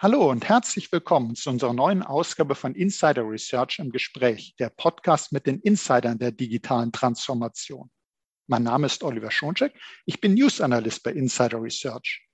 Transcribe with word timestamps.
Hallo 0.00 0.30
und 0.30 0.48
herzlich 0.48 0.92
willkommen 0.92 1.34
zu 1.34 1.50
unserer 1.50 1.72
neuen 1.72 2.04
Ausgabe 2.04 2.54
von 2.54 2.76
Insider 2.76 3.28
Research 3.28 3.80
im 3.80 3.90
Gespräch, 3.90 4.54
der 4.56 4.70
Podcast 4.70 5.32
mit 5.32 5.44
den 5.44 5.58
Insidern 5.58 6.20
der 6.20 6.30
digitalen 6.30 6.92
Transformation. 6.92 7.90
Mein 8.46 8.62
Name 8.62 8.86
ist 8.86 9.02
Oliver 9.02 9.32
Schoncheck. 9.32 9.74
Ich 10.06 10.20
bin 10.20 10.34
News 10.34 10.60
Analyst 10.60 11.02
bei 11.02 11.10
Insider 11.10 11.60
Research. 11.60 12.24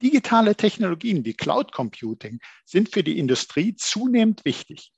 Digitale 0.00 0.54
Technologien 0.54 1.24
wie 1.24 1.34
Cloud 1.34 1.72
Computing 1.72 2.38
sind 2.64 2.92
für 2.92 3.02
die 3.02 3.18
Industrie 3.18 3.74
zunehmend 3.74 4.44
wichtig. 4.44 4.92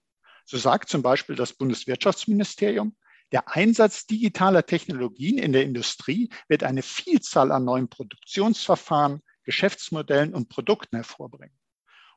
So 0.44 0.58
sagt 0.58 0.90
zum 0.90 1.00
Beispiel 1.00 1.36
das 1.36 1.54
Bundeswirtschaftsministerium, 1.54 2.98
der 3.32 3.48
Einsatz 3.48 4.04
digitaler 4.04 4.66
Technologien 4.66 5.38
in 5.38 5.54
der 5.54 5.62
Industrie 5.62 6.28
wird 6.48 6.64
eine 6.64 6.82
Vielzahl 6.82 7.50
an 7.50 7.64
neuen 7.64 7.88
Produktionsverfahren, 7.88 9.22
Geschäftsmodellen 9.44 10.34
und 10.34 10.50
Produkten 10.50 10.96
hervorbringen. 10.96 11.57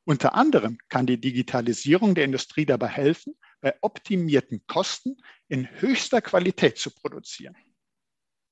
Unter 0.03 0.33
anderem 0.33 0.77
kann 0.89 1.05
die 1.05 1.19
Digitalisierung 1.21 2.15
der 2.15 2.25
Industrie 2.25 2.65
dabei 2.65 2.87
helfen, 2.87 3.35
bei 3.61 3.75
optimierten 3.81 4.65
Kosten 4.65 5.17
in 5.47 5.69
höchster 5.79 6.21
Qualität 6.21 6.77
zu 6.77 6.91
produzieren. 6.91 7.55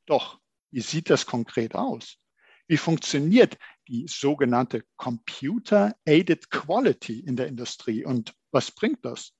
Doch, 0.05 0.39
wie 0.71 0.81
sieht 0.81 1.09
das 1.09 1.25
konkret 1.25 1.75
aus? 1.75 2.17
Wie 2.67 2.77
funktioniert 2.77 3.57
die 3.87 4.05
sogenannte 4.07 4.83
Computer-Aided 4.97 6.51
Quality 6.51 7.19
in 7.19 7.35
der 7.35 7.47
Industrie 7.47 8.05
und 8.05 8.35
was 8.51 8.69
bringt 8.69 9.03
das? 9.03 9.33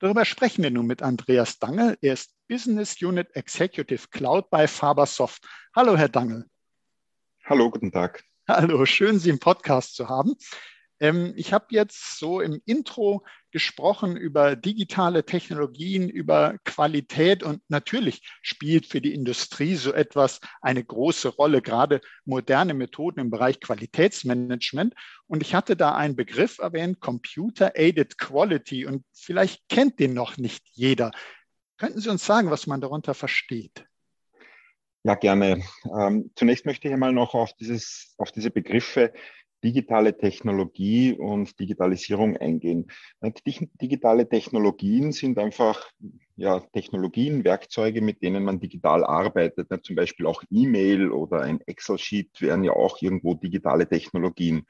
Darüber 0.00 0.24
sprechen 0.24 0.64
wir 0.64 0.72
nun 0.72 0.86
mit 0.86 1.00
Andreas 1.00 1.60
Dangel. 1.60 1.96
Er 2.00 2.14
ist 2.14 2.34
Business 2.48 3.00
Unit 3.00 3.28
Executive 3.36 4.08
Cloud 4.10 4.50
bei 4.50 4.66
Fabersoft. 4.66 5.46
Hallo, 5.76 5.96
Herr 5.96 6.08
Dangel. 6.08 6.44
Hallo, 7.44 7.70
guten 7.70 7.92
Tag. 7.92 8.24
Hallo, 8.48 8.84
schön, 8.84 9.20
Sie 9.20 9.30
im 9.30 9.38
Podcast 9.38 9.94
zu 9.94 10.08
haben. 10.08 10.34
Ähm, 11.02 11.32
ich 11.34 11.52
habe 11.52 11.66
jetzt 11.70 12.20
so 12.20 12.40
im 12.40 12.62
Intro 12.64 13.24
gesprochen 13.50 14.16
über 14.16 14.54
digitale 14.54 15.26
Technologien, 15.26 16.08
über 16.08 16.58
Qualität 16.64 17.42
und 17.42 17.60
natürlich 17.68 18.22
spielt 18.40 18.86
für 18.86 19.00
die 19.00 19.12
Industrie 19.12 19.74
so 19.74 19.92
etwas 19.92 20.40
eine 20.60 20.82
große 20.82 21.30
Rolle, 21.30 21.60
gerade 21.60 22.00
moderne 22.24 22.72
Methoden 22.72 23.18
im 23.18 23.30
Bereich 23.30 23.58
Qualitätsmanagement. 23.60 24.94
Und 25.26 25.42
ich 25.42 25.56
hatte 25.56 25.76
da 25.76 25.96
einen 25.96 26.14
Begriff 26.14 26.60
erwähnt, 26.60 27.00
Computer-Aided 27.00 28.16
Quality 28.16 28.86
und 28.86 29.04
vielleicht 29.12 29.68
kennt 29.68 29.98
den 29.98 30.14
noch 30.14 30.36
nicht 30.36 30.64
jeder. 30.70 31.10
Könnten 31.78 32.00
Sie 32.00 32.10
uns 32.10 32.24
sagen, 32.24 32.48
was 32.52 32.68
man 32.68 32.80
darunter 32.80 33.12
versteht? 33.12 33.84
Ja, 35.02 35.16
gerne. 35.16 35.64
Ähm, 35.84 36.30
zunächst 36.36 36.64
möchte 36.64 36.86
ich 36.86 36.94
einmal 36.94 37.12
noch 37.12 37.34
auf, 37.34 37.52
dieses, 37.54 38.14
auf 38.18 38.30
diese 38.30 38.52
Begriffe 38.52 39.12
digitale 39.62 40.16
Technologie 40.16 41.12
und 41.12 41.58
Digitalisierung 41.58 42.36
eingehen. 42.36 42.88
Digitale 43.80 44.28
Technologien 44.28 45.12
sind 45.12 45.38
einfach 45.38 45.90
ja, 46.36 46.60
Technologien, 46.72 47.44
Werkzeuge, 47.44 48.00
mit 48.00 48.22
denen 48.22 48.44
man 48.44 48.60
digital 48.60 49.04
arbeitet. 49.04 49.68
Zum 49.84 49.96
Beispiel 49.96 50.26
auch 50.26 50.42
E-Mail 50.50 51.10
oder 51.10 51.42
ein 51.42 51.60
Excel-Sheet 51.66 52.40
wären 52.40 52.64
ja 52.64 52.72
auch 52.72 53.00
irgendwo 53.00 53.34
digitale 53.34 53.88
Technologien. 53.88 54.66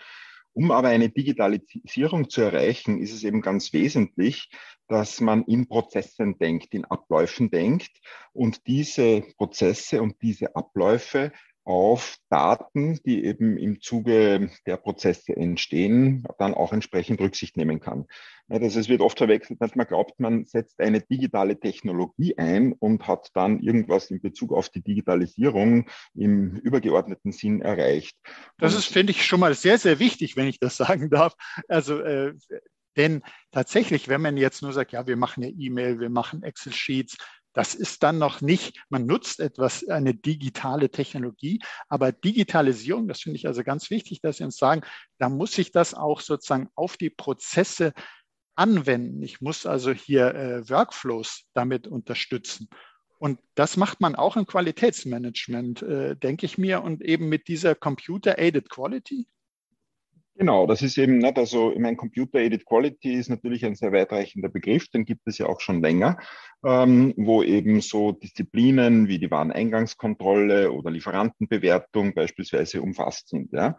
Um 0.55 0.71
aber 0.71 0.89
eine 0.89 1.09
Digitalisierung 1.09 2.29
zu 2.29 2.43
erreichen, 2.43 3.01
ist 3.01 3.15
es 3.15 3.25
eben 3.25 3.41
ganz 3.41 3.73
wesentlich, 3.73 4.51
dass 4.87 5.21
man 5.21 5.45
in 5.45 5.67
Prozessen 5.67 6.37
denkt, 6.37 6.75
in 6.75 6.85
Abläufen 6.85 7.51
denkt 7.51 7.91
und 8.35 8.67
diese 8.67 9.23
Prozesse 9.39 10.03
und 10.03 10.21
diese 10.21 10.55
Abläufe 10.55 11.33
auf 11.65 12.17
Daten, 12.29 12.99
die 13.05 13.25
eben 13.25 13.57
im 13.57 13.81
Zuge 13.81 14.51
der 14.67 14.77
Prozesse 14.77 15.37
entstehen, 15.37 16.25
dann 16.39 16.55
auch 16.55 16.73
entsprechend 16.73 17.21
Rücksicht 17.21 17.57
nehmen 17.57 17.81
kann. 17.81 18.07
Also 18.49 18.81
es 18.81 18.89
wird 18.89 19.01
oft 19.01 19.19
verwechselt, 19.19 19.63
dass 19.63 19.77
man 19.77 19.87
glaubt, 19.87 20.19
man 20.19 20.45
setzt 20.45 20.81
eine 20.81 21.01
digitale 21.01 21.59
Technologie 21.59 22.37
ein 22.37 22.73
und 22.73 23.07
hat 23.07 23.31
dann 23.35 23.61
irgendwas 23.61 24.11
in 24.11 24.21
Bezug 24.21 24.53
auf 24.53 24.69
die 24.69 24.83
Digitalisierung 24.83 25.89
im 26.15 26.57
übergeordneten 26.57 27.33
Sinn 27.33 27.63
erreicht. 27.63 28.17
Das 28.59 28.75
ist, 28.75 28.87
finde 28.87 29.13
ich, 29.13 29.25
schon 29.25 29.41
mal 29.41 29.55
sehr, 29.55 29.79
sehr 29.79 29.99
wichtig, 29.99 30.37
wenn 30.37 30.49
ich 30.49 30.59
das 30.59 30.77
sagen 30.79 31.11
darf. 31.11 31.35
Also 31.69 32.01
äh, 32.01 32.35
denn 32.97 33.23
tatsächlich, 33.53 34.09
wenn 34.09 34.21
man 34.21 34.37
jetzt 34.37 34.63
nur 34.63 34.73
sagt, 34.73 34.93
ja, 34.93 35.07
wir 35.07 35.17
machen 35.17 35.43
eine 35.43 35.53
E-Mail, 35.53 35.99
wir 35.99 36.11
machen 36.11 36.43
Excel-Sheets, 36.43 37.17
das 37.53 37.75
ist 37.75 38.03
dann 38.03 38.19
noch 38.19 38.41
nicht, 38.41 38.83
man 38.89 39.07
nutzt 39.07 39.41
etwas, 39.41 39.87
eine 39.89 40.15
digitale 40.15 40.91
Technologie, 40.91 41.61
aber 41.89 42.13
Digitalisierung, 42.13 43.09
das 43.09 43.21
finde 43.21 43.37
ich 43.37 43.47
also 43.47 43.63
ganz 43.63 43.91
wichtig, 43.91 44.21
dass 44.21 44.39
Sie 44.39 44.45
uns 44.45 44.57
sagen, 44.57 44.83
da 45.19 45.29
muss 45.29 45.59
ich 45.59 45.73
das 45.73 45.95
auch 45.95 46.21
sozusagen 46.21 46.69
auf 46.75 46.97
die 46.97 47.11
Prozesse 47.11 47.93
anwenden. 48.55 49.23
Ich 49.23 49.41
muss 49.41 49.67
also 49.67 49.93
hier 49.93 50.35
äh, 50.35 50.69
Workflows 50.69 51.45
damit 51.55 51.87
unterstützen. 51.87 52.69
Und 53.19 53.39
das 53.55 53.77
macht 53.77 54.01
man 54.01 54.17
auch 54.17 54.37
im 54.37 54.47
Qualitätsmanagement, 54.47 55.83
äh, 55.83 56.17
denke 56.17 56.45
ich 56.45 56.59
mir, 56.59 56.83
und 56.83 57.03
eben 57.03 57.29
mit 57.29 57.49
dieser 57.49 57.75
Computer-Aided 57.75 58.69
Quality. 58.69 59.29
Genau, 60.35 60.67
das 60.67 60.81
ist 60.81 60.97
eben 60.97 61.19
nicht, 61.19 61.37
also 61.37 61.73
ich 61.73 61.79
meine, 61.79 61.97
Computer-Aided 61.97 62.65
Quality 62.65 63.13
ist 63.13 63.29
natürlich 63.29 63.67
ein 63.67 63.75
sehr 63.75 63.93
weitreichender 63.93 64.49
Begriff, 64.49 64.89
den 64.89 65.05
gibt 65.05 65.23
es 65.27 65.37
ja 65.37 65.47
auch 65.47 65.61
schon 65.61 65.83
länger, 65.83 66.17
ähm, 66.65 67.13
wo 67.19 67.43
eben 67.43 67.83
so 67.83 68.13
Disziplinen 68.13 69.09
wie 69.09 69.19
die 69.19 69.31
Wareneingangskontrolle 69.31 70.73
oder 70.73 70.91
Lieferantenbewertung 70.91 72.15
beispielsweise 72.15 72.81
umfasst 72.81 73.29
sind. 73.29 73.53
Ja? 73.53 73.77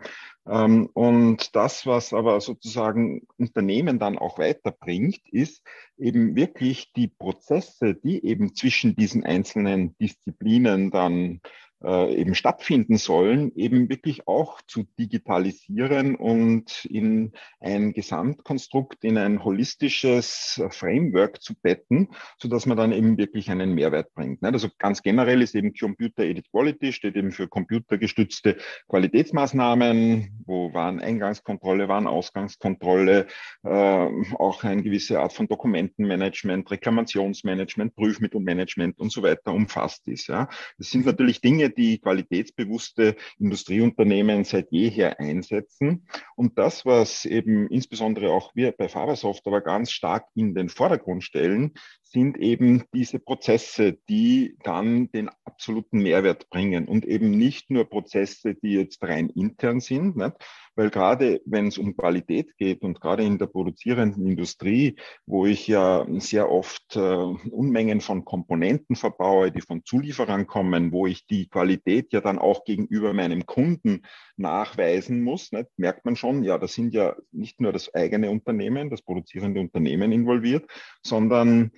Ähm, 0.48 0.90
und 0.94 1.56
das, 1.56 1.88
was 1.88 2.14
aber 2.14 2.40
sozusagen 2.40 3.26
Unternehmen 3.38 3.98
dann 3.98 4.20
auch 4.20 4.38
weiterbringt, 4.38 5.22
ist 5.32 5.64
eben 5.98 6.36
wirklich 6.36 6.94
die 6.94 7.08
Prozesse, 7.08 7.96
die 7.96 8.24
eben 8.24 8.54
zwischen 8.54 8.96
diesen 8.96 9.26
einzelnen 9.26 9.98
Disziplinen 9.98 10.92
dann 10.92 11.42
äh, 11.84 12.16
eben 12.16 12.36
stattfinden 12.36 12.98
sollen, 12.98 13.52
eben 13.56 13.90
wirklich 13.90 14.28
auch 14.28 14.62
zu 14.68 14.84
digitalisieren 14.98 16.16
und 16.16 16.86
in 16.86 17.34
ein 17.60 17.94
Gesamtkonstrukt, 17.94 19.04
in 19.04 19.18
ein 19.18 19.44
holistisches 19.44 20.62
Framework 20.70 21.42
zu 21.42 21.54
betten, 21.62 22.10
so 22.38 22.48
dass 22.48 22.66
man 22.66 22.78
dann 22.78 22.92
eben 22.92 23.18
wirklich 23.18 23.50
einen 23.50 23.74
Mehrwert 23.74 24.14
bringt. 24.14 24.42
Ne? 24.42 24.50
Also 24.50 24.70
ganz 24.78 25.02
generell 25.02 25.42
ist 25.42 25.56
eben 25.56 25.74
Computer 25.74 26.24
Aided 26.24 26.50
Quality, 26.52 26.94
steht 26.94 27.16
eben 27.16 27.32
für 27.32 27.48
computergestützte 27.48 28.58
Qualitätsmaßnahmen, 28.88 30.44
wo 30.46 30.74
Wareneingangskontrolle, 30.74 31.88
Warenausgangskontrolle, 31.88 33.28
äh, 33.64 34.08
auch 34.38 34.64
eine 34.64 34.84
gewisse 34.84 35.20
Art 35.20 35.34
von 35.34 35.48
Dokumentenmanagement, 35.48 36.72
Reklamationsmanagement, 36.72 37.96
Prüfmittelmanagement 37.96 39.00
und 39.00 39.12
so 39.12 39.24
weiter 39.24 39.54
umfasst 39.54 40.08
ist. 40.08 40.28
Ja? 40.28 40.48
Das 40.78 40.90
sind 40.90 41.06
natürlich 41.06 41.42
Dinge, 41.42 41.73
die 41.78 42.00
qualitätsbewusste 42.00 43.16
Industrieunternehmen 43.40 44.44
seit 44.44 44.72
jeher 44.72 45.20
einsetzen. 45.20 46.08
Und 46.36 46.58
das, 46.58 46.86
was 46.86 47.26
eben 47.26 47.68
insbesondere 47.68 48.32
auch 48.32 48.56
wir 48.56 48.72
bei 48.72 48.88
Fabersoft 48.88 49.46
aber 49.48 49.62
ganz 49.62 49.92
stark 49.92 50.28
in 50.36 50.56
den 50.56 50.70
Vordergrund 50.70 51.24
stellen, 51.24 51.74
sind 52.14 52.38
eben 52.38 52.84
diese 52.94 53.18
Prozesse, 53.18 53.98
die 54.08 54.56
dann 54.64 55.12
den 55.12 55.30
absoluten 55.46 56.00
Mehrwert 56.00 56.48
bringen 56.52 56.88
und 56.88 57.06
eben 57.06 57.32
nicht 57.32 57.72
nur 57.72 57.90
Prozesse, 57.90 58.54
die 58.54 58.74
jetzt 58.74 59.02
rein 59.02 59.30
intern 59.30 59.80
sind, 59.80 60.16
nicht? 60.16 60.34
weil 60.76 60.92
gerade 60.92 61.42
wenn 61.46 61.68
es 61.68 61.78
um 61.78 61.96
Qualität 61.98 62.56
geht 62.58 62.84
und 62.84 63.02
gerade 63.02 63.24
in 63.24 63.40
der 63.40 63.48
produzierenden 63.48 64.28
Industrie, 64.28 64.96
wo 65.26 65.46
ich 65.48 65.68
ja 65.68 66.06
sehr 66.20 66.52
oft 66.52 66.96
äh, 66.96 67.00
Unmengen 67.00 68.00
von 68.00 68.26
Komponenten 68.26 68.96
verbaue, 68.96 69.52
die 69.52 69.62
von 69.62 69.84
Zulieferern 69.84 70.46
kommen, 70.46 70.92
wo 70.92 71.08
ich 71.08 71.26
die 71.26 71.48
Qualität 71.48 72.14
ja 72.14 72.22
dann 72.22 72.38
auch 72.38 72.64
gegenüber 72.64 73.14
meinem 73.14 73.46
Kunden 73.48 74.04
nachweisen 74.38 75.24
muss, 75.24 75.52
nicht? 75.52 75.68
merkt 75.78 76.06
man 76.06 76.16
schon, 76.16 76.44
ja, 76.44 76.60
da 76.60 76.68
sind 76.68 76.94
ja 76.94 77.16
nicht 77.32 77.60
nur 77.60 77.74
das 77.74 77.94
eigene 77.94 78.30
Unternehmen, 78.30 78.92
das 78.92 79.02
produzierende 79.02 79.62
Unternehmen 79.62 80.12
involviert, 80.12 80.70
sondern 81.02 81.72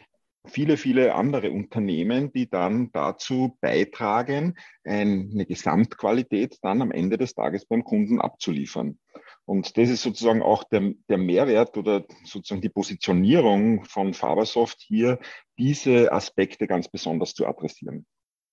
viele, 0.48 0.78
viele 0.78 1.16
andere 1.16 1.52
Unternehmen, 1.52 2.32
die 2.32 2.50
dann 2.50 2.92
dazu 2.92 3.58
beitragen, 3.62 4.56
eine 4.84 5.46
Gesamtqualität 5.46 6.58
dann 6.62 6.82
am 6.82 6.92
Ende 6.92 7.18
des 7.18 7.34
Tages 7.34 7.66
beim 7.66 7.84
Kunden 7.84 8.22
abzuliefern. 8.22 9.00
Und 9.46 9.78
das 9.78 9.90
ist 9.90 10.02
sozusagen 10.02 10.42
auch 10.42 10.64
der, 10.64 10.94
der 11.08 11.18
Mehrwert 11.18 11.78
oder 11.78 12.06
sozusagen 12.24 12.62
die 12.62 12.70
Positionierung 12.70 13.86
von 13.86 14.14
Fabersoft 14.14 14.82
hier, 14.82 15.20
diese 15.58 16.12
Aspekte 16.12 16.68
ganz 16.68 16.88
besonders 16.90 17.34
zu 17.34 17.46
adressieren. 17.46 18.06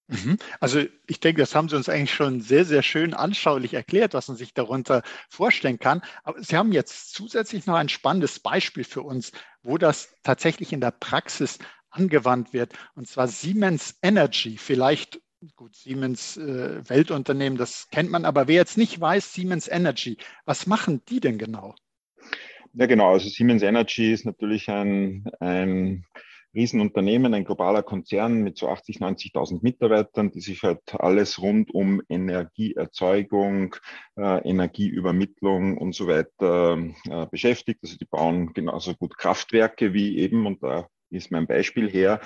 Mhm. 0.08 0.36
Also 0.60 0.84
ich 1.06 1.20
denke, 1.20 1.40
das 1.40 1.54
haben 1.54 1.68
Sie 1.68 1.76
uns 1.76 1.88
eigentlich 1.88 2.12
schon 2.12 2.40
sehr, 2.40 2.64
sehr 2.64 2.82
schön 2.82 3.14
anschaulich 3.14 3.72
erklärt, 3.72 4.12
was 4.12 4.28
man 4.28 4.36
sich 4.36 4.52
darunter 4.52 5.02
vorstellen 5.30 5.78
kann. 5.78 6.02
Aber 6.24 6.42
Sie 6.42 6.56
haben 6.56 6.72
jetzt 6.72 7.14
zusätzlich 7.14 7.66
noch 7.66 7.76
ein 7.76 7.88
spannendes 7.88 8.38
Beispiel 8.38 8.84
für 8.84 9.02
uns, 9.02 9.32
wo 9.62 9.78
das 9.78 10.14
tatsächlich 10.22 10.72
in 10.72 10.80
der 10.80 10.90
Praxis 10.90 11.58
angewandt 11.92 12.52
wird, 12.52 12.72
und 12.94 13.06
zwar 13.06 13.28
Siemens 13.28 13.98
Energy. 14.02 14.56
Vielleicht, 14.58 15.20
gut, 15.56 15.76
Siemens 15.76 16.36
äh, 16.36 16.88
Weltunternehmen, 16.88 17.58
das 17.58 17.88
kennt 17.90 18.10
man, 18.10 18.24
aber 18.24 18.48
wer 18.48 18.56
jetzt 18.56 18.78
nicht 18.78 19.00
weiß, 19.00 19.32
Siemens 19.32 19.68
Energy, 19.68 20.16
was 20.44 20.66
machen 20.66 21.02
die 21.08 21.20
denn 21.20 21.38
genau? 21.38 21.74
Ja, 22.74 22.86
genau. 22.86 23.12
Also 23.12 23.28
Siemens 23.28 23.62
Energy 23.62 24.12
ist 24.12 24.24
natürlich 24.24 24.68
ein, 24.70 25.30
ein 25.40 26.06
Riesenunternehmen, 26.54 27.32
ein 27.32 27.44
globaler 27.44 27.82
Konzern 27.82 28.42
mit 28.42 28.58
so 28.58 28.68
80, 28.68 28.98
90.000 28.98 29.60
Mitarbeitern, 29.62 30.30
die 30.30 30.40
sich 30.40 30.62
halt 30.62 30.80
alles 30.94 31.40
rund 31.40 31.72
um 31.74 32.02
Energieerzeugung, 32.08 33.76
äh, 34.16 34.48
Energieübermittlung 34.48 35.78
und 35.78 35.94
so 35.94 36.06
weiter 36.08 36.78
äh, 37.08 37.26
beschäftigt. 37.30 37.80
Also 37.82 37.96
die 37.96 38.04
bauen 38.04 38.52
genauso 38.52 38.94
gut 38.94 39.16
Kraftwerke 39.16 39.94
wie 39.94 40.18
eben, 40.18 40.46
und 40.46 40.62
da 40.62 40.88
ist 41.16 41.30
mein 41.30 41.46
Beispiel 41.46 41.90
her, 41.90 42.20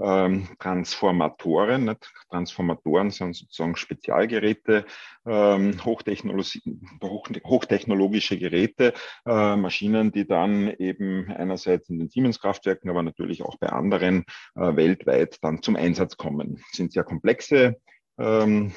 ähm, 0.00 0.48
Transformatoren. 0.58 1.84
Nicht? 1.84 2.10
Transformatoren 2.30 3.10
sind 3.10 3.36
sozusagen 3.36 3.76
Spezialgeräte, 3.76 4.84
ähm, 5.26 5.84
Hochtechnologie, 5.84 6.62
hochtechnologische 7.02 8.38
Geräte, 8.38 8.94
äh, 9.26 9.56
Maschinen, 9.56 10.12
die 10.12 10.26
dann 10.26 10.68
eben 10.78 11.30
einerseits 11.30 11.88
in 11.88 11.98
den 11.98 12.08
Siemens-Kraftwerken, 12.08 12.90
aber 12.90 13.02
natürlich 13.02 13.42
auch 13.42 13.56
bei 13.58 13.68
anderen 13.68 14.24
äh, 14.54 14.76
weltweit 14.76 15.38
dann 15.42 15.62
zum 15.62 15.76
Einsatz 15.76 16.16
kommen. 16.16 16.56
Das 16.56 16.76
sind 16.76 16.92
sehr 16.92 17.04
komplexe 17.04 17.76
ähm, 18.18 18.72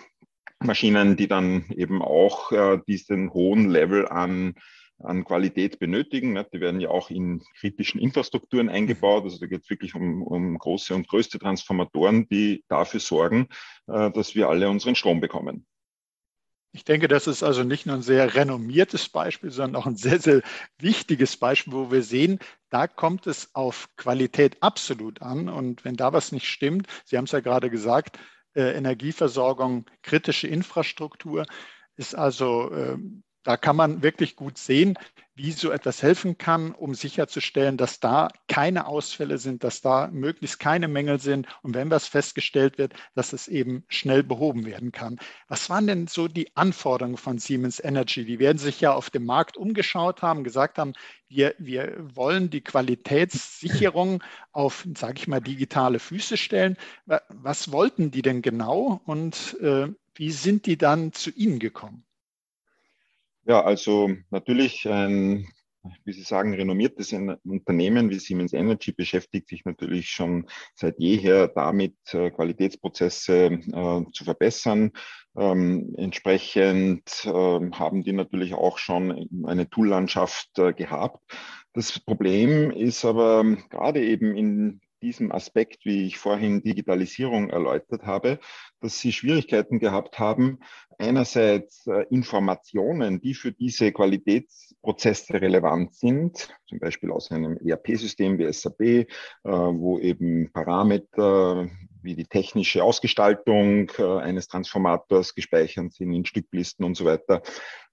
Maschinen, 0.64 1.16
die 1.18 1.28
dann 1.28 1.66
eben 1.76 2.02
auch 2.02 2.52
äh, 2.52 2.80
diesen 2.88 3.34
hohen 3.34 3.70
Level 3.70 4.08
an 4.08 4.56
an 5.00 5.26
Qualität 5.26 5.80
benötigen. 5.80 6.34
Ne? 6.34 6.48
Die 6.54 6.60
werden 6.60 6.80
ja 6.80 6.90
auch 6.90 7.10
in 7.10 7.44
kritischen 7.60 8.00
Infrastrukturen 8.00 8.70
eingebaut. 8.70 9.24
Also 9.24 9.40
da 9.40 9.48
geht 9.48 9.64
es 9.64 9.70
wirklich 9.70 9.96
um, 9.96 10.24
um 10.24 10.58
große 10.58 10.94
und 10.96 11.08
größte 11.08 11.40
Transformatoren, 11.40 12.28
die 12.30 12.64
dafür 12.68 13.00
sorgen, 13.00 13.48
äh, 13.88 14.12
dass 14.12 14.36
wir 14.36 14.50
alle 14.50 14.70
unseren 14.70 14.96
Strom 14.96 15.20
bekommen. 15.20 15.66
Ich 16.76 16.84
denke, 16.84 17.08
das 17.08 17.26
ist 17.26 17.42
also 17.42 17.64
nicht 17.64 17.86
nur 17.86 17.96
ein 17.96 18.02
sehr 18.02 18.36
renommiertes 18.36 19.08
Beispiel, 19.08 19.50
sondern 19.50 19.82
auch 19.82 19.86
ein 19.86 19.96
sehr, 19.96 20.20
sehr 20.20 20.42
wichtiges 20.78 21.38
Beispiel, 21.38 21.72
wo 21.72 21.90
wir 21.90 22.04
sehen, 22.04 22.40
da 22.70 22.86
kommt 22.86 23.28
es 23.28 23.56
auf 23.56 23.88
Qualität 23.96 24.58
absolut 24.62 25.22
an. 25.22 25.48
Und 25.48 25.86
wenn 25.86 25.96
da 25.96 26.12
was 26.12 26.34
nicht 26.34 26.50
stimmt, 26.50 26.88
Sie 27.06 27.16
haben 27.16 27.24
es 27.24 27.32
ja 27.32 27.40
gerade 27.40 27.70
gesagt, 27.70 28.20
äh, 28.56 28.76
Energieversorgung, 28.76 29.86
kritische 30.02 30.50
Infrastruktur 30.50 31.46
ist 31.96 32.14
also 32.14 32.70
äh, 32.74 32.98
da 33.46 33.58
kann 33.58 33.76
man 33.76 34.04
wirklich 34.04 34.36
gut 34.36 34.58
sehen, 34.58 34.98
wie 35.36 35.52
so 35.52 35.70
etwas 35.70 36.02
helfen 36.02 36.38
kann, 36.38 36.72
um 36.72 36.96
sicherzustellen, 36.96 37.78
dass 37.78 38.00
da 38.00 38.30
keine 38.48 38.88
Ausfälle 38.88 39.38
sind, 39.38 39.64
dass 39.64 39.82
da 39.82 40.08
möglichst 40.08 40.60
keine 40.60 40.88
Mängel 40.88 41.20
sind 41.20 41.48
und 41.62 41.76
wenn 41.76 41.92
was 41.92 42.08
festgestellt 42.08 42.78
wird, 42.78 42.94
dass 43.16 43.34
es 43.34 43.48
eben 43.48 43.84
schnell 43.90 44.24
behoben 44.24 44.66
werden 44.66 44.92
kann. 44.94 45.20
Was 45.48 45.70
waren 45.70 45.88
denn 45.88 46.08
so 46.08 46.28
die 46.28 46.56
Anforderungen 46.56 47.18
von 47.18 47.38
Siemens 47.38 47.84
Energy? 47.84 48.26
Die 48.26 48.40
werden 48.40 48.58
sich 48.58 48.80
ja 48.82 48.94
auf 48.94 49.10
dem 49.10 49.26
Markt 49.26 49.58
umgeschaut 49.58 50.22
haben, 50.22 50.44
gesagt 50.46 50.78
haben, 50.78 50.94
wir, 51.28 51.54
wir 51.60 51.96
wollen 52.16 52.50
die 52.50 52.62
Qualitätssicherung 52.62 54.24
auf, 54.54 54.88
sage 54.98 55.16
ich 55.18 55.28
mal, 55.28 55.42
digitale 55.42 56.00
Füße 56.00 56.38
stellen. 56.38 56.78
Was 57.28 57.72
wollten 57.72 58.10
die 58.10 58.22
denn 58.22 58.42
genau 58.42 59.02
und 59.06 59.58
äh, 59.62 59.88
wie 60.16 60.32
sind 60.32 60.66
die 60.66 60.78
dann 60.78 61.12
zu 61.12 61.30
Ihnen 61.30 61.60
gekommen? 61.60 62.05
Ja, 63.48 63.62
also 63.64 64.10
natürlich 64.32 64.90
ein, 64.90 65.48
wie 66.04 66.14
Sie 66.14 66.24
sagen, 66.24 66.56
renommiertes 66.56 67.14
Unternehmen 67.14 68.10
wie 68.10 68.18
Siemens 68.18 68.54
Energy 68.54 68.92
beschäftigt 68.92 69.50
sich 69.50 69.66
natürlich 69.66 70.10
schon 70.10 70.48
seit 70.74 71.00
jeher 71.00 71.48
damit, 71.50 71.96
äh, 72.12 72.32
Qualitätsprozesse 72.32 73.46
äh, 73.46 74.04
zu 74.14 74.24
verbessern. 74.24 74.94
Ähm, 75.38 75.94
entsprechend 75.96 77.24
äh, 77.26 77.30
haben 77.30 78.04
die 78.04 78.14
natürlich 78.14 78.56
auch 78.56 78.80
schon 78.80 79.30
eine 79.46 79.70
Toollandschaft 79.70 80.58
äh, 80.58 80.74
gehabt. 80.74 81.22
Das 81.74 82.00
Problem 82.00 82.72
ist 82.72 83.06
aber 83.06 83.44
gerade 83.70 84.04
eben 84.04 84.36
in 84.36 84.82
diesem 85.06 85.32
Aspekt, 85.32 85.86
wie 85.86 86.08
ich 86.08 86.18
vorhin 86.18 86.64
Digitalisierung 86.64 87.52
erläutert 87.52 88.08
habe, 88.08 88.40
dass 88.82 89.00
sie 89.00 89.12
Schwierigkeiten 89.12 89.80
gehabt 89.80 90.18
haben, 90.18 90.60
einerseits 90.98 91.86
äh, 91.86 92.06
Informationen, 92.10 93.22
die 93.22 93.36
für 93.36 93.52
diese 93.52 93.92
Qualitätsprozesse 93.92 95.36
relevant 95.36 95.94
sind, 95.94 96.50
zum 96.68 96.80
Beispiel 96.80 97.12
aus 97.12 97.32
einem 97.32 97.58
ERP-System 97.64 98.40
wie 98.40 98.52
SAP, 98.52 98.82
äh, 98.82 99.06
wo 99.44 100.00
eben 100.00 100.52
Parameter 100.52 101.70
wie 102.02 102.16
die 102.16 102.26
technische 102.26 102.84
Ausgestaltung 102.84 103.92
äh, 104.00 104.04
eines 104.04 104.48
Transformators 104.48 105.36
gespeichert 105.36 105.94
sind 105.94 106.14
in 106.14 106.26
Stücklisten 106.26 106.84
und 106.84 106.96
so 106.96 107.06
weiter, 107.06 107.42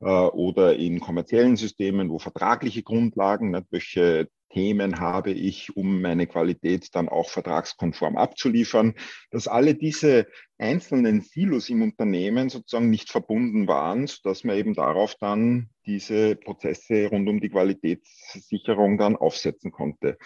oder 0.00 0.74
in 0.74 0.98
kommerziellen 0.98 1.56
Systemen, 1.56 2.10
wo 2.10 2.18
vertragliche 2.18 2.82
Grundlagen, 2.82 3.56
welche 3.70 4.28
Themen 4.52 5.00
habe 5.00 5.30
ich, 5.30 5.76
um 5.76 6.00
meine 6.00 6.26
Qualität 6.26 6.94
dann 6.94 7.08
auch 7.08 7.30
vertragskonform 7.30 8.16
abzuliefern, 8.16 8.94
dass 9.30 9.48
alle 9.48 9.74
diese 9.74 10.26
einzelnen 10.58 11.22
Silos 11.22 11.68
im 11.70 11.82
Unternehmen 11.82 12.48
sozusagen 12.48 12.90
nicht 12.90 13.10
verbunden 13.10 13.66
waren, 13.66 14.06
sodass 14.06 14.44
man 14.44 14.56
eben 14.56 14.74
darauf 14.74 15.14
dann 15.16 15.70
diese 15.86 16.36
Prozesse 16.36 17.08
rund 17.08 17.28
um 17.28 17.40
die 17.40 17.50
Qualitätssicherung 17.50 18.98
dann 18.98 19.16
aufsetzen 19.16 19.72
konnte. 19.72 20.18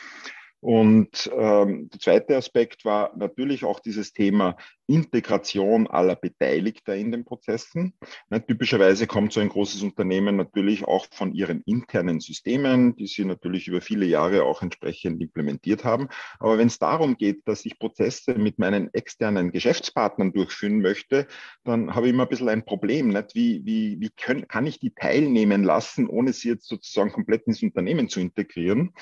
Und 0.66 1.30
ähm, 1.32 1.90
der 1.90 2.00
zweite 2.00 2.36
Aspekt 2.36 2.84
war 2.84 3.16
natürlich 3.16 3.64
auch 3.64 3.78
dieses 3.78 4.12
Thema 4.12 4.56
Integration 4.88 5.86
aller 5.86 6.16
Beteiligter 6.16 6.96
in 6.96 7.12
den 7.12 7.24
Prozessen. 7.24 7.94
Ja, 8.30 8.40
typischerweise 8.40 9.06
kommt 9.06 9.32
so 9.32 9.38
ein 9.38 9.48
großes 9.48 9.84
Unternehmen 9.84 10.34
natürlich 10.34 10.84
auch 10.84 11.06
von 11.12 11.34
ihren 11.34 11.62
internen 11.66 12.18
Systemen, 12.18 12.96
die 12.96 13.06
sie 13.06 13.24
natürlich 13.24 13.68
über 13.68 13.80
viele 13.80 14.06
Jahre 14.06 14.42
auch 14.42 14.62
entsprechend 14.62 15.22
implementiert 15.22 15.84
haben. 15.84 16.08
Aber 16.40 16.58
wenn 16.58 16.66
es 16.66 16.80
darum 16.80 17.16
geht, 17.16 17.46
dass 17.46 17.64
ich 17.64 17.78
Prozesse 17.78 18.34
mit 18.34 18.58
meinen 18.58 18.92
externen 18.92 19.52
Geschäftspartnern 19.52 20.32
durchführen 20.32 20.80
möchte, 20.80 21.28
dann 21.62 21.94
habe 21.94 22.06
ich 22.06 22.12
immer 22.12 22.24
ein 22.24 22.28
bisschen 22.28 22.48
ein 22.48 22.64
Problem. 22.64 23.10
Nicht? 23.10 23.36
Wie, 23.36 23.64
wie, 23.64 24.00
wie 24.00 24.10
können, 24.10 24.48
kann 24.48 24.66
ich 24.66 24.80
die 24.80 24.90
teilnehmen 24.90 25.62
lassen, 25.62 26.08
ohne 26.08 26.32
sie 26.32 26.48
jetzt 26.48 26.66
sozusagen 26.66 27.12
komplett 27.12 27.46
ins 27.46 27.62
Unternehmen 27.62 28.08
zu 28.08 28.18
integrieren? 28.18 28.92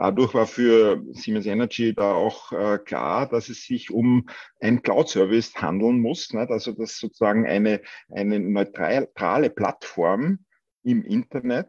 Dadurch 0.00 0.32
war 0.32 0.46
für 0.46 1.04
Siemens 1.12 1.44
Energy 1.44 1.92
da 1.94 2.14
auch 2.14 2.52
äh, 2.52 2.78
klar, 2.78 3.28
dass 3.28 3.50
es 3.50 3.66
sich 3.66 3.90
um 3.90 4.30
ein 4.58 4.80
Cloud-Service 4.80 5.56
handeln 5.56 6.00
muss. 6.00 6.32
Nicht? 6.32 6.50
Also 6.50 6.72
dass 6.72 6.96
sozusagen 6.96 7.46
eine, 7.46 7.82
eine 8.08 8.40
neutrale 8.40 9.50
Plattform 9.50 10.38
im 10.84 11.04
Internet 11.04 11.68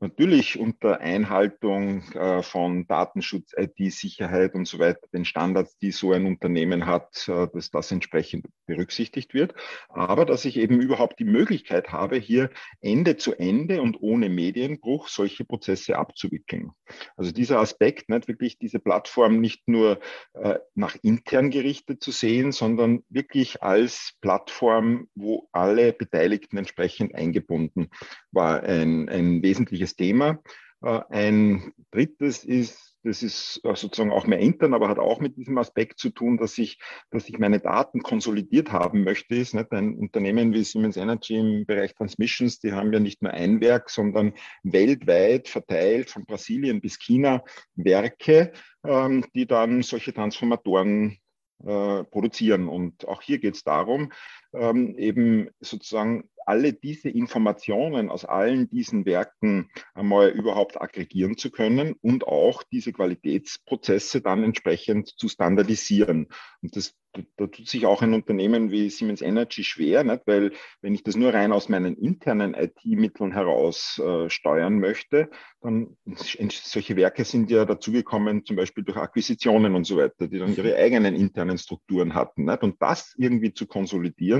natürlich 0.00 0.58
unter 0.58 1.00
Einhaltung 1.00 2.02
äh, 2.12 2.42
von 2.42 2.86
Datenschutz, 2.86 3.52
IT-Sicherheit 3.56 4.54
und 4.54 4.66
so 4.66 4.78
weiter, 4.78 5.06
den 5.12 5.24
Standards, 5.24 5.76
die 5.78 5.90
so 5.90 6.12
ein 6.12 6.26
Unternehmen 6.26 6.86
hat, 6.86 7.28
äh, 7.28 7.48
dass 7.52 7.70
das 7.70 7.90
entsprechend 7.90 8.46
berücksichtigt 8.66 9.34
wird. 9.34 9.54
Aber 9.88 10.24
dass 10.24 10.44
ich 10.44 10.56
eben 10.56 10.80
überhaupt 10.80 11.18
die 11.18 11.24
Möglichkeit 11.24 11.90
habe, 11.92 12.16
hier 12.16 12.50
Ende 12.80 13.16
zu 13.16 13.34
Ende 13.34 13.82
und 13.82 14.00
ohne 14.00 14.28
Medienbruch 14.28 15.08
solche 15.08 15.44
Prozesse 15.44 15.96
abzuwickeln. 15.98 16.70
Also 17.16 17.32
dieser 17.32 17.60
Aspekt, 17.60 18.08
nicht 18.08 18.28
wirklich 18.28 18.58
diese 18.58 18.78
Plattform 18.78 19.40
nicht 19.40 19.66
nur 19.68 19.98
äh, 20.34 20.58
nach 20.74 20.96
intern 21.02 21.50
gerichtet 21.50 22.02
zu 22.02 22.12
sehen, 22.12 22.52
sondern 22.52 23.02
wirklich 23.08 23.62
als 23.62 24.14
Plattform, 24.20 25.08
wo 25.14 25.48
alle 25.52 25.92
Beteiligten 25.92 26.56
entsprechend 26.56 27.14
eingebunden 27.14 27.88
war 28.30 28.62
ein, 28.62 29.08
ein 29.08 29.42
wesentliches 29.42 29.87
Thema. 29.96 30.40
Äh, 30.82 31.00
ein 31.10 31.72
drittes 31.90 32.44
ist, 32.44 32.96
das 33.02 33.22
ist 33.22 33.60
äh, 33.64 33.74
sozusagen 33.74 34.12
auch 34.12 34.26
mehr 34.26 34.38
intern, 34.38 34.74
aber 34.74 34.88
hat 34.88 34.98
auch 34.98 35.20
mit 35.20 35.36
diesem 35.36 35.58
Aspekt 35.58 35.98
zu 35.98 36.10
tun, 36.10 36.36
dass 36.36 36.58
ich, 36.58 36.78
dass 37.10 37.28
ich 37.28 37.38
meine 37.38 37.60
Daten 37.60 38.02
konsolidiert 38.02 38.72
haben 38.72 39.04
möchte. 39.04 39.34
Ist 39.34 39.54
nicht 39.54 39.72
ein 39.72 39.94
Unternehmen 39.94 40.52
wie 40.52 40.64
Siemens 40.64 40.96
Energy 40.96 41.36
im 41.36 41.66
Bereich 41.66 41.94
Transmissions, 41.94 42.60
die 42.60 42.72
haben 42.72 42.92
ja 42.92 43.00
nicht 43.00 43.22
nur 43.22 43.32
ein 43.32 43.60
Werk, 43.60 43.90
sondern 43.90 44.34
weltweit 44.62 45.48
verteilt 45.48 46.10
von 46.10 46.24
Brasilien 46.26 46.80
bis 46.80 46.98
China 46.98 47.42
Werke, 47.74 48.52
ähm, 48.84 49.24
die 49.34 49.46
dann 49.46 49.82
solche 49.82 50.12
Transformatoren 50.12 51.18
äh, 51.64 52.04
produzieren. 52.04 52.68
Und 52.68 53.08
auch 53.08 53.20
hier 53.20 53.38
geht 53.38 53.56
es 53.56 53.64
darum, 53.64 54.12
ähm, 54.52 54.96
eben 54.96 55.50
sozusagen 55.60 56.28
alle 56.48 56.72
diese 56.72 57.10
Informationen 57.10 58.08
aus 58.08 58.24
allen 58.24 58.70
diesen 58.70 59.04
Werken 59.04 59.68
einmal 59.92 60.30
überhaupt 60.30 60.80
aggregieren 60.80 61.36
zu 61.36 61.50
können 61.50 61.94
und 62.00 62.26
auch 62.26 62.62
diese 62.62 62.92
Qualitätsprozesse 62.92 64.22
dann 64.22 64.42
entsprechend 64.42 65.08
zu 65.08 65.28
standardisieren. 65.28 66.28
Und 66.62 66.74
das 66.74 66.94
da 67.36 67.46
tut 67.46 67.66
sich 67.66 67.86
auch 67.86 68.02
ein 68.02 68.14
Unternehmen 68.14 68.70
wie 68.70 68.90
Siemens 68.90 69.22
Energy 69.22 69.64
schwer, 69.64 70.04
nicht? 70.04 70.22
weil 70.26 70.52
wenn 70.82 70.94
ich 70.94 71.02
das 71.02 71.16
nur 71.16 71.32
rein 71.32 71.52
aus 71.52 71.68
meinen 71.68 71.96
internen 71.96 72.54
IT-Mitteln 72.54 73.32
heraus 73.32 73.98
äh, 73.98 74.28
steuern 74.28 74.78
möchte, 74.78 75.30
dann 75.60 75.96
solche 76.06 76.96
Werke 76.96 77.24
sind 77.24 77.50
ja 77.50 77.64
dazugekommen, 77.64 78.44
zum 78.44 78.56
Beispiel 78.56 78.84
durch 78.84 78.98
Akquisitionen 78.98 79.74
und 79.74 79.84
so 79.84 79.96
weiter, 79.96 80.28
die 80.28 80.38
dann 80.38 80.54
ihre 80.54 80.76
eigenen 80.76 81.14
internen 81.14 81.58
Strukturen 81.58 82.14
hatten. 82.14 82.44
Nicht? 82.44 82.62
Und 82.62 82.80
das 82.80 83.14
irgendwie 83.16 83.52
zu 83.52 83.66
konsolidieren 83.66 84.37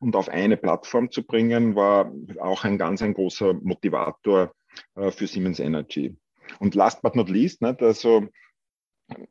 und 0.00 0.16
auf 0.16 0.28
eine 0.28 0.56
Plattform 0.56 1.10
zu 1.10 1.26
bringen, 1.26 1.74
war 1.74 2.12
auch 2.40 2.64
ein 2.64 2.78
ganz 2.78 3.02
ein 3.02 3.14
großer 3.14 3.54
Motivator 3.54 4.52
äh, 4.94 5.10
für 5.10 5.26
Siemens 5.26 5.60
Energy. 5.60 6.16
Und 6.58 6.74
last 6.74 7.02
but 7.02 7.16
not 7.16 7.28
least, 7.28 7.62
nicht, 7.62 7.82
also 7.82 8.28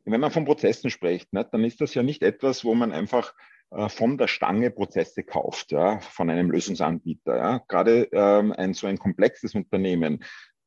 wenn 0.04 0.20
man 0.20 0.30
von 0.30 0.44
Prozessen 0.44 0.90
spricht, 0.90 1.32
nicht, 1.32 1.52
dann 1.52 1.64
ist 1.64 1.80
das 1.80 1.94
ja 1.94 2.02
nicht 2.02 2.22
etwas, 2.22 2.64
wo 2.64 2.74
man 2.74 2.92
einfach 2.92 3.34
äh, 3.70 3.88
von 3.88 4.16
der 4.16 4.28
Stange 4.28 4.70
Prozesse 4.70 5.22
kauft, 5.22 5.72
ja, 5.72 5.98
von 6.00 6.30
einem 6.30 6.50
Lösungsanbieter. 6.50 7.36
Ja. 7.36 7.58
Gerade 7.68 8.08
ähm, 8.12 8.52
ein 8.52 8.74
so 8.74 8.86
ein 8.86 8.98
komplexes 8.98 9.54
Unternehmen 9.54 10.24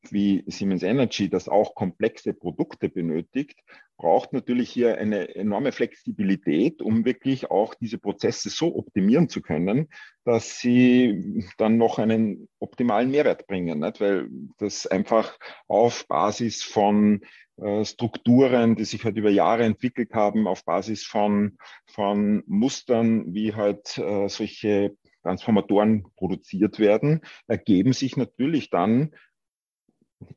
wie 0.09 0.43
Siemens 0.47 0.83
Energy, 0.83 1.29
das 1.29 1.49
auch 1.49 1.75
komplexe 1.75 2.33
Produkte 2.33 2.89
benötigt, 2.89 3.59
braucht 3.97 4.31
natürlich 4.31 4.69
hier 4.69 4.97
eine 4.97 5.35
enorme 5.35 5.73
Flexibilität, 5.73 6.81
um 6.81 7.03
wirklich 7.03 7.51
auch 7.51 7.75
diese 7.75 7.97
Prozesse 7.97 8.49
so 8.49 8.75
optimieren 8.75 9.27
zu 9.27 9.41
können, 9.41 9.89
dass 10.23 10.59
sie 10.59 11.43
dann 11.57 11.77
noch 11.77 11.99
einen 11.99 12.47
optimalen 12.59 13.11
Mehrwert 13.11 13.45
bringen. 13.45 13.79
Nicht? 13.79 13.99
Weil 13.99 14.29
das 14.57 14.87
einfach 14.87 15.37
auf 15.67 16.07
Basis 16.07 16.63
von 16.63 17.21
äh, 17.57 17.83
Strukturen, 17.83 18.77
die 18.77 18.85
sich 18.85 19.03
halt 19.03 19.17
über 19.17 19.29
Jahre 19.29 19.63
entwickelt 19.63 20.13
haben, 20.13 20.47
auf 20.47 20.63
Basis 20.63 21.03
von, 21.03 21.57
von 21.85 22.43
Mustern, 22.47 23.33
wie 23.33 23.53
halt 23.53 23.97
äh, 23.97 24.29
solche 24.29 24.95
Transformatoren 25.23 26.05
produziert 26.15 26.79
werden, 26.79 27.19
ergeben 27.47 27.91
sich 27.91 28.15
natürlich 28.15 28.69
dann 28.69 29.11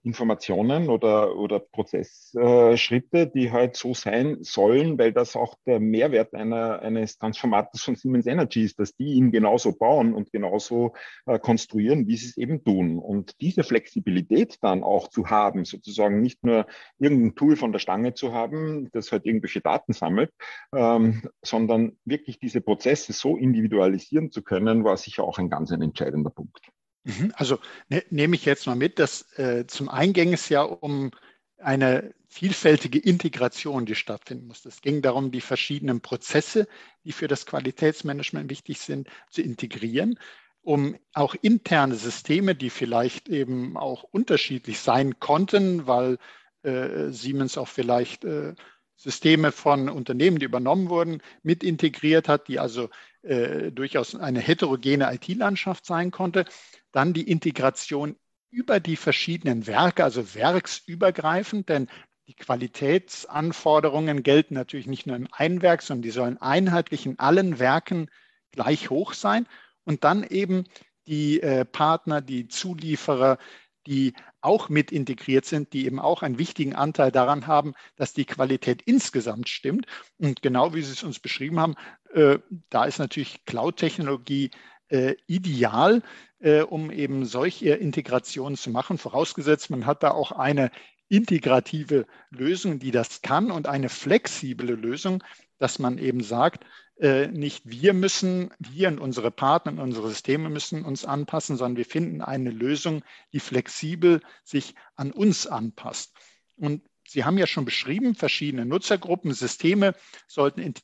Informationen 0.05 0.89
oder, 0.89 1.37
oder 1.37 1.59
Prozessschritte, 1.59 3.27
die 3.27 3.51
halt 3.51 3.77
so 3.77 3.95
sein 3.95 4.39
sollen, 4.41 4.99
weil 4.99 5.13
das 5.13 5.35
auch 5.37 5.57
der 5.67 5.81
Mehrwert 5.81 6.35
einer, 6.35 6.81
eines 6.81 7.19
Transformators 7.19 7.83
von 7.83 7.97
Siemens 7.97 8.27
Energy 8.27 8.63
ist, 8.63 8.79
dass 8.79 8.95
die 8.95 9.15
ihn 9.15 9.33
genauso 9.33 9.73
bauen 9.77 10.15
und 10.15 10.31
genauso 10.33 10.95
äh, 11.27 11.39
konstruieren, 11.39 12.07
wie 12.07 12.17
sie 12.17 12.29
es 12.29 12.37
eben 12.37 12.63
tun. 12.63 12.99
Und 12.99 13.41
diese 13.41 13.65
Flexibilität 13.65 14.59
dann 14.61 14.85
auch 14.85 15.09
zu 15.09 15.31
haben, 15.31 15.65
sozusagen 15.65 16.21
nicht 16.21 16.45
nur 16.45 16.67
irgendein 16.99 17.35
Tool 17.35 17.57
von 17.57 17.73
der 17.73 17.81
Stange 17.81 18.15
zu 18.15 18.33
haben, 18.33 18.89
das 18.93 19.11
halt 19.11 19.27
irgendwelche 19.27 19.61
Daten 19.61 19.93
sammelt, 19.93 20.33
ähm, 20.75 21.29
sondern 21.43 21.97
wirklich 22.05 22.39
diese 22.39 22.61
Prozesse 22.61 23.13
so 23.13 23.37
individualisieren 23.37 24.31
zu 24.31 24.43
können, 24.43 24.85
war 24.85 24.97
sicher 24.97 25.25
auch 25.25 25.39
ein 25.39 25.51
ganz 25.51 25.73
ein 25.73 25.83
entscheidender 25.83 26.31
Punkt. 26.31 26.61
Mhm. 27.05 27.33
Also 27.37 27.59
ne, 27.89 28.03
nehme 28.11 28.37
ich 28.37 28.45
jetzt 28.45 28.67
mal 28.67 28.77
mit, 28.77 28.99
dass 28.99 29.23
äh, 29.39 29.67
zum 29.67 29.89
einen 29.89 30.13
ging 30.13 30.33
es 30.33 30.49
ja 30.49 30.63
um 30.63 31.11
eine 31.59 32.15
vielfältige 32.27 32.99
Integration, 32.99 33.87
die 33.87 33.95
stattfinden 33.95 34.47
muss. 34.47 34.65
Es 34.65 34.81
ging 34.81 35.03
darum, 35.03 35.31
die 35.31 35.41
verschiedenen 35.41 36.01
Prozesse, 36.01 36.67
die 37.05 37.13
für 37.13 37.29
das 37.29 37.47
Qualitätsmanagement 37.47 38.51
wichtig 38.51 38.81
sind, 38.81 39.09
zu 39.31 39.43
integrieren, 39.43 40.19
um 40.63 40.97
auch 41.13 41.35
interne 41.41 41.95
Systeme, 41.95 42.55
die 42.55 42.71
vielleicht 42.71 43.29
eben 43.29 43.77
auch 43.77 44.03
unterschiedlich 44.03 44.79
sein 44.81 45.19
konnten, 45.21 45.87
weil 45.87 46.19
äh, 46.63 47.11
Siemens 47.11 47.59
auch 47.59 47.69
vielleicht 47.69 48.25
äh, 48.25 48.55
Systeme 48.97 49.53
von 49.53 49.89
Unternehmen, 49.89 50.39
die 50.39 50.45
übernommen 50.47 50.89
wurden, 50.89 51.23
mit 51.43 51.65
integriert 51.65 52.29
hat, 52.29 52.49
die 52.49 52.59
also 52.61 52.89
äh, 53.23 53.71
durchaus 53.73 54.15
eine 54.15 54.41
heterogene 54.41 55.13
IT-Landschaft 55.13 55.87
sein 55.87 56.11
konnte. 56.11 56.45
Dann 56.91 57.13
die 57.13 57.29
Integration 57.29 58.17
über 58.51 58.81
die 58.81 58.97
verschiedenen 58.97 59.67
Werke, 59.67 60.05
also 60.05 60.35
werksübergreifend, 60.35 61.69
denn 61.69 61.89
die 62.27 62.35
Qualitätsanforderungen 62.35 64.23
gelten 64.23 64.55
natürlich 64.55 64.87
nicht 64.87 65.07
nur 65.07 65.17
im 65.17 65.29
einen 65.33 65.63
Werk, 65.63 65.83
sondern 65.83 66.03
die 66.03 66.11
sollen 66.11 66.41
einheitlich 66.41 67.07
in 67.07 67.19
allen 67.19 67.59
Werken 67.59 68.09
gleich 68.53 68.91
hoch 68.91 69.13
sein. 69.15 69.47
Und 69.85 70.05
dann 70.05 70.23
eben 70.23 70.65
die 71.07 71.41
äh, 71.41 71.65
Partner, 71.65 72.21
die 72.21 72.49
Zulieferer, 72.49 73.39
die 73.87 74.15
auch 74.43 74.69
mit 74.69 74.93
integriert 74.93 75.45
sind, 75.45 75.73
die 75.73 75.87
eben 75.87 75.99
auch 75.99 76.23
einen 76.23 76.39
wichtigen 76.39 76.75
Anteil 76.75 77.11
daran 77.11 77.47
haben, 77.47 77.75
dass 77.97 78.13
die 78.13 78.25
Qualität 78.25 78.83
insgesamt 78.83 79.49
stimmt. 79.49 79.87
Und 80.19 80.43
genau 80.43 80.75
wie 80.75 80.83
Sie 80.83 80.93
es 80.93 81.03
uns 81.03 81.19
beschrieben 81.19 81.61
haben, 81.61 81.75
äh, 82.13 82.39
da 82.69 82.85
ist 82.85 82.99
natürlich 82.99 83.45
Cloud-Technologie 83.47 84.51
äh, 84.89 85.15
ideal, 85.27 86.03
äh, 86.41 86.63
um 86.63 86.91
eben 86.91 87.25
solche 87.25 87.71
Integrationen 87.71 88.57
zu 88.57 88.71
machen. 88.71 88.99
Vorausgesetzt, 88.99 89.71
man 89.71 89.87
hat 89.87 90.03
da 90.03 90.11
auch 90.11 90.33
eine 90.33 90.71
integrative 91.09 92.07
Lösung, 92.31 92.79
die 92.79 92.91
das 92.91 93.23
kann 93.23 93.51
und 93.51 93.69
eine 93.69 93.89
flexible 93.89 94.75
Lösung, 94.75 95.23
dass 95.59 95.79
man 95.79 95.99
eben 95.99 96.23
sagt, 96.23 96.65
nicht 96.99 97.63
wir 97.65 97.95
müssen, 97.95 98.53
wir 98.59 98.89
und 98.89 99.01
unsere 99.01 99.31
Partner 99.33 99.73
und 99.73 99.81
unsere 99.81 100.09
Systeme 100.09 100.49
müssen 100.49 100.85
uns 100.85 101.05
anpassen, 101.05 101.57
sondern 101.57 101.77
wir 101.77 101.85
finden 101.85 102.21
eine 102.21 102.51
Lösung, 102.51 103.03
die 103.33 103.41
flexibel 103.41 104.21
sich 104.45 104.77
an 104.95 105.11
uns 105.11 105.49
anpasst. 105.49 106.15
Und 106.57 106.83
Sie 107.13 107.25
haben 107.25 107.39
ja 107.39 107.47
schon 107.47 107.65
beschrieben, 107.65 108.15
verschiedene 108.15 108.65
Nutzergruppen, 108.65 109.33
Systeme 109.35 109.95
sollten 110.27 110.75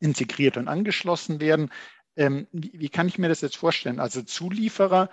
integriert 0.00 0.56
und 0.56 0.68
angeschlossen 0.68 1.40
werden. 1.40 1.70
Ähm, 2.16 2.46
wie, 2.52 2.72
wie, 2.74 2.88
kann 2.88 3.08
ich 3.08 3.18
mir 3.18 3.28
das 3.28 3.40
jetzt 3.40 3.56
vorstellen? 3.56 4.00
Also 4.00 4.22
Zulieferer 4.22 5.08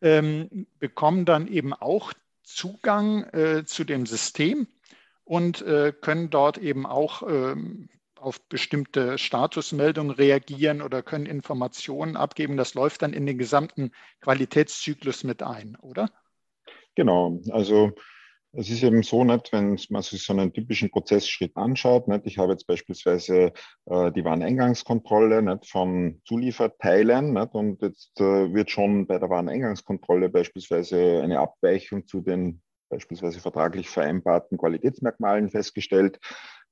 ähm, 0.00 0.66
bekommen 0.78 1.24
dann 1.24 1.48
eben 1.48 1.72
auch 1.72 2.12
Zugang 2.42 3.24
äh, 3.32 3.64
zu 3.64 3.84
dem 3.84 4.06
System 4.06 4.66
und 5.24 5.62
äh, 5.62 5.92
können 5.98 6.30
dort 6.30 6.58
eben 6.58 6.86
auch 6.86 7.22
ähm, 7.28 7.88
auf 8.20 8.40
bestimmte 8.48 9.18
Statusmeldungen 9.18 10.12
reagieren 10.12 10.82
oder 10.82 11.02
können 11.02 11.26
Informationen 11.26 12.16
abgeben. 12.16 12.56
Das 12.56 12.74
läuft 12.74 13.02
dann 13.02 13.12
in 13.12 13.26
den 13.26 13.38
gesamten 13.38 13.92
Qualitätszyklus 14.20 15.24
mit 15.24 15.42
ein, 15.42 15.76
oder? 15.80 16.10
Genau, 16.94 17.40
also 17.50 17.92
es 18.52 18.68
ist 18.68 18.82
eben 18.82 19.02
so, 19.04 19.22
nicht, 19.22 19.52
wenn 19.52 19.78
man 19.90 20.02
sich 20.02 20.24
so 20.24 20.32
einen 20.32 20.52
typischen 20.52 20.90
Prozessschritt 20.90 21.56
anschaut, 21.56 22.08
nicht, 22.08 22.26
ich 22.26 22.38
habe 22.38 22.52
jetzt 22.52 22.66
beispielsweise 22.66 23.52
äh, 23.86 24.10
die 24.12 24.24
Wareneingangskontrolle 24.24 25.40
nicht, 25.40 25.70
von 25.70 26.20
Zulieferteilen 26.24 27.32
nicht, 27.32 27.54
und 27.54 27.80
jetzt 27.80 28.20
äh, 28.20 28.52
wird 28.52 28.70
schon 28.70 29.06
bei 29.06 29.18
der 29.18 29.30
Wareneingangskontrolle 29.30 30.30
beispielsweise 30.30 31.22
eine 31.22 31.38
Abweichung 31.38 32.08
zu 32.08 32.20
den 32.20 32.60
beispielsweise 32.88 33.38
vertraglich 33.38 33.88
vereinbarten 33.88 34.58
Qualitätsmerkmalen 34.58 35.50
festgestellt, 35.50 36.18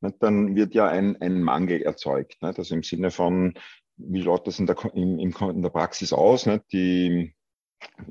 nicht, 0.01 0.17
dann 0.21 0.55
wird 0.55 0.75
ja 0.75 0.89
ein, 0.89 1.21
ein 1.21 1.43
Mangel 1.43 1.83
erzeugt. 1.83 2.41
Nicht, 2.43 2.59
also 2.59 2.75
im 2.75 2.83
Sinne 2.83 3.11
von, 3.11 3.55
wie 3.97 4.23
schaut 4.23 4.47
das 4.47 4.59
in 4.59 4.67
der, 4.67 4.77
in, 4.95 5.19
in 5.19 5.63
der 5.63 5.71
Praxis 5.71 6.13
aus? 6.13 6.47
Nicht? 6.47 6.65
Die 6.73 7.35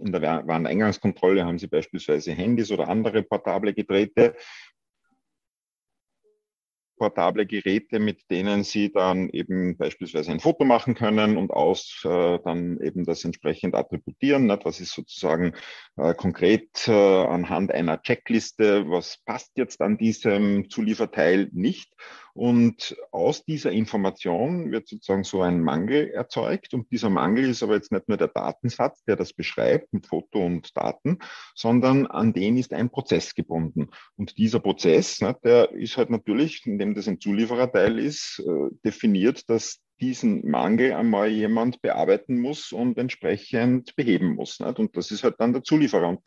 in 0.02 0.12
der 0.12 0.22
Wareneingangskontrolle 0.22 1.46
haben 1.46 1.60
Sie 1.60 1.68
beispielsweise 1.68 2.32
Handys 2.32 2.72
oder 2.72 2.88
andere 2.88 3.24
portable 3.24 3.74
Geräte, 3.74 4.36
portable 6.98 7.46
Geräte, 7.46 8.00
mit 8.00 8.30
denen 8.30 8.64
Sie 8.64 8.92
dann 8.92 9.30
eben 9.30 9.78
beispielsweise 9.78 10.32
ein 10.32 10.40
Foto 10.40 10.66
machen 10.66 10.96
können 10.96 11.38
und 11.38 11.52
aus 11.52 12.02
äh, 12.04 12.40
dann 12.44 12.80
eben 12.82 13.06
das 13.06 13.24
entsprechend 13.24 13.76
attributieren. 13.76 14.48
Nicht? 14.48 14.66
Was 14.66 14.80
ist 14.80 14.94
sozusagen 14.94 15.54
äh, 15.96 16.14
konkret 16.14 16.88
äh, 16.88 16.92
anhand 16.92 17.72
einer 17.72 18.02
Checkliste, 18.02 18.90
was 18.90 19.20
passt 19.26 19.52
jetzt 19.56 19.82
an 19.82 19.98
diesem 19.98 20.70
Zulieferteil 20.70 21.50
nicht? 21.52 21.94
Und 22.38 22.96
aus 23.12 23.44
dieser 23.46 23.72
Information 23.72 24.72
wird 24.72 24.88
sozusagen 24.88 25.24
so 25.24 25.42
ein 25.42 25.60
Mangel 25.64 26.12
erzeugt. 26.12 26.76
Und 26.76 26.92
dieser 26.92 27.10
Mangel 27.10 27.50
ist 27.50 27.64
aber 27.64 27.74
jetzt 27.74 27.92
nicht 27.92 28.08
nur 28.08 28.18
der 28.18 28.28
Datensatz, 28.28 29.04
der 29.06 29.16
das 29.16 29.34
beschreibt 29.34 29.92
mit 29.92 30.06
Foto 30.06 30.46
und 30.46 30.78
Daten, 30.78 31.18
sondern 31.56 32.06
an 32.06 32.34
den 32.34 32.58
ist 32.58 32.74
ein 32.74 32.92
Prozess 32.92 33.34
gebunden. 33.34 33.90
Und 34.18 34.38
dieser 34.38 34.60
Prozess, 34.60 35.20
ne, 35.20 35.36
der 35.44 35.72
ist 35.72 35.98
halt 35.98 36.12
natürlich, 36.12 36.64
indem 36.68 36.94
das 36.94 37.08
ein 37.08 37.20
Zuliefererteil 37.20 37.98
ist, 37.98 38.40
äh, 38.46 38.70
definiert, 38.86 39.50
dass 39.50 39.80
diesen 40.00 40.48
Mangel 40.48 40.94
einmal 40.94 41.30
jemand 41.30 41.82
bearbeiten 41.82 42.40
muss 42.40 42.72
und 42.72 43.00
entsprechend 43.00 43.96
beheben 43.96 44.36
muss. 44.36 44.60
Nicht? 44.60 44.78
Und 44.78 44.96
das 44.96 45.10
ist 45.10 45.24
halt 45.24 45.36
dann 45.40 45.54
der 45.54 45.64
Zulieferer. 45.64 46.18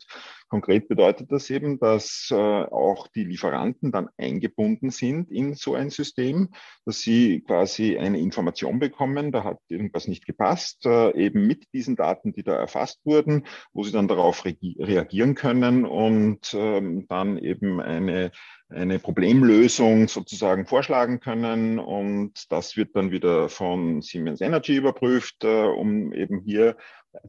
Konkret 0.51 0.89
bedeutet 0.89 1.31
das 1.31 1.49
eben, 1.49 1.79
dass 1.79 2.27
äh, 2.29 2.35
auch 2.35 3.07
die 3.07 3.23
Lieferanten 3.23 3.93
dann 3.93 4.09
eingebunden 4.17 4.89
sind 4.89 5.31
in 5.31 5.53
so 5.53 5.75
ein 5.75 5.89
System, 5.89 6.49
dass 6.85 6.99
sie 6.99 7.39
quasi 7.39 7.97
eine 7.97 8.19
Information 8.19 8.77
bekommen, 8.77 9.31
da 9.31 9.45
hat 9.45 9.59
irgendwas 9.69 10.09
nicht 10.09 10.25
gepasst, 10.25 10.85
äh, 10.85 11.15
eben 11.15 11.47
mit 11.47 11.73
diesen 11.73 11.95
Daten, 11.95 12.33
die 12.33 12.43
da 12.43 12.53
erfasst 12.53 12.99
wurden, 13.05 13.45
wo 13.71 13.83
sie 13.83 13.93
dann 13.93 14.09
darauf 14.09 14.43
reagieren 14.43 15.35
können 15.35 15.85
und 15.85 16.53
ähm, 16.53 17.07
dann 17.07 17.37
eben 17.37 17.79
eine 17.79 18.31
eine 18.73 18.99
Problemlösung 18.99 20.07
sozusagen 20.07 20.65
vorschlagen 20.65 21.19
können. 21.19 21.79
Und 21.79 22.51
das 22.51 22.77
wird 22.77 22.95
dann 22.95 23.11
wieder 23.11 23.49
von 23.49 24.01
Siemens 24.01 24.41
Energy 24.41 24.75
überprüft, 24.75 25.43
äh, 25.43 25.65
um 25.65 26.13
eben 26.13 26.41
hier 26.41 26.77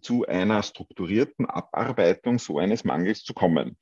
zu 0.01 0.27
einer 0.27 0.63
strukturierten 0.63 1.47
Abarbeitung 1.47 2.39
so 2.39 2.59
eines 2.59 2.85
Mangels 2.85 3.23
zu 3.23 3.35
kommen. 3.35 3.77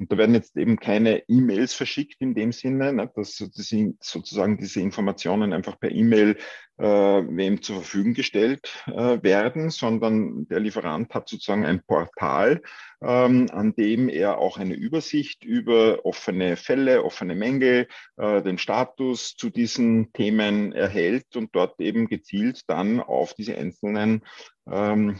Und 0.00 0.10
da 0.10 0.16
werden 0.16 0.34
jetzt 0.34 0.56
eben 0.56 0.78
keine 0.78 1.28
E-Mails 1.28 1.74
verschickt 1.74 2.22
in 2.22 2.34
dem 2.34 2.52
Sinne, 2.52 2.90
ne, 2.94 3.10
dass 3.14 3.36
sozusagen 3.36 4.56
diese 4.56 4.80
Informationen 4.80 5.52
einfach 5.52 5.78
per 5.78 5.92
E-Mail 5.92 6.38
äh, 6.78 6.84
wem 6.84 7.60
zur 7.60 7.76
Verfügung 7.76 8.14
gestellt 8.14 8.82
äh, 8.86 9.22
werden, 9.22 9.68
sondern 9.68 10.48
der 10.48 10.60
Lieferant 10.60 11.12
hat 11.12 11.28
sozusagen 11.28 11.66
ein 11.66 11.82
Portal, 11.86 12.62
ähm, 13.02 13.48
an 13.52 13.74
dem 13.74 14.08
er 14.08 14.38
auch 14.38 14.56
eine 14.56 14.72
Übersicht 14.72 15.44
über 15.44 16.06
offene 16.06 16.56
Fälle, 16.56 17.04
offene 17.04 17.34
Mängel, 17.34 17.86
äh, 18.16 18.40
den 18.40 18.56
Status 18.56 19.36
zu 19.36 19.50
diesen 19.50 20.14
Themen 20.14 20.72
erhält 20.72 21.36
und 21.36 21.54
dort 21.54 21.78
eben 21.78 22.08
gezielt 22.08 22.62
dann 22.68 23.00
auf 23.00 23.34
diese 23.34 23.58
einzelnen 23.58 24.24
ähm, 24.66 25.16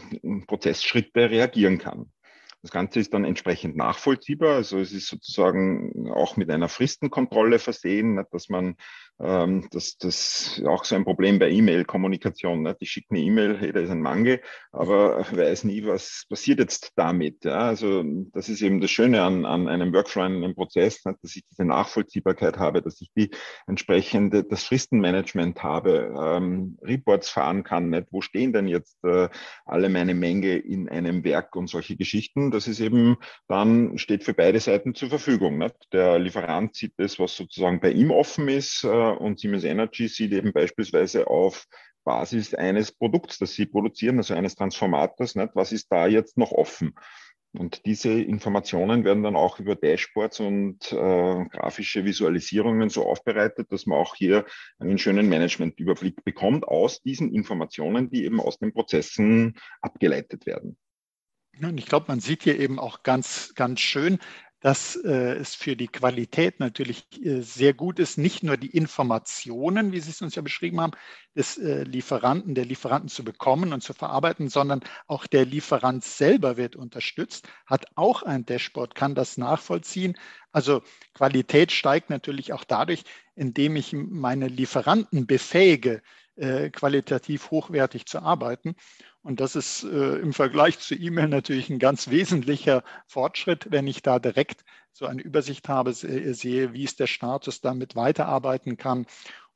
Prozessschritte 0.47 1.29
reagieren 1.29 1.77
kann. 1.77 2.11
Das 2.61 2.71
Ganze 2.71 2.99
ist 2.99 3.13
dann 3.13 3.25
entsprechend 3.25 3.75
nachvollziehbar. 3.75 4.55
Also 4.55 4.79
es 4.79 4.91
ist 4.91 5.07
sozusagen 5.07 6.11
auch 6.11 6.37
mit 6.37 6.49
einer 6.51 6.69
Fristenkontrolle 6.69 7.57
versehen, 7.57 8.23
dass 8.31 8.49
man 8.49 8.75
ähm, 9.23 9.67
das, 9.71 9.97
das 9.97 10.57
ist 10.57 10.65
auch 10.65 10.83
so 10.83 10.95
ein 10.95 11.03
Problem 11.03 11.37
bei 11.37 11.49
E-Mail-Kommunikation. 11.49 12.63
Ne? 12.63 12.75
Ich 12.79 12.91
schicke 12.91 13.11
eine 13.11 13.19
E-Mail, 13.19 13.57
hey, 13.57 13.71
da 13.71 13.79
ist 13.79 13.91
ein 13.91 14.01
Mangel, 14.01 14.41
aber 14.71 15.25
weiß 15.31 15.63
nie, 15.65 15.85
was 15.85 16.25
passiert 16.29 16.59
jetzt 16.59 16.93
damit. 16.95 17.45
Ja? 17.45 17.59
Also 17.59 18.03
das 18.33 18.49
ist 18.49 18.61
eben 18.61 18.81
das 18.81 18.89
Schöne 18.89 19.21
an, 19.21 19.45
an 19.45 19.67
einem 19.67 19.93
Workflow, 19.93 20.23
an 20.23 20.37
einem 20.37 20.55
Prozess, 20.55 21.05
ne? 21.05 21.15
dass 21.21 21.35
ich 21.35 21.43
diese 21.49 21.65
Nachvollziehbarkeit 21.65 22.57
habe, 22.57 22.81
dass 22.81 22.99
ich 23.01 23.11
die 23.15 23.29
entsprechende, 23.67 24.43
das 24.43 24.63
Fristenmanagement 24.63 25.61
habe, 25.61 26.13
ähm, 26.19 26.77
Reports 26.81 27.29
fahren 27.29 27.63
kann, 27.63 27.89
nicht? 27.89 28.07
wo 28.11 28.21
stehen 28.21 28.53
denn 28.53 28.67
jetzt 28.67 28.97
äh, 29.03 29.29
alle 29.65 29.89
meine 29.89 30.15
Mängel 30.15 30.59
in 30.59 30.89
einem 30.89 31.23
Werk 31.23 31.55
und 31.55 31.67
solche 31.67 31.95
Geschichten. 31.95 32.49
Das 32.49 32.67
ist 32.67 32.79
eben 32.79 33.17
dann, 33.47 33.97
steht 33.97 34.23
für 34.23 34.33
beide 34.33 34.59
Seiten 34.59 34.95
zur 34.95 35.09
Verfügung. 35.09 35.59
Nicht? 35.59 35.75
Der 35.93 36.17
Lieferant 36.17 36.75
sieht 36.75 36.93
das, 36.97 37.19
was 37.19 37.35
sozusagen 37.35 37.79
bei 37.79 37.91
ihm 37.91 38.09
offen 38.09 38.47
ist, 38.47 38.83
äh, 38.83 39.10
und 39.19 39.39
Siemens 39.39 39.63
Energy 39.63 40.07
sieht 40.07 40.31
eben 40.31 40.53
beispielsweise 40.53 41.27
auf 41.27 41.67
Basis 42.03 42.53
eines 42.53 42.91
Produkts, 42.91 43.37
das 43.37 43.53
sie 43.53 43.65
produzieren, 43.65 44.17
also 44.17 44.33
eines 44.33 44.55
Transformators, 44.55 45.35
nicht? 45.35 45.51
was 45.53 45.71
ist 45.71 45.91
da 45.91 46.07
jetzt 46.07 46.37
noch 46.37 46.51
offen? 46.51 46.95
Und 47.53 47.85
diese 47.85 48.09
Informationen 48.11 49.03
werden 49.03 49.23
dann 49.23 49.35
auch 49.35 49.59
über 49.59 49.75
Dashboards 49.75 50.39
und 50.39 50.91
äh, 50.93 51.45
grafische 51.49 52.05
Visualisierungen 52.05 52.89
so 52.89 53.05
aufbereitet, 53.05 53.71
dass 53.71 53.85
man 53.85 53.97
auch 53.97 54.15
hier 54.15 54.45
einen 54.79 54.97
schönen 54.97 55.27
Managementüberblick 55.27 56.23
bekommt 56.23 56.65
aus 56.65 57.01
diesen 57.01 57.33
Informationen, 57.33 58.09
die 58.09 58.23
eben 58.23 58.39
aus 58.39 58.57
den 58.57 58.71
Prozessen 58.71 59.57
abgeleitet 59.81 60.45
werden. 60.45 60.77
Und 61.61 61.77
ich 61.77 61.87
glaube, 61.87 62.05
man 62.07 62.21
sieht 62.21 62.43
hier 62.43 62.57
eben 62.57 62.79
auch 62.79 63.03
ganz, 63.03 63.53
ganz 63.55 63.81
schön, 63.81 64.19
dass 64.61 64.95
äh, 64.95 65.35
es 65.37 65.55
für 65.55 65.75
die 65.75 65.87
Qualität 65.87 66.59
natürlich 66.59 67.05
äh, 67.25 67.41
sehr 67.41 67.73
gut 67.73 67.99
ist, 67.99 68.17
nicht 68.17 68.43
nur 68.43 68.57
die 68.57 68.69
Informationen, 68.69 69.91
wie 69.91 69.99
Sie 69.99 70.11
es 70.11 70.21
uns 70.21 70.35
ja 70.35 70.43
beschrieben 70.43 70.79
haben, 70.79 70.93
des 71.35 71.57
äh, 71.57 71.83
Lieferanten, 71.83 72.53
der 72.53 72.65
Lieferanten 72.65 73.09
zu 73.09 73.23
bekommen 73.23 73.73
und 73.73 73.81
zu 73.81 73.93
verarbeiten, 73.93 74.49
sondern 74.49 74.81
auch 75.07 75.25
der 75.25 75.45
Lieferant 75.45 76.03
selber 76.03 76.57
wird 76.57 76.75
unterstützt, 76.75 77.47
hat 77.65 77.85
auch 77.95 78.21
ein 78.21 78.45
Dashboard, 78.45 78.93
kann 78.93 79.15
das 79.15 79.37
nachvollziehen. 79.37 80.15
Also 80.51 80.83
Qualität 81.15 81.71
steigt 81.71 82.11
natürlich 82.11 82.53
auch 82.53 82.63
dadurch, 82.63 83.03
indem 83.35 83.75
ich 83.75 83.93
meine 83.93 84.47
Lieferanten 84.47 85.25
befähige, 85.25 86.03
äh, 86.35 86.69
qualitativ 86.69 87.51
hochwertig 87.51 88.05
zu 88.05 88.19
arbeiten. 88.21 88.75
Und 89.23 89.39
das 89.39 89.55
ist 89.55 89.83
äh, 89.83 90.15
im 90.17 90.33
Vergleich 90.33 90.79
zu 90.79 90.95
E-Mail 90.95 91.27
natürlich 91.27 91.69
ein 91.69 91.79
ganz 91.79 92.09
wesentlicher 92.09 92.83
Fortschritt, 93.05 93.67
wenn 93.69 93.85
ich 93.87 94.01
da 94.01 94.19
direkt 94.19 94.63
so 94.93 95.05
eine 95.05 95.21
Übersicht 95.21 95.69
habe, 95.69 95.93
sehe, 95.93 96.73
wie 96.73 96.83
ist 96.83 96.99
der 96.99 97.07
Status, 97.07 97.61
damit 97.61 97.95
weiterarbeiten 97.95 98.77
kann. 98.77 99.05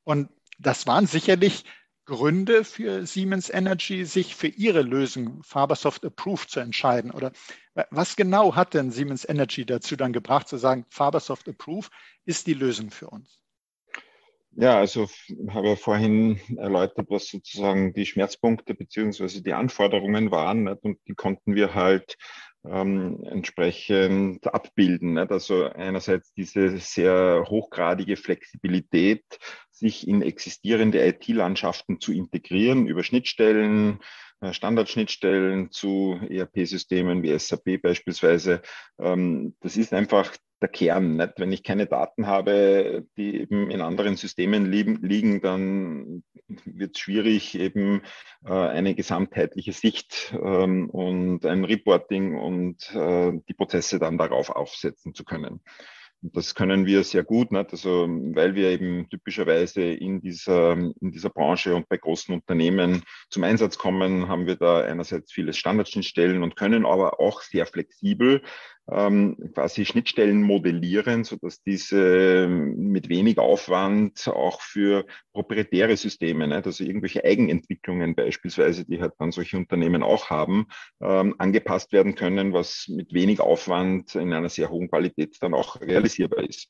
Und 0.04 0.30
das 0.60 0.88
waren 0.88 1.08
sicherlich 1.08 1.66
Gründe 2.06 2.64
für 2.64 3.08
Siemens 3.08 3.50
Energy, 3.50 4.06
sich 4.06 4.36
für 4.36 4.48
ihre 4.48 4.84
Lösung 4.84 5.42
Fabersoft 5.44 6.06
Approved 6.06 6.50
zu 6.50 6.60
entscheiden? 6.60 7.10
Oder 7.10 7.32
was 7.90 8.16
genau 8.16 8.56
hat 8.56 8.76
denn 8.76 8.92
Siemens 8.92 9.28
Energy 9.28 9.66
dazu 9.66 9.96
dann 9.96 10.14
gebracht, 10.14 10.48
zu 10.48 10.58
sagen, 10.58 10.86
Fabersoft 10.90 11.48
Approved 11.50 11.92
ist 12.24 12.46
die 12.46 12.54
Lösung 12.54 12.92
für 12.92 13.10
uns? 13.10 13.45
Ja, 14.58 14.78
also 14.78 15.10
habe 15.50 15.70
ja 15.70 15.76
vorhin 15.76 16.40
erläutert, 16.58 17.08
was 17.10 17.28
sozusagen 17.28 17.94
die 17.94 18.06
Schmerzpunkte 18.06 18.74
beziehungsweise 18.74 19.44
die 19.44 19.54
Anforderungen 19.54 20.32
waren 20.32 20.64
nicht? 20.64 20.82
und 20.84 20.98
die 21.08 21.14
konnten 21.14 21.56
wir 21.56 21.74
halt 21.74 22.16
ähm, 22.66 23.22
entsprechend 23.26 24.48
abbilden. 24.48 25.16
Nicht? 25.16 25.32
Also 25.32 25.66
einerseits 25.66 26.34
diese 26.34 26.78
sehr 26.78 27.44
hochgradige 27.50 28.16
Flexibilität, 28.16 29.26
sich 29.72 30.08
in 30.08 30.22
existierende 30.22 31.06
IT-Landschaften 31.06 32.00
zu 32.00 32.14
integrieren 32.14 32.88
über 32.88 33.04
Schnittstellen, 33.04 34.00
Standardschnittstellen 34.42 35.72
zu 35.72 36.20
ERP-Systemen 36.30 37.24
wie 37.24 37.38
SAP 37.38 37.82
beispielsweise. 37.82 38.62
Ähm, 39.00 39.56
das 39.62 39.78
ist 39.78 39.94
einfach 39.94 40.36
der 40.62 40.70
Kern. 40.70 41.18
Nicht? 41.18 41.34
Wenn 41.38 41.52
ich 41.52 41.64
keine 41.64 41.86
Daten 41.86 42.28
habe, 42.28 43.06
die 43.18 43.40
eben 43.42 43.70
in 43.72 43.82
anderen 43.82 44.16
Systemen 44.16 44.66
liegen, 44.66 45.42
dann 45.42 46.24
wird 46.66 46.96
es 46.96 47.02
schwierig, 47.02 47.58
eben 47.58 48.02
äh, 48.46 48.52
eine 48.52 48.96
gesamtheitliche 48.96 49.74
Sicht 49.74 50.34
ähm, 50.34 50.90
und 50.90 51.46
ein 51.46 51.64
Reporting 51.64 52.38
und 52.38 52.94
äh, 52.94 53.34
die 53.48 53.54
Prozesse 53.54 54.00
dann 54.00 54.18
darauf 54.18 54.50
aufsetzen 54.50 55.14
zu 55.14 55.24
können. 55.24 55.62
Das 56.34 56.56
können 56.56 56.86
wir 56.86 57.04
sehr 57.04 57.24
gut, 57.24 57.52
nicht? 57.52 57.72
also 57.72 58.08
weil 58.10 58.56
wir 58.56 58.70
eben 58.70 59.08
typischerweise 59.10 59.82
in 59.82 60.22
dieser, 60.22 60.74
in 60.74 61.12
dieser 61.12 61.30
Branche 61.30 61.76
und 61.76 61.88
bei 61.88 61.98
großen 61.98 62.34
Unternehmen 62.34 63.04
zum 63.30 63.44
Einsatz 63.44 63.78
kommen, 63.78 64.28
haben 64.28 64.48
wir 64.48 64.56
da 64.56 64.82
einerseits 64.82 65.32
viele 65.32 65.54
Standardschnittstellen 65.54 66.42
und 66.42 66.56
können 66.56 66.86
aber 66.86 67.20
auch 67.20 67.42
sehr 67.42 67.66
flexibel 67.66 68.42
ähm, 68.90 69.36
quasi 69.54 69.86
Schnittstellen 69.86 70.42
modellieren, 70.42 71.24
so 71.24 71.38
dass 71.38 71.62
diese 71.64 72.48
mit 72.48 73.10
wenig 73.10 73.40
Aufwand 73.40 74.28
auch 74.28 74.62
für 74.62 75.06
proprietäre 75.34 75.98
Systeme, 75.98 76.48
nicht? 76.48 76.66
also 76.66 76.84
irgendwelche 76.84 77.24
Eigenentwicklungen 77.24 78.16
beispielsweise, 78.16 78.86
die 78.86 79.02
halt 79.02 79.14
dann 79.18 79.32
solche 79.32 79.58
Unternehmen 79.58 80.04
auch 80.04 80.30
haben, 80.30 80.68
ähm, 81.02 81.36
angepasst 81.40 81.94
werden 81.94 82.16
können, 82.16 82.54
was 82.54 82.88
mit 82.88 83.14
wenig 83.14 83.40
Aufwand 83.40 84.16
in 84.16 84.34
einer 84.34 84.50
sehr 84.50 84.70
hohen 84.70 84.90
Qualität 84.90 85.38
dann 85.42 85.54
auch 85.54 85.82
realisierbar 85.82 86.44
ist. 86.44 86.70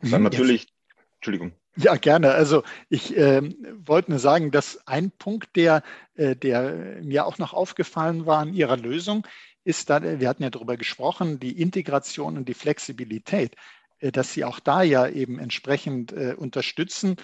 dann 0.00 0.22
natürlich, 0.22 0.62
Jetzt. 0.62 0.72
Entschuldigung. 1.16 1.52
Ja, 1.76 1.94
gerne. 1.94 2.32
Also 2.32 2.64
ich 2.88 3.16
äh, 3.16 3.40
wollte 3.86 4.10
nur 4.10 4.18
sagen, 4.18 4.50
dass 4.50 4.80
ein 4.86 5.12
Punkt, 5.12 5.54
der, 5.54 5.82
äh, 6.14 6.34
der 6.34 6.98
mir 7.02 7.24
auch 7.24 7.38
noch 7.38 7.52
aufgefallen 7.52 8.26
war 8.26 8.42
in 8.42 8.52
Ihrer 8.52 8.76
Lösung, 8.76 9.24
ist 9.68 9.90
dann, 9.90 10.18
wir 10.18 10.28
hatten 10.28 10.42
ja 10.42 10.50
darüber 10.50 10.78
gesprochen, 10.78 11.38
die 11.38 11.60
Integration 11.60 12.38
und 12.38 12.48
die 12.48 12.54
Flexibilität, 12.54 13.54
äh, 14.00 14.10
dass 14.10 14.32
Sie 14.32 14.44
auch 14.44 14.60
da 14.60 14.82
ja 14.82 15.06
eben 15.06 15.38
entsprechend 15.38 16.12
äh, 16.12 16.34
unterstützen, 16.36 17.16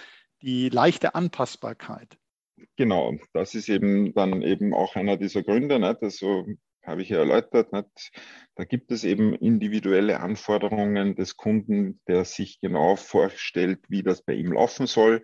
die 0.43 0.69
leichte 0.69 1.15
Anpassbarkeit. 1.15 2.17
Genau, 2.77 3.15
das 3.33 3.55
ist 3.55 3.67
eben 3.67 4.13
dann 4.13 4.43
eben 4.43 4.73
auch 4.75 4.95
einer 4.95 5.17
dieser 5.17 5.41
Gründe. 5.41 5.79
Nicht? 5.79 6.03
Also 6.03 6.45
habe 6.85 7.01
ich 7.01 7.09
ja 7.09 7.17
erläutert, 7.17 7.73
nicht? 7.73 8.11
da 8.55 8.63
gibt 8.63 8.91
es 8.91 9.03
eben 9.03 9.33
individuelle 9.33 10.19
Anforderungen 10.19 11.15
des 11.15 11.37
Kunden, 11.37 11.99
der 12.07 12.25
sich 12.25 12.59
genau 12.61 12.95
vorstellt, 12.95 13.79
wie 13.89 14.03
das 14.03 14.21
bei 14.21 14.33
ihm 14.33 14.51
laufen 14.51 14.85
soll. 14.85 15.23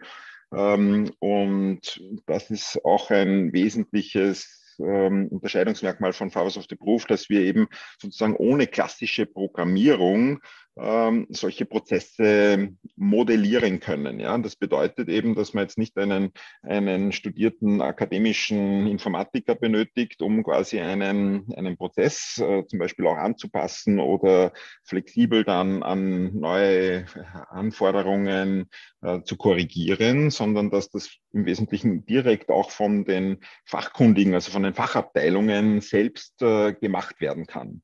Ähm, 0.52 1.12
und 1.20 2.02
das 2.26 2.50
ist 2.50 2.84
auch 2.84 3.12
ein 3.12 3.54
wesentliches 3.54 4.61
ähm, 4.86 5.28
Unterscheidungsmerkmal 5.30 6.14
von 6.14 6.32
Fathers 6.32 6.58
of 6.58 6.66
the 6.70 6.76
Proof, 6.76 7.06
dass 7.06 7.30
wir 7.30 7.42
eben 7.42 7.68
sozusagen 8.00 8.36
ohne 8.36 8.68
klassische 8.68 9.26
Programmierung 9.26 10.40
ähm, 10.82 11.28
solche 11.30 11.66
Prozesse 11.66 12.70
modellieren 12.96 13.80
können. 13.80 14.20
Ja, 14.20 14.38
das 14.38 14.56
bedeutet 14.56 15.10
eben, 15.10 15.36
dass 15.36 15.54
man 15.54 15.64
jetzt 15.66 15.78
nicht 15.78 15.98
einen, 15.98 16.32
einen 16.64 17.12
studierten 17.12 17.82
akademischen 17.82 18.88
Informatiker 18.88 19.56
benötigt, 19.56 20.22
um 20.22 20.44
quasi 20.44 20.80
einen, 20.80 21.54
einen 21.56 21.78
Prozess 21.78 22.42
äh, 22.44 22.66
zum 22.66 22.80
Beispiel 22.80 23.06
auch 23.08 23.18
anzupassen 23.18 24.00
oder 24.00 24.54
flexibel 24.84 25.44
dann 25.44 25.84
an 25.84 26.40
neue 26.40 27.06
Anforderungen 27.50 28.70
äh, 29.02 29.22
zu 29.22 29.38
korrigieren, 29.38 30.32
sondern 30.32 30.72
dass 30.72 30.90
das 30.90 31.12
im 31.32 31.46
Wesentlichen 31.46 32.06
direkt 32.06 32.50
auch 32.50 32.72
von 32.72 33.06
den 33.06 33.38
Fachkundigen, 33.66 34.34
also 34.34 34.52
von 34.52 34.64
den 34.64 34.74
Fachabteilungen 34.74 35.82
selbst 35.82 36.42
äh, 36.42 36.74
gemacht 36.74 37.22
werden 37.22 37.46
kann. 37.46 37.84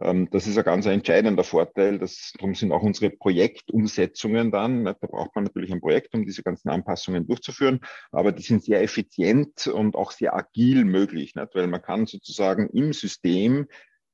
Ähm, 0.00 0.28
das 0.30 0.46
ist 0.46 0.58
ein 0.58 0.64
ganz 0.64 0.86
entscheidender 0.86 1.44
Vorteil. 1.44 1.98
Das, 1.98 2.32
darum 2.36 2.54
sind 2.54 2.72
auch 2.72 2.82
unsere 2.82 3.10
Projektumsetzungen 3.10 4.50
dann. 4.50 4.84
Da 4.84 4.92
braucht 4.92 5.34
man 5.34 5.44
natürlich 5.44 5.72
ein 5.72 5.80
Projekt, 5.80 6.14
um 6.14 6.24
diese 6.24 6.42
ganzen 6.42 6.68
Anpassungen 6.68 7.26
durchzuführen. 7.26 7.80
Aber 8.12 8.32
die 8.32 8.42
sind 8.42 8.64
sehr 8.64 8.82
effizient 8.82 9.66
und 9.66 9.96
auch 9.96 10.12
sehr 10.12 10.34
agil 10.34 10.84
möglich, 10.84 11.34
weil 11.34 11.66
man 11.66 11.82
kann 11.82 12.06
sozusagen 12.06 12.68
im 12.70 12.92
System 12.92 13.66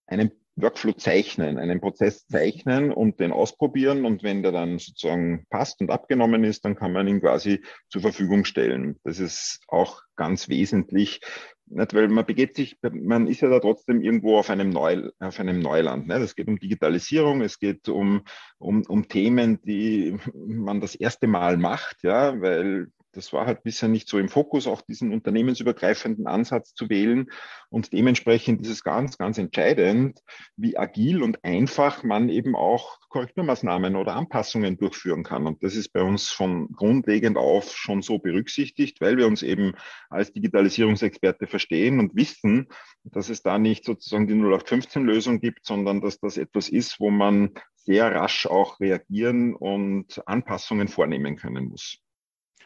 einen 0.06 0.32
Workflow 0.56 0.92
zeichnen, 0.92 1.58
einen 1.58 1.80
Prozess 1.80 2.26
zeichnen 2.26 2.92
und 2.92 3.20
den 3.20 3.32
ausprobieren. 3.32 4.04
Und 4.04 4.22
wenn 4.22 4.42
der 4.42 4.52
dann 4.52 4.78
sozusagen 4.78 5.46
passt 5.48 5.80
und 5.80 5.90
abgenommen 5.90 6.44
ist, 6.44 6.64
dann 6.64 6.76
kann 6.76 6.92
man 6.92 7.08
ihn 7.08 7.20
quasi 7.20 7.62
zur 7.88 8.02
Verfügung 8.02 8.44
stellen. 8.44 8.98
Das 9.02 9.18
ist 9.18 9.60
auch 9.68 10.02
ganz 10.14 10.48
wesentlich, 10.48 11.20
nicht, 11.74 11.94
weil 11.94 12.08
man 12.08 12.26
begeht 12.26 12.54
sich, 12.54 12.78
man 12.92 13.26
ist 13.26 13.40
ja 13.40 13.48
da 13.48 13.58
trotzdem 13.61 14.00
irgendwo 14.00 14.38
auf 14.38 14.50
einem, 14.50 14.70
Neu, 14.70 15.11
auf 15.18 15.40
einem 15.40 15.61
Neuland. 15.61 16.06
Nicht? 16.06 16.20
Es 16.20 16.37
geht 16.37 16.48
um 16.48 16.58
Digitalisierung, 16.58 17.40
es 17.40 17.58
geht 17.58 17.88
um, 17.88 18.22
um, 18.58 18.82
um 18.88 19.08
Themen, 19.08 19.61
die 19.62 20.16
man 20.35 20.80
das 20.80 20.94
erste 20.94 21.26
Mal 21.26 21.56
macht, 21.56 22.02
ja, 22.02 22.40
weil 22.40 22.88
das 23.12 23.33
war 23.33 23.46
halt 23.46 23.62
bisher 23.62 23.88
nicht 23.88 24.09
so 24.09 24.18
im 24.18 24.29
Fokus, 24.29 24.66
auch 24.66 24.81
diesen 24.81 25.12
unternehmensübergreifenden 25.12 26.27
Ansatz 26.27 26.75
zu 26.75 26.88
wählen. 26.88 27.31
Und 27.68 27.92
dementsprechend 27.92 28.62
ist 28.62 28.70
es 28.70 28.83
ganz, 28.83 29.18
ganz 29.18 29.38
entscheidend, 29.38 30.20
wie 30.57 30.77
agil 30.77 31.22
und 31.22 31.44
einfach 31.44 32.03
man 32.03 32.29
eben 32.29 32.57
auch 32.57 32.98
Korrekturmaßnahmen 33.11 33.96
oder 33.96 34.16
Anpassungen 34.16 34.79
durchführen 34.79 35.22
kann. 35.22 35.46
Und 35.46 35.62
das 35.62 35.77
ist 35.77 35.90
bei 35.92 36.03
uns 36.03 36.31
von 36.31 36.72
grundlegend 36.72 37.37
auf 37.37 37.77
schon 37.77 38.01
so 38.01 38.18
berücksichtigt, 38.18 39.01
weil 39.01 39.18
wir 39.18 39.27
uns 39.27 39.42
eben 39.42 39.75
als 40.09 40.33
Digitalisierungsexperte 40.33 41.46
verstehen 41.46 42.01
und 42.01 42.16
wissen, 42.16 42.68
dass 43.05 43.29
es 43.29 43.42
da 43.42 43.59
nicht 43.59 43.85
sozusagen 43.85 44.27
die 44.27 44.35
0815-Lösung 44.35 45.40
gibt, 45.40 45.66
sondern 45.66 46.01
dass 46.01 46.18
das 46.18 46.38
etwas 46.38 46.70
ist, 46.70 46.98
wo 46.98 47.11
man 47.11 47.51
sehr 47.75 48.14
rasch 48.14 48.46
auch 48.46 48.81
reagieren 48.81 49.55
und 49.55 50.27
Anpassungen 50.27 50.88
vornehmen 50.88 51.37
können 51.37 51.68
muss. 51.68 52.01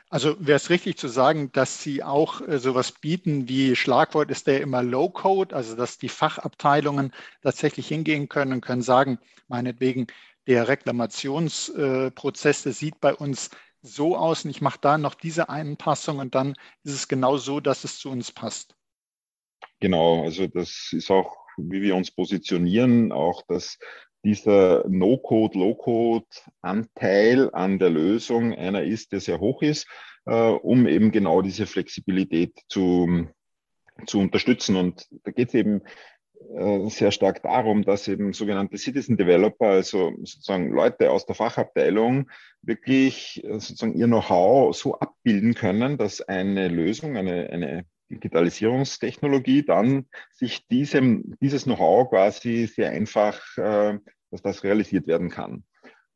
Also 0.08 0.36
wäre 0.38 0.56
es 0.56 0.70
richtig 0.70 0.98
zu 0.98 1.08
sagen, 1.08 1.50
dass 1.52 1.82
Sie 1.82 2.02
auch 2.02 2.40
äh, 2.40 2.58
sowas 2.58 2.92
bieten 2.92 3.48
wie 3.48 3.74
Schlagwort 3.74 4.30
ist 4.30 4.46
der 4.46 4.60
immer 4.60 4.82
Low 4.82 5.08
Code, 5.08 5.54
also 5.54 5.74
dass 5.74 5.98
die 5.98 6.08
Fachabteilungen 6.08 7.12
tatsächlich 7.42 7.88
hingehen 7.88 8.28
können 8.28 8.52
und 8.52 8.60
können 8.60 8.82
sagen, 8.82 9.18
meinetwegen, 9.48 10.06
der 10.46 10.68
Reklamationsprozess, 10.68 12.62
der 12.62 12.72
sieht 12.72 13.00
bei 13.00 13.14
uns 13.14 13.50
so 13.82 14.16
aus 14.16 14.44
und 14.44 14.50
ich 14.50 14.60
mache 14.60 14.78
da 14.80 14.96
noch 14.96 15.14
diese 15.14 15.48
Anpassung 15.48 16.18
und 16.18 16.34
dann 16.34 16.54
ist 16.84 16.94
es 16.94 17.08
genau 17.08 17.36
so, 17.36 17.58
dass 17.60 17.84
es 17.84 17.98
zu 17.98 18.10
uns 18.10 18.30
passt. 18.30 18.76
Genau, 19.80 20.22
also 20.22 20.46
das 20.46 20.90
ist 20.92 21.10
auch, 21.10 21.36
wie 21.56 21.82
wir 21.82 21.96
uns 21.96 22.10
positionieren, 22.10 23.12
auch 23.12 23.42
das 23.48 23.78
dieser 24.26 24.84
No-Code, 24.88 25.56
Low-Code-Anteil 25.56 27.48
an 27.52 27.78
der 27.78 27.90
Lösung 27.90 28.52
einer 28.52 28.82
ist, 28.82 29.12
der 29.12 29.20
sehr 29.20 29.38
hoch 29.38 29.62
ist, 29.62 29.86
äh, 30.26 30.34
um 30.34 30.88
eben 30.88 31.12
genau 31.12 31.42
diese 31.42 31.66
Flexibilität 31.66 32.58
zu, 32.68 33.28
zu 34.04 34.18
unterstützen. 34.18 34.74
Und 34.74 35.06
da 35.22 35.30
geht 35.30 35.48
es 35.48 35.54
eben 35.54 35.82
äh, 36.56 36.88
sehr 36.88 37.12
stark 37.12 37.40
darum, 37.44 37.84
dass 37.84 38.08
eben 38.08 38.32
sogenannte 38.32 38.78
Citizen 38.78 39.16
Developer, 39.16 39.68
also 39.68 40.12
sozusagen 40.18 40.72
Leute 40.72 41.12
aus 41.12 41.24
der 41.24 41.36
Fachabteilung, 41.36 42.28
wirklich 42.62 43.44
äh, 43.44 43.60
sozusagen 43.60 43.94
ihr 43.94 44.06
Know-how 44.06 44.76
so 44.76 44.98
abbilden 44.98 45.54
können, 45.54 45.98
dass 45.98 46.20
eine 46.20 46.66
Lösung, 46.66 47.16
eine, 47.16 47.48
eine 47.50 47.84
Digitalisierungstechnologie 48.10 49.64
dann 49.64 50.06
sich 50.32 50.66
diesem, 50.66 51.36
dieses 51.40 51.64
Know-how 51.64 52.08
quasi 52.10 52.66
sehr 52.66 52.90
einfach 52.90 53.40
äh, 53.56 53.98
dass 54.42 54.56
das 54.56 54.64
realisiert 54.64 55.06
werden 55.06 55.30
kann. 55.30 55.64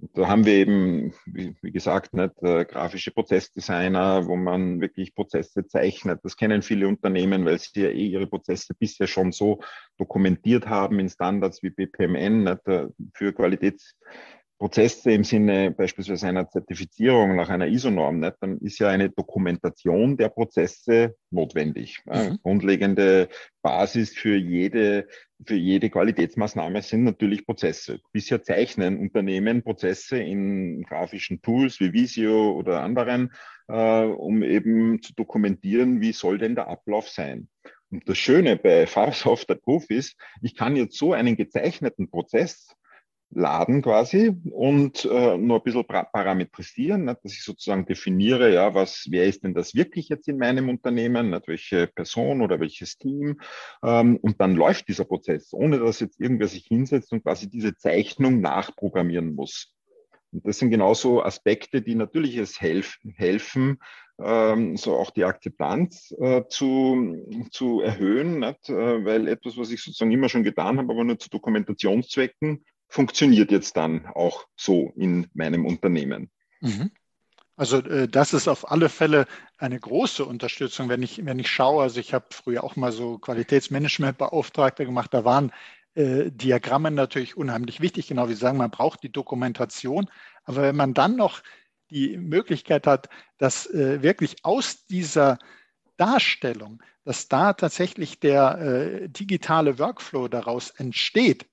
Und 0.00 0.16
da 0.16 0.28
haben 0.28 0.46
wir 0.46 0.54
eben, 0.54 1.12
wie, 1.26 1.54
wie 1.61 1.72
gesagt, 1.72 2.14
nicht, 2.14 2.33
äh, 2.42 2.64
grafische 2.64 3.11
Prozessdesigner, 3.11 4.26
wo 4.26 4.37
man 4.37 4.80
wirklich 4.80 5.14
Prozesse 5.14 5.66
zeichnet. 5.66 6.20
Das 6.22 6.37
kennen 6.37 6.62
viele 6.62 6.88
Unternehmen, 6.88 7.44
weil 7.44 7.59
sie 7.59 7.83
ja 7.83 7.90
eh 7.90 8.06
ihre 8.06 8.26
Prozesse 8.26 8.72
bisher 8.78 9.06
schon 9.06 9.33
so 9.33 9.61
dokumentiert 9.98 10.68
haben 10.68 10.98
in 11.00 11.11
Standards 11.11 11.62
wie 11.62 11.70
BPMN 11.70 12.44
nicht, 12.44 12.66
äh, 12.66 12.87
für 13.14 13.35
Qualitäts 13.35 13.94
Prozesse 14.61 15.12
im 15.12 15.25
Sinne 15.25 15.70
beispielsweise 15.70 16.29
einer 16.29 16.51
Zertifizierung 16.51 17.35
nach 17.35 17.49
einer 17.49 17.66
ISO-Norm, 17.66 18.20
dann 18.20 18.59
ist 18.59 18.79
ja 18.79 18.88
eine 18.88 19.09
Dokumentation 19.09 20.18
der 20.18 20.29
Prozesse 20.29 21.16
notwendig. 21.31 22.03
Mhm. 22.05 22.38
Grundlegende 22.42 23.31
Basis 23.62 24.12
für 24.12 24.37
jede, 24.37 25.09
für 25.46 25.55
jede 25.55 25.88
Qualitätsmaßnahme 25.88 26.83
sind 26.83 27.05
natürlich 27.05 27.46
Prozesse. 27.46 28.01
Bisher 28.12 28.42
zeichnen 28.42 28.99
Unternehmen 28.99 29.62
Prozesse 29.62 30.18
in 30.18 30.83
grafischen 30.83 31.40
Tools 31.40 31.81
wie 31.81 31.94
Visio 31.94 32.53
oder 32.53 32.83
anderen, 32.83 33.33
äh, 33.68 34.05
um 34.05 34.42
eben 34.42 35.01
zu 35.01 35.14
dokumentieren, 35.14 36.03
wie 36.03 36.12
soll 36.12 36.37
denn 36.37 36.55
der 36.55 36.68
Ablauf 36.68 37.09
sein. 37.09 37.49
Und 37.90 38.07
das 38.07 38.18
Schöne 38.18 38.57
bei 38.57 38.87
Farsoft 38.87 39.49
Proof 39.62 39.88
ist, 39.88 40.16
ich 40.42 40.55
kann 40.55 40.77
jetzt 40.77 40.99
so 40.99 41.14
einen 41.14 41.37
gezeichneten 41.37 42.11
Prozess 42.11 42.77
laden 43.33 43.83
quasi 43.83 44.35
und 44.51 45.05
äh, 45.05 45.38
nur 45.38 45.59
ein 45.59 45.62
bisschen 45.62 45.85
parametrisieren, 45.87 47.05
nicht, 47.05 47.25
dass 47.25 47.33
ich 47.33 47.45
sozusagen 47.45 47.87
definiere, 47.87 48.53
ja, 48.53 48.75
was, 48.75 49.07
wer 49.11 49.25
ist 49.25 49.45
denn 49.45 49.55
das 49.55 49.75
wirklich 49.75 50.09
jetzt 50.09 50.29
in 50.29 50.38
meinem 50.38 50.69
Unternehmen, 50.69 51.31
nicht, 51.31 51.47
welche 51.47 51.87
Person 51.87 52.43
oder 52.43 52.59
welches 52.59 52.99
Team 52.99 53.40
ähm, 53.85 54.16
und 54.16 54.40
dann 54.40 54.57
läuft 54.57 54.88
dieser 54.88 55.05
Prozess, 55.05 55.53
ohne 55.53 55.79
dass 55.79 56.01
jetzt 56.01 56.21
irgendwer 56.21 56.49
sich 56.49 56.66
hinsetzt 56.66 57.12
und 57.12 57.23
quasi 57.23 57.49
diese 57.49 57.77
Zeichnung 57.77 58.40
nachprogrammieren 58.40 59.35
muss. 59.35 59.75
Und 60.33 60.47
das 60.47 60.59
sind 60.59 60.71
genauso 60.71 61.23
Aspekte, 61.23 61.83
die 61.83 61.95
natürlich 61.95 62.37
es 62.37 62.61
helf, 62.61 62.99
helfen, 63.16 63.79
ähm, 64.23 64.77
so 64.77 64.97
auch 64.97 65.11
die 65.11 65.25
Akzeptanz 65.25 66.14
äh, 66.21 66.43
zu, 66.49 67.49
zu 67.51 67.81
erhöhen, 67.81 68.40
nicht? 68.40 68.69
Äh, 68.69 69.05
weil 69.05 69.29
etwas, 69.29 69.57
was 69.57 69.71
ich 69.71 69.83
sozusagen 69.83 70.12
immer 70.12 70.29
schon 70.29 70.45
getan 70.45 70.79
habe, 70.79 70.93
aber 70.93 71.05
nur 71.05 71.19
zu 71.19 71.31
Dokumentationszwecken, 71.31 72.64
funktioniert 72.90 73.50
jetzt 73.50 73.76
dann 73.76 74.05
auch 74.07 74.46
so 74.57 74.92
in 74.96 75.29
meinem 75.33 75.64
Unternehmen. 75.64 76.31
Mhm. 76.61 76.90
Also 77.57 77.79
äh, 77.79 78.09
das 78.09 78.35
ist 78.35 78.48
auf 78.48 78.70
alle 78.70 78.88
Fälle 78.88 79.26
eine 79.59 79.79
große 79.79 80.24
Unterstützung, 80.24 80.88
wenn 80.88 81.03
ich, 81.03 81.24
wenn 81.24 81.38
ich 81.38 81.48
schaue. 81.50 81.83
Also 81.83 82.00
ich 82.00 82.12
habe 82.12 82.26
früher 82.31 82.64
auch 82.64 82.76
mal 82.76 82.92
so 82.92 83.18
Qualitätsmanagementbeauftragte 83.18 84.85
gemacht. 84.85 85.14
Da 85.14 85.24
waren 85.24 85.53
äh, 85.94 86.31
Diagramme 86.31 86.90
natürlich 86.90 87.37
unheimlich 87.37 87.81
wichtig. 87.81 88.09
Genau 88.09 88.29
wie 88.29 88.35
Sie 88.35 88.40
sagen, 88.40 88.59
man 88.59 88.70
braucht 88.70 89.03
die 89.03 89.12
Dokumentation. 89.12 90.11
Aber 90.44 90.62
wenn 90.62 90.76
man 90.76 90.94
dann 90.94 91.16
noch 91.16 91.42
die 91.90 92.16
Möglichkeit 92.16 92.87
hat, 92.87 93.09
dass 93.38 93.66
äh, 93.66 94.03
wirklich 94.03 94.44
aus 94.44 94.87
dieser 94.87 95.38
Darstellung, 95.96 96.83
dass 97.05 97.29
da 97.29 97.53
tatsächlich 97.53 98.20
der 98.20 98.59
äh, 98.59 99.09
digitale 99.09 99.79
Workflow 99.79 100.29
daraus 100.29 100.70
entsteht, 100.70 101.49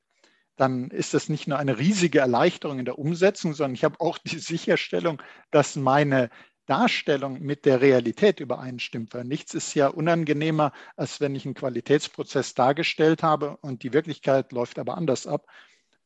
dann 0.58 0.90
ist 0.90 1.14
das 1.14 1.30
nicht 1.30 1.48
nur 1.48 1.58
eine 1.58 1.78
riesige 1.78 2.20
Erleichterung 2.20 2.80
in 2.80 2.86
der 2.86 3.00
Umsetzung, 3.00 3.54
sondern 3.54 3.76
ich 3.76 3.84
habe 3.84 4.00
auch 4.00 4.18
die 4.18 4.40
Sicherstellung, 4.40 5.22
dass 5.52 5.76
meine 5.76 6.30
Darstellung 6.66 7.40
mit 7.42 7.66
der 7.66 7.82
Realität 7.82 8.40
übereinstimmt. 8.40 9.14
Weil 9.14 9.24
nichts 9.24 9.54
ist 9.54 9.74
ja 9.74 9.88
unangenehmer, 9.88 10.74
als 10.96 11.22
wenn 11.22 11.36
ich 11.36 11.46
einen 11.46 11.56
Qualitätsprozess 11.56 12.54
dargestellt 12.54 13.24
habe 13.24 13.58
und 13.62 13.84
die 13.84 13.94
Wirklichkeit 13.94 14.52
läuft 14.52 14.78
aber 14.78 14.98
anders 14.98 15.26
ab. 15.26 15.48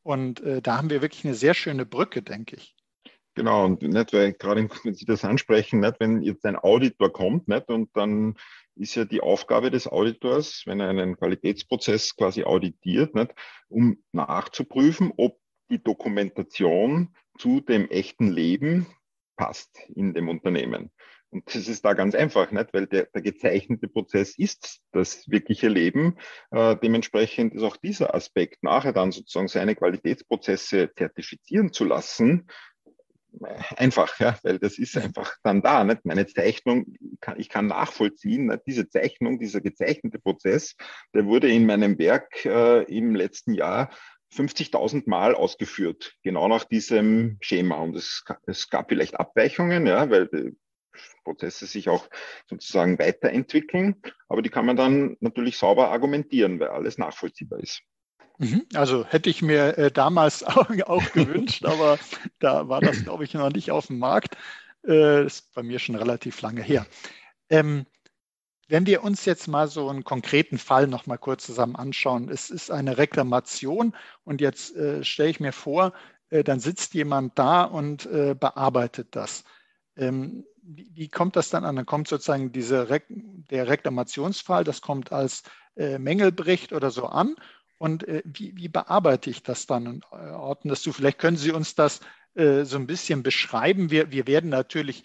Und 0.04 0.42
äh, 0.42 0.62
da 0.62 0.78
haben 0.78 0.90
wir 0.90 1.02
wirklich 1.02 1.26
eine 1.26 1.36
sehr 1.36 1.54
schöne 1.54 1.86
Brücke, 1.86 2.22
denke 2.22 2.58
ich. 2.58 2.76
Genau, 3.34 3.66
und 3.66 3.82
nicht, 3.82 4.14
weil 4.14 4.34
gerade 4.34 4.70
wenn 4.84 4.94
Sie 4.94 5.06
das 5.06 5.24
ansprechen, 5.24 5.80
nicht, 5.80 6.00
wenn 6.00 6.22
jetzt 6.22 6.46
ein 6.46 6.58
Auditor 6.58 7.14
kommt 7.14 7.48
nicht, 7.48 7.70
und 7.70 7.90
dann 7.96 8.36
ist 8.82 8.96
ja 8.96 9.06
die 9.06 9.22
Aufgabe 9.22 9.72
des 9.72 9.88
Auditors, 9.88 10.64
wenn 10.66 10.80
er 10.80 10.90
einen 10.90 11.16
Qualitätsprozess 11.16 12.16
quasi 12.16 12.44
auditiert, 12.44 13.16
nicht, 13.16 13.34
um 13.70 14.04
nachzuprüfen, 14.12 15.14
ob 15.18 15.40
die 15.70 15.82
Dokumentation 15.82 17.16
zu 17.38 17.62
dem 17.62 17.90
echten 17.90 18.28
Leben 18.28 18.88
passt 19.38 19.78
in 19.96 20.14
dem 20.14 20.28
Unternehmen. 20.30 20.92
Und 21.32 21.56
das 21.56 21.70
ist 21.70 21.86
da 21.86 21.94
ganz 21.94 22.14
einfach, 22.14 22.52
nicht? 22.52 22.74
weil 22.74 22.88
der, 22.88 23.06
der 23.06 23.22
gezeichnete 23.22 23.88
Prozess 23.88 24.38
ist 24.38 24.82
das 24.92 25.30
wirkliche 25.30 25.70
Leben. 25.70 26.18
Äh, 26.52 26.76
dementsprechend 26.84 27.54
ist 27.54 27.64
auch 27.64 27.78
dieser 27.78 28.14
Aspekt, 28.14 28.64
nachher 28.64 28.92
dann 28.92 29.14
sozusagen 29.14 29.48
seine 29.48 29.76
Qualitätsprozesse 29.76 30.92
zertifizieren 30.94 31.72
zu 31.72 31.86
lassen, 31.86 32.48
einfach, 33.76 34.20
ja, 34.20 34.38
weil 34.44 34.60
das 34.60 34.78
ist 34.78 34.98
einfach 34.98 35.36
dann 35.44 35.62
da. 35.62 35.84
Nicht? 35.84 36.06
Meine 36.06 36.28
Zeichnung, 36.28 36.96
kann, 37.20 37.40
ich 37.40 37.50
kann 37.50 37.68
nachvollziehen, 37.68 38.48
nicht? 38.48 38.64
diese 38.68 38.90
Zeichnung, 38.90 39.40
dieser 39.40 39.62
gezeichnete 39.62 40.20
Prozess, 40.20 40.76
der 41.14 41.26
wurde 41.26 41.52
in 41.52 41.66
meinem 41.66 41.98
Werk 41.98 42.46
äh, 42.46 42.84
im 42.84 43.16
letzten 43.16 43.54
Jahr 43.54 43.90
50.000 44.34 45.10
Mal 45.10 45.36
ausgeführt, 45.36 46.14
genau 46.24 46.48
nach 46.48 46.64
diesem 46.64 47.38
Schema. 47.42 47.76
Und 47.78 47.96
es, 47.96 48.24
es 48.46 48.70
gab 48.70 48.90
vielleicht 48.90 49.20
Abweichungen, 49.20 49.86
ja, 49.86 50.10
weil 50.10 50.28
die 50.28 50.56
Prozesse 51.24 51.66
sich 51.66 51.90
auch 51.90 52.10
sozusagen 52.50 53.00
weiterentwickeln, 53.00 54.02
aber 54.28 54.42
die 54.42 54.50
kann 54.50 54.66
man 54.66 54.76
dann 54.76 55.18
natürlich 55.20 55.58
sauber 55.58 55.90
argumentieren, 55.90 56.60
weil 56.60 56.70
alles 56.70 56.98
nachvollziehbar 56.98 57.60
ist. 57.60 57.82
Mhm. 58.38 58.66
Also 58.74 59.06
hätte 59.06 59.30
ich 59.30 59.42
mir 59.42 59.78
äh, 59.78 59.92
damals 59.92 60.44
auch, 60.44 60.68
gewünscht, 61.14 61.66
aber 61.66 62.00
da 62.40 62.68
war 62.70 62.82
das, 62.82 63.04
glaube 63.04 63.24
ich, 63.24 63.34
noch 63.34 63.52
nicht 63.52 63.72
auf 63.72 63.88
dem 63.88 64.00
Markt. 64.00 64.38
Äh, 64.88 65.26
ist 65.26 65.54
bei 65.54 65.64
mir 65.64 65.80
schon 65.80 65.96
relativ 65.96 66.42
lange 66.42 66.64
her. 66.64 66.86
Ähm, 67.50 67.86
Wenn 68.68 68.86
wir 68.86 69.04
uns 69.04 69.26
jetzt 69.26 69.48
mal 69.48 69.68
so 69.68 69.90
einen 69.90 70.04
konkreten 70.04 70.58
Fall 70.58 70.88
noch 70.88 71.06
mal 71.06 71.18
kurz 71.18 71.46
zusammen 71.46 71.76
anschauen, 71.76 72.30
es 72.30 72.50
ist 72.50 72.72
eine 72.72 72.98
Reklamation 72.98 73.96
und 74.24 74.42
jetzt 74.42 74.76
äh, 74.76 75.04
stelle 75.04 75.30
ich 75.30 75.40
mir 75.40 75.52
vor, 75.52 75.94
äh, 76.30 76.44
dann 76.44 76.60
sitzt 76.60 76.94
jemand 76.96 77.38
da 77.38 77.64
und 77.64 78.06
äh, 78.08 78.34
bearbeitet 78.34 79.16
das. 79.16 79.44
Ähm, 79.96 80.46
wie, 80.64 80.90
wie, 80.94 81.10
kommt 81.10 81.36
das 81.36 81.50
dann 81.50 81.66
an? 81.66 81.76
Dann 81.76 81.86
kommt 81.86 82.08
sozusagen 82.08 82.52
diese 82.52 82.90
Re 82.90 83.02
der 83.10 83.68
Reklamationsfall, 83.68 84.64
das 84.64 84.82
kommt 84.82 85.12
als 85.12 85.44
äh, 85.76 86.00
Mängelbericht 86.00 86.74
oder 86.74 86.92
so 86.92 87.06
an. 87.06 87.36
Und 87.82 88.08
äh, 88.08 88.22
wie, 88.26 88.56
wie, 88.56 88.68
bearbeite 88.68 89.30
ich 89.32 89.42
das 89.42 89.66
dann 89.66 89.88
und 89.88 90.06
äh, 90.12 90.30
ordne 90.30 90.70
das 90.70 90.84
zu? 90.84 90.94
Vielleicht 90.94 91.18
können 91.20 91.38
Sie 91.38 91.52
uns 91.52 91.76
das 91.76 92.00
so 92.34 92.78
ein 92.78 92.88
bisschen 92.88 93.24
beschreiben. 93.24 93.92
Wir, 93.92 94.10
wir 94.14 94.26
werden 94.26 94.50
natürlich 94.50 95.04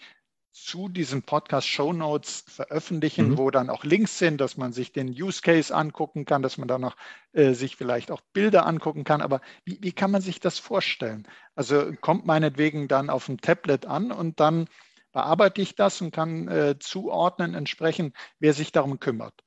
zu 0.63 0.89
diesem 0.89 1.21
Podcast 1.21 1.67
Show 1.67 1.93
Notes 1.93 2.43
veröffentlichen, 2.47 3.29
mhm. 3.29 3.37
wo 3.37 3.51
dann 3.51 3.69
auch 3.69 3.83
Links 3.83 4.17
sind, 4.17 4.41
dass 4.41 4.57
man 4.57 4.73
sich 4.73 4.91
den 4.91 5.09
Use 5.09 5.41
Case 5.41 5.73
angucken 5.73 6.25
kann, 6.25 6.41
dass 6.41 6.57
man 6.57 6.67
da 6.67 6.79
noch 6.79 6.95
äh, 7.33 7.53
sich 7.53 7.75
vielleicht 7.75 8.11
auch 8.11 8.21
Bilder 8.33 8.65
angucken 8.65 9.03
kann. 9.03 9.21
Aber 9.21 9.41
wie, 9.65 9.77
wie 9.81 9.91
kann 9.91 10.11
man 10.11 10.21
sich 10.21 10.39
das 10.39 10.57
vorstellen? 10.57 11.27
Also 11.55 11.93
kommt 12.01 12.25
meinetwegen 12.25 12.87
dann 12.87 13.09
auf 13.09 13.27
dem 13.27 13.39
Tablet 13.39 13.85
an 13.85 14.11
und 14.11 14.39
dann 14.39 14.67
bearbeite 15.11 15.61
ich 15.61 15.75
das 15.75 16.01
und 16.01 16.11
kann 16.11 16.47
äh, 16.47 16.75
zuordnen 16.79 17.53
entsprechend, 17.53 18.15
wer 18.39 18.53
sich 18.53 18.71
darum 18.71 18.99
kümmert. 18.99 19.43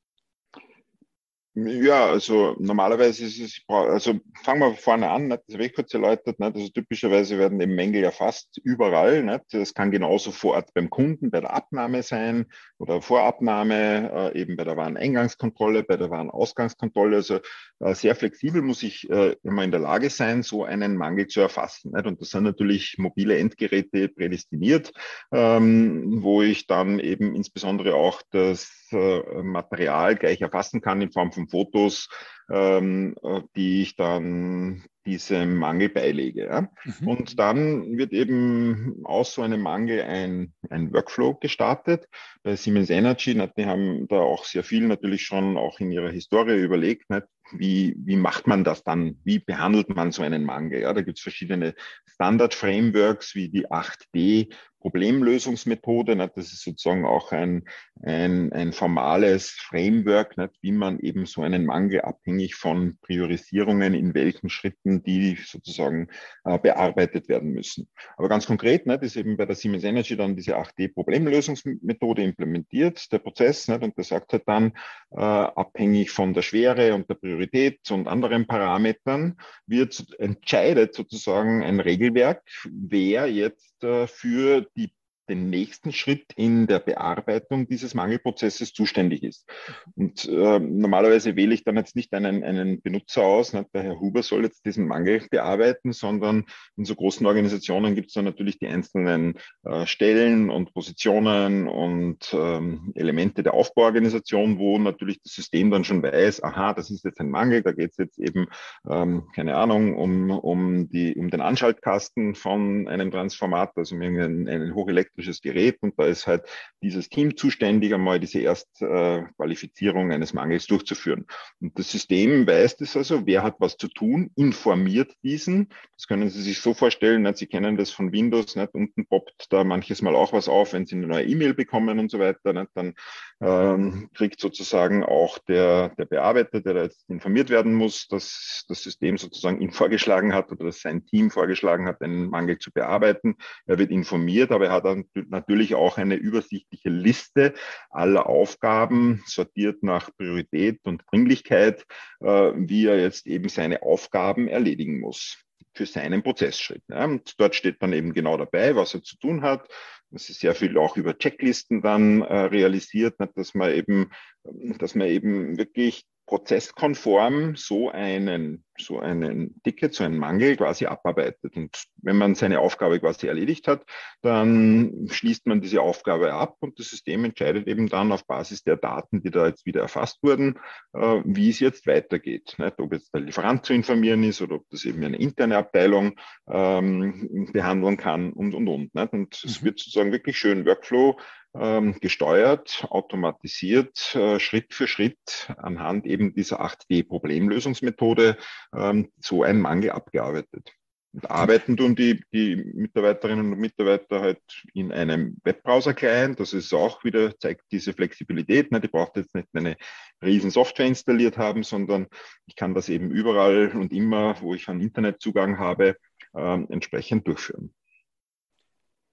Ja, 1.54 2.06
also 2.06 2.54
normalerweise 2.60 3.24
ist 3.24 3.40
es, 3.40 3.60
also 3.66 4.20
fangen 4.44 4.60
wir 4.60 4.74
vorne 4.74 5.10
an, 5.10 5.26
nicht? 5.26 5.42
das 5.48 5.54
habe 5.54 5.66
ich 5.66 5.74
kurz 5.74 5.92
erläutert, 5.92 6.38
nicht? 6.38 6.54
also 6.54 6.68
typischerweise 6.68 7.38
werden 7.38 7.60
eben 7.60 7.74
Mängel 7.74 8.02
ja 8.02 8.12
fast 8.12 8.58
überall. 8.62 9.24
Nicht? 9.24 9.46
Das 9.50 9.74
kann 9.74 9.90
genauso 9.90 10.30
vor 10.30 10.54
Ort 10.54 10.72
beim 10.74 10.90
Kunden, 10.90 11.32
bei 11.32 11.40
der 11.40 11.52
Abnahme 11.52 12.04
sein 12.04 12.46
oder 12.78 13.02
Vorabnahme, 13.02 14.32
äh, 14.32 14.40
eben 14.40 14.56
bei 14.56 14.62
der 14.62 14.76
Wareneingangskontrolle, 14.76 15.82
bei 15.82 15.96
der 15.96 16.10
Warenausgangskontrolle. 16.10 17.16
Also 17.16 17.40
äh, 17.80 17.94
sehr 17.94 18.14
flexibel 18.14 18.62
muss 18.62 18.84
ich 18.84 19.10
äh, 19.10 19.34
immer 19.42 19.64
in 19.64 19.72
der 19.72 19.80
Lage 19.80 20.08
sein, 20.08 20.44
so 20.44 20.62
einen 20.62 20.96
Mangel 20.96 21.26
zu 21.26 21.40
erfassen. 21.40 21.90
Nicht? 21.90 22.06
Und 22.06 22.20
das 22.20 22.30
sind 22.30 22.44
natürlich 22.44 22.94
mobile 22.96 23.36
Endgeräte 23.36 24.08
prädestiniert, 24.08 24.92
ähm, 25.32 26.22
wo 26.22 26.42
ich 26.42 26.68
dann 26.68 27.00
eben 27.00 27.34
insbesondere 27.34 27.96
auch 27.96 28.22
das 28.30 28.79
äh, 28.92 29.42
Material 29.42 30.16
gleich 30.16 30.40
erfassen 30.40 30.80
kann 30.80 31.02
in 31.02 31.12
Form 31.12 31.32
von 31.32 31.48
Fotos, 31.48 32.08
ähm, 32.50 33.14
äh, 33.22 33.42
die 33.56 33.82
ich 33.82 33.96
dann 33.96 34.84
diesem 35.06 35.56
Mangel 35.56 35.88
beilege. 35.88 36.46
Ja. 36.46 36.68
Mhm. 36.84 37.08
Und 37.08 37.38
dann 37.38 37.96
wird 37.96 38.12
eben 38.12 39.00
aus 39.04 39.34
so 39.34 39.42
einem 39.42 39.62
Mangel 39.62 40.02
ein, 40.02 40.52
ein 40.68 40.92
Workflow 40.92 41.34
gestartet. 41.34 42.06
Bei 42.42 42.56
Siemens 42.56 42.90
Energy, 42.90 43.34
die 43.56 43.66
haben 43.66 44.06
da 44.08 44.16
auch 44.16 44.44
sehr 44.44 44.62
viel 44.62 44.86
natürlich 44.86 45.22
schon 45.22 45.56
auch 45.56 45.80
in 45.80 45.90
ihrer 45.90 46.10
Historie 46.10 46.62
überlegt, 46.62 47.10
nicht? 47.10 47.26
Wie, 47.52 47.96
wie 47.98 48.14
macht 48.14 48.46
man 48.46 48.62
das 48.62 48.84
dann? 48.84 49.18
Wie 49.24 49.40
behandelt 49.40 49.88
man 49.88 50.12
so 50.12 50.22
einen 50.22 50.44
Mangel? 50.44 50.82
Ja, 50.82 50.92
da 50.92 51.02
gibt 51.02 51.18
es 51.18 51.22
verschiedene 51.22 51.74
Standard-Frameworks 52.14 53.34
wie 53.34 53.48
die 53.48 53.66
8D 53.66 54.54
Problemlösungsmethode. 54.80 56.16
Nicht? 56.16 56.36
Das 56.36 56.52
ist 56.52 56.62
sozusagen 56.62 57.04
auch 57.04 57.32
ein, 57.32 57.64
ein, 58.02 58.52
ein 58.52 58.72
formales 58.72 59.50
Framework, 59.50 60.36
nicht? 60.36 60.54
wie 60.62 60.72
man 60.72 60.98
eben 61.00 61.26
so 61.26 61.42
einen 61.42 61.66
Mangel 61.66 62.00
abhängig 62.00 62.54
von 62.54 62.98
Priorisierungen, 63.02 63.94
in 63.94 64.14
welchen 64.14 64.48
Schritten 64.48 65.02
die 65.02 65.36
sozusagen 65.36 66.08
äh, 66.44 66.58
bearbeitet 66.58 67.28
werden 67.28 67.50
müssen. 67.50 67.88
Aber 68.16 68.28
ganz 68.28 68.46
konkret 68.46 68.86
nicht, 68.86 69.02
ist 69.02 69.16
eben 69.16 69.36
bei 69.36 69.46
der 69.46 69.56
Siemens 69.56 69.84
Energy 69.84 70.16
dann 70.16 70.36
diese 70.36 70.56
8D-Problemlösungsmethode 70.56 72.22
implementiert, 72.22 73.12
der 73.12 73.18
Prozess. 73.18 73.68
Nicht? 73.68 73.82
Und 73.82 73.96
der 73.96 74.04
sagt 74.04 74.32
halt 74.32 74.46
dann, 74.46 74.72
äh, 75.12 75.20
abhängig 75.20 76.10
von 76.10 76.34
der 76.34 76.42
Schwere 76.42 76.94
und 76.94 77.08
der 77.08 77.14
Priorität 77.14 77.90
und 77.90 78.08
anderen 78.08 78.46
Parametern, 78.46 79.36
wird 79.66 80.06
entscheidet 80.18 80.94
sozusagen 80.94 81.62
ein 81.62 81.80
Regelwerk, 81.80 82.42
wer 82.70 83.30
jetzt 83.30 83.82
äh, 83.84 84.06
für 84.06 84.66
die 84.76 84.92
den 85.30 85.48
nächsten 85.48 85.92
Schritt 85.92 86.32
in 86.36 86.66
der 86.66 86.80
Bearbeitung 86.80 87.68
dieses 87.68 87.94
Mangelprozesses 87.94 88.72
zuständig 88.72 89.22
ist. 89.22 89.48
Und 89.94 90.28
äh, 90.28 90.58
normalerweise 90.58 91.36
wähle 91.36 91.54
ich 91.54 91.64
dann 91.64 91.76
jetzt 91.76 91.96
nicht 91.96 92.12
einen, 92.12 92.44
einen 92.44 92.82
Benutzer 92.82 93.22
aus, 93.22 93.52
nicht? 93.52 93.68
der 93.72 93.82
Herr 93.84 94.00
Huber 94.00 94.22
soll 94.22 94.44
jetzt 94.44 94.66
diesen 94.66 94.86
Mangel 94.86 95.22
bearbeiten, 95.30 95.92
sondern 95.92 96.44
in 96.76 96.84
so 96.84 96.94
großen 96.94 97.24
Organisationen 97.26 97.94
gibt 97.94 98.08
es 98.08 98.14
dann 98.14 98.24
natürlich 98.24 98.58
die 98.58 98.66
einzelnen 98.66 99.38
äh, 99.64 99.86
Stellen 99.86 100.50
und 100.50 100.74
Positionen 100.74 101.68
und 101.68 102.34
ähm, 102.34 102.92
Elemente 102.94 103.42
der 103.42 103.54
Aufbauorganisation, 103.54 104.58
wo 104.58 104.78
natürlich 104.78 105.22
das 105.22 105.32
System 105.32 105.70
dann 105.70 105.84
schon 105.84 106.02
weiß, 106.02 106.42
aha, 106.42 106.74
das 106.74 106.90
ist 106.90 107.04
jetzt 107.04 107.20
ein 107.20 107.30
Mangel, 107.30 107.62
da 107.62 107.72
geht 107.72 107.92
es 107.92 107.96
jetzt 107.98 108.18
eben, 108.18 108.46
ähm, 108.88 109.28
keine 109.34 109.54
Ahnung, 109.54 109.96
um, 109.96 110.30
um, 110.30 110.88
die, 110.88 111.14
um 111.14 111.30
den 111.30 111.40
Anschaltkasten 111.40 112.34
von 112.34 112.88
einem 112.88 113.10
Transformator, 113.10 113.78
also 113.78 113.94
um 113.94 114.02
einen, 114.02 114.48
einen 114.48 114.74
hochelektrischen 114.74 115.19
elektrisches 115.20 115.40
Gerät 115.40 115.78
und 115.80 115.94
da 115.98 116.06
ist 116.06 116.26
halt 116.26 116.44
dieses 116.82 117.08
Team 117.08 117.36
zuständig, 117.36 117.92
einmal 117.94 118.20
diese 118.20 118.40
Erstqualifizierung 118.40 120.12
eines 120.12 120.32
Mangels 120.32 120.66
durchzuführen. 120.66 121.26
Und 121.60 121.78
das 121.78 121.90
System 121.90 122.46
weiß 122.46 122.76
das 122.76 122.96
also, 122.96 123.26
wer 123.26 123.42
hat 123.42 123.56
was 123.58 123.76
zu 123.76 123.88
tun, 123.88 124.30
informiert 124.36 125.12
diesen. 125.22 125.68
Das 125.96 126.06
können 126.06 126.28
Sie 126.30 126.42
sich 126.42 126.60
so 126.60 126.74
vorstellen? 126.74 127.30
Sie 127.34 127.46
kennen 127.46 127.76
das 127.76 127.90
von 127.90 128.12
Windows, 128.12 128.56
nicht? 128.56 128.74
unten 128.74 129.06
poppt 129.06 129.46
da 129.50 129.64
manches 129.64 130.02
Mal 130.02 130.14
auch 130.14 130.32
was 130.32 130.48
auf, 130.48 130.72
wenn 130.72 130.86
Sie 130.86 130.96
eine 130.96 131.06
neue 131.06 131.24
E-Mail 131.24 131.54
bekommen 131.54 131.98
und 131.98 132.10
so 132.10 132.18
weiter, 132.18 132.52
nicht? 132.52 132.70
dann 132.74 132.94
ähm, 133.40 134.08
kriegt 134.14 134.40
sozusagen 134.40 135.04
auch 135.04 135.38
der, 135.38 135.90
der 135.90 136.06
Bearbeiter, 136.06 136.60
der 136.60 136.74
da 136.74 136.82
jetzt 136.82 137.08
informiert 137.08 137.50
werden 137.50 137.74
muss, 137.74 138.08
dass 138.08 138.64
das 138.68 138.82
System 138.82 139.18
sozusagen 139.18 139.60
ihn 139.60 139.72
vorgeschlagen 139.72 140.32
hat 140.34 140.50
oder 140.50 140.64
dass 140.66 140.80
sein 140.80 141.04
Team 141.04 141.30
vorgeschlagen 141.30 141.86
hat, 141.86 142.00
einen 142.00 142.30
Mangel 142.30 142.58
zu 142.58 142.72
bearbeiten. 142.72 143.36
Er 143.66 143.78
wird 143.78 143.90
informiert, 143.90 144.50
aber 144.52 144.66
er 144.66 144.72
hat 144.72 144.84
dann 144.84 144.99
natürlich 145.14 145.74
auch 145.74 145.98
eine 145.98 146.16
übersichtliche 146.16 146.88
Liste 146.88 147.54
aller 147.90 148.26
Aufgaben, 148.26 149.22
sortiert 149.26 149.82
nach 149.82 150.10
Priorität 150.16 150.80
und 150.84 151.02
Dringlichkeit, 151.10 151.84
äh, 152.20 152.52
wie 152.54 152.86
er 152.86 153.00
jetzt 153.00 153.26
eben 153.26 153.48
seine 153.48 153.82
Aufgaben 153.82 154.48
erledigen 154.48 155.00
muss 155.00 155.38
für 155.74 155.86
seinen 155.86 156.22
Prozessschritt. 156.22 156.82
Und 156.88 157.38
dort 157.38 157.54
steht 157.54 157.82
dann 157.82 157.92
eben 157.92 158.12
genau 158.12 158.36
dabei, 158.36 158.74
was 158.74 158.94
er 158.94 159.02
zu 159.02 159.16
tun 159.18 159.42
hat. 159.42 159.68
Das 160.10 160.28
ist 160.28 160.40
sehr 160.40 160.54
viel 160.54 160.76
auch 160.76 160.96
über 160.96 161.16
Checklisten 161.16 161.82
dann 161.82 162.22
äh, 162.22 162.34
realisiert, 162.34 163.14
dass 163.36 163.54
man 163.54 163.72
eben, 163.72 164.10
dass 164.42 164.94
man 164.94 165.06
eben 165.06 165.56
wirklich 165.56 166.04
prozesskonform 166.30 167.56
so 167.56 167.90
einen, 167.90 168.64
so 168.78 169.00
einen 169.00 169.60
Ticket, 169.64 169.94
so 169.94 170.04
einen 170.04 170.16
Mangel 170.16 170.56
quasi 170.56 170.86
abarbeitet. 170.86 171.56
Und 171.56 171.76
wenn 171.96 172.16
man 172.16 172.36
seine 172.36 172.60
Aufgabe 172.60 173.00
quasi 173.00 173.26
erledigt 173.26 173.66
hat, 173.66 173.82
dann 174.22 175.08
schließt 175.10 175.48
man 175.48 175.60
diese 175.60 175.82
Aufgabe 175.82 176.32
ab 176.32 176.54
und 176.60 176.78
das 176.78 176.88
System 176.88 177.24
entscheidet 177.24 177.66
eben 177.66 177.88
dann 177.88 178.12
auf 178.12 178.24
Basis 178.28 178.62
der 178.62 178.76
Daten, 178.76 179.24
die 179.24 179.30
da 179.32 179.48
jetzt 179.48 179.66
wieder 179.66 179.80
erfasst 179.80 180.22
wurden, 180.22 180.60
äh, 180.92 181.20
wie 181.24 181.50
es 181.50 181.58
jetzt 181.58 181.88
weitergeht. 181.88 182.54
Nicht? 182.58 182.78
Ob 182.78 182.92
jetzt 182.92 183.12
der 183.12 183.22
Lieferant 183.22 183.66
zu 183.66 183.74
informieren 183.74 184.22
ist 184.22 184.40
oder 184.40 184.54
ob 184.54 184.70
das 184.70 184.84
eben 184.84 185.02
eine 185.02 185.16
interne 185.16 185.56
Abteilung 185.56 186.12
ähm, 186.48 187.50
behandeln 187.52 187.96
kann 187.96 188.32
und, 188.32 188.54
und, 188.54 188.68
und. 188.68 188.94
Nicht? 188.94 189.12
Und 189.12 189.42
es 189.44 189.60
mhm. 189.60 189.64
wird 189.66 189.80
sozusagen 189.80 190.12
wirklich 190.12 190.38
schön 190.38 190.64
Workflow 190.64 191.18
ähm, 191.54 191.98
gesteuert, 192.00 192.86
automatisiert, 192.90 194.14
äh, 194.14 194.38
Schritt 194.38 194.74
für 194.74 194.86
Schritt 194.86 195.52
anhand 195.56 196.06
eben 196.06 196.34
dieser 196.34 196.60
8D-Problemlösungsmethode 196.60 198.36
ähm, 198.74 199.10
so 199.20 199.42
ein 199.42 199.60
Mangel 199.60 199.90
abgearbeitet. 199.90 200.72
Und 201.12 201.28
arbeiten 201.28 201.76
tun 201.76 201.96
die, 201.96 202.22
die 202.32 202.54
Mitarbeiterinnen 202.54 203.52
und 203.52 203.58
Mitarbeiter 203.58 204.20
halt 204.20 204.40
in 204.74 204.92
einem 204.92 205.38
Webbrowser-Client. 205.42 206.38
Das 206.38 206.52
ist 206.52 206.72
auch 206.72 207.02
wieder, 207.02 207.36
zeigt 207.36 207.64
diese 207.72 207.92
Flexibilität. 207.92 208.70
Ne? 208.70 208.80
Die 208.80 208.86
braucht 208.86 209.16
jetzt 209.16 209.34
nicht 209.34 209.48
eine 209.52 209.76
riesen 210.22 210.52
Software 210.52 210.86
installiert 210.86 211.36
haben, 211.36 211.64
sondern 211.64 212.06
ich 212.46 212.54
kann 212.54 212.74
das 212.74 212.88
eben 212.88 213.10
überall 213.10 213.72
und 213.74 213.92
immer, 213.92 214.40
wo 214.40 214.54
ich 214.54 214.68
einen 214.68 214.80
Internetzugang 214.80 215.58
habe, 215.58 215.96
äh, 216.32 216.62
entsprechend 216.68 217.26
durchführen. 217.26 217.74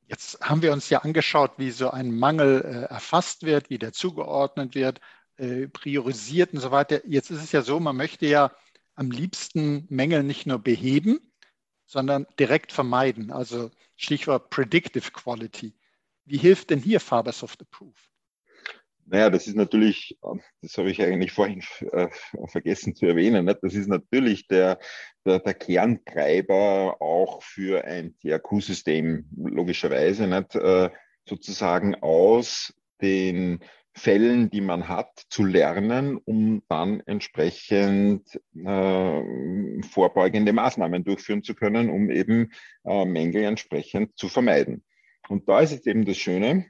Jetzt 0.08 0.40
haben 0.42 0.62
wir 0.62 0.72
uns 0.72 0.90
ja 0.90 1.00
angeschaut, 1.00 1.54
wie 1.58 1.70
so 1.72 1.90
ein 1.90 2.18
Mangel 2.18 2.62
äh, 2.62 2.94
erfasst 2.94 3.44
wird, 3.44 3.70
wie 3.70 3.78
der 3.78 3.92
zugeordnet 3.92 4.74
wird, 4.74 5.02
äh, 5.36 5.68
priorisiert 5.68 6.54
und 6.54 6.62
so 6.62 6.72
weiter. 6.72 7.06
Jetzt 7.06 7.30
ist 7.30 7.44
es 7.44 7.52
ja 7.52 7.62
so, 7.62 7.80
man 7.80 7.98
möchte 7.98 8.26
ja 8.26 8.56
am 8.96 9.12
liebsten 9.12 9.86
Mängel 9.90 10.24
nicht 10.24 10.48
nur 10.48 10.60
beheben, 10.60 11.20
sondern 11.86 12.26
direkt 12.40 12.72
vermeiden. 12.72 13.32
Also 13.32 13.70
Stichwort 13.98 14.50
Predictive 14.50 15.12
Quality. 15.12 15.76
Wie 16.26 16.38
hilft 16.38 16.70
denn 16.70 16.80
hier 16.80 17.00
Fabersoft 17.02 17.62
Approve? 17.62 17.94
Naja, 19.10 19.30
das 19.30 19.48
ist 19.48 19.56
natürlich, 19.56 20.18
das 20.62 20.78
habe 20.78 20.92
ich 20.92 21.02
eigentlich 21.02 21.32
vorhin 21.32 21.64
äh, 21.94 22.10
vergessen 22.48 22.94
zu 22.94 23.06
erwähnen, 23.06 23.46
nicht? 23.46 23.60
das 23.62 23.74
ist 23.74 23.88
natürlich 23.88 24.48
der, 24.48 24.80
der, 25.26 25.40
der 25.40 25.54
Kerntreiber 25.54 27.02
auch 27.02 27.42
für 27.42 27.86
ein 27.86 28.18
TRQ-System, 28.20 29.30
logischerweise, 29.38 30.28
nicht? 30.28 30.56
Äh, 30.56 30.90
sozusagen 31.26 31.96
aus 31.96 32.74
den 33.02 33.60
Fällen, 33.94 34.50
die 34.50 34.62
man 34.62 34.88
hat, 34.88 35.26
zu 35.30 35.44
lernen, 35.44 36.18
um 36.18 36.62
dann 36.70 37.02
entsprechend 37.06 38.40
äh, 38.54 39.82
vorbeugende 39.84 40.54
Maßnahmen 40.54 41.04
durchführen 41.04 41.44
zu 41.44 41.56
können, 41.56 41.90
um 41.90 42.12
eben 42.12 42.52
äh, 42.86 43.06
Mängel 43.06 43.44
entsprechend 43.44 44.18
zu 44.18 44.30
vermeiden. 44.30 44.84
Und 45.30 45.50
da 45.50 45.62
ist 45.62 45.72
jetzt 45.72 45.88
eben 45.88 46.06
das 46.06 46.18
Schöne, 46.18 46.68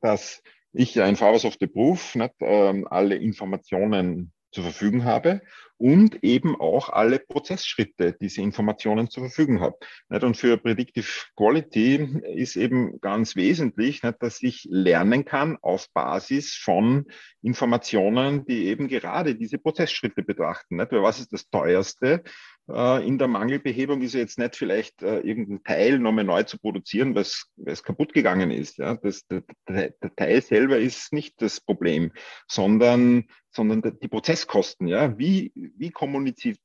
dass 0.00 0.42
ich 0.72 1.00
ein 1.00 1.16
Fahrers 1.16 1.44
of 1.44 1.56
the 1.60 1.66
Proof 1.66 2.14
nicht, 2.14 2.34
äh, 2.40 2.82
alle 2.86 3.16
Informationen 3.16 4.32
zur 4.52 4.64
Verfügung 4.64 5.04
habe 5.04 5.42
und 5.80 6.22
eben 6.22 6.60
auch 6.60 6.90
alle 6.90 7.18
Prozessschritte, 7.18 8.14
diese 8.20 8.42
Informationen 8.42 9.08
zur 9.08 9.24
Verfügung 9.24 9.60
habe. 9.60 9.78
Und 10.08 10.36
für 10.36 10.58
Predictive 10.58 11.06
Quality 11.36 12.20
ist 12.34 12.56
eben 12.56 13.00
ganz 13.00 13.34
wesentlich, 13.34 14.02
dass 14.18 14.42
ich 14.42 14.66
lernen 14.68 15.24
kann 15.24 15.56
auf 15.62 15.88
Basis 15.94 16.54
von 16.54 17.06
Informationen, 17.40 18.44
die 18.44 18.66
eben 18.66 18.88
gerade 18.88 19.34
diese 19.34 19.58
Prozessschritte 19.58 20.22
betrachten. 20.22 20.78
Weil 20.78 21.02
was 21.02 21.18
ist 21.18 21.32
das 21.32 21.48
teuerste? 21.48 22.24
Äh, 22.72 23.06
in 23.06 23.18
der 23.18 23.28
Mangelbehebung 23.28 24.02
ist 24.02 24.14
jetzt 24.14 24.38
nicht 24.38 24.56
vielleicht 24.56 25.02
äh, 25.02 25.20
irgendein 25.20 25.62
Teil 25.64 25.98
nochmal 25.98 26.24
neu 26.24 26.42
zu 26.44 26.58
produzieren, 26.58 27.14
weil 27.14 27.22
es 27.22 27.82
kaputt 27.82 28.12
gegangen 28.12 28.50
ist. 28.50 28.78
Ja? 28.78 28.94
Das, 28.96 29.26
der, 29.26 29.42
der, 29.68 29.94
Teil 30.16 30.42
selber 30.42 30.78
ist 30.78 31.12
nicht 31.12 31.40
das 31.42 31.60
Problem, 31.60 32.12
sondern, 32.48 33.24
sondern 33.50 33.98
die 34.00 34.08
Prozesskosten. 34.08 34.86
Ja? 34.86 35.18
Wie, 35.18 35.52
wie 35.54 35.90
kommuniziert 35.90 36.58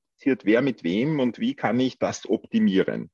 wer 0.44 0.62
mit 0.62 0.84
wem 0.84 1.20
und 1.20 1.40
wie 1.40 1.56
kann 1.56 1.80
ich 1.80 2.00
das 2.00 2.28
optimieren? 2.30 3.12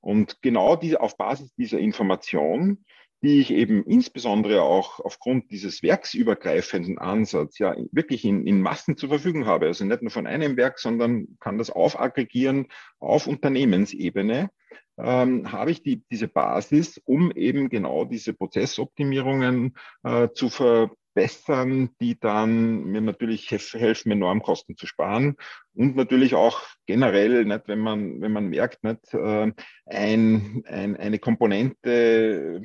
Und 0.00 0.42
genau 0.42 0.76
diese, 0.76 1.00
auf 1.00 1.16
Basis 1.16 1.54
dieser 1.54 1.78
Information 1.78 2.84
die 3.22 3.40
ich 3.40 3.52
eben 3.52 3.84
insbesondere 3.84 4.62
auch 4.62 4.98
aufgrund 4.98 5.50
dieses 5.50 5.82
werksübergreifenden 5.82 6.98
Ansatz 6.98 7.58
ja 7.58 7.74
wirklich 7.92 8.24
in, 8.24 8.46
in 8.46 8.60
Massen 8.60 8.96
zur 8.96 9.10
Verfügung 9.10 9.46
habe. 9.46 9.66
Also 9.66 9.84
nicht 9.84 10.02
nur 10.02 10.10
von 10.10 10.26
einem 10.26 10.56
Werk, 10.56 10.78
sondern 10.80 11.36
kann 11.38 11.58
das 11.58 11.70
aufaggregieren 11.70 12.66
auf 12.98 13.28
Unternehmensebene, 13.28 14.50
ähm, 14.98 15.50
habe 15.50 15.70
ich 15.70 15.82
die, 15.82 16.02
diese 16.10 16.28
Basis, 16.28 17.00
um 17.04 17.30
eben 17.32 17.68
genau 17.68 18.04
diese 18.04 18.34
Prozessoptimierungen 18.34 19.76
äh, 20.02 20.28
zu 20.34 20.48
ver 20.48 20.90
bessern, 21.14 21.90
die 22.00 22.18
dann 22.18 22.84
mir 22.84 23.02
natürlich 23.02 23.50
helfen, 23.50 24.12
enorm 24.12 24.42
Kosten 24.42 24.78
zu 24.78 24.86
sparen 24.86 25.36
und 25.74 25.96
natürlich 25.96 26.34
auch 26.34 26.60
generell, 26.86 27.44
nicht, 27.44 27.68
wenn 27.68 27.78
man 27.78 28.20
wenn 28.20 28.32
man 28.32 28.48
merkt, 28.48 28.84
nicht, 28.84 29.14
äh, 29.14 29.52
ein, 29.86 30.62
ein, 30.66 30.96
eine 30.96 31.18
Komponente 31.18 32.62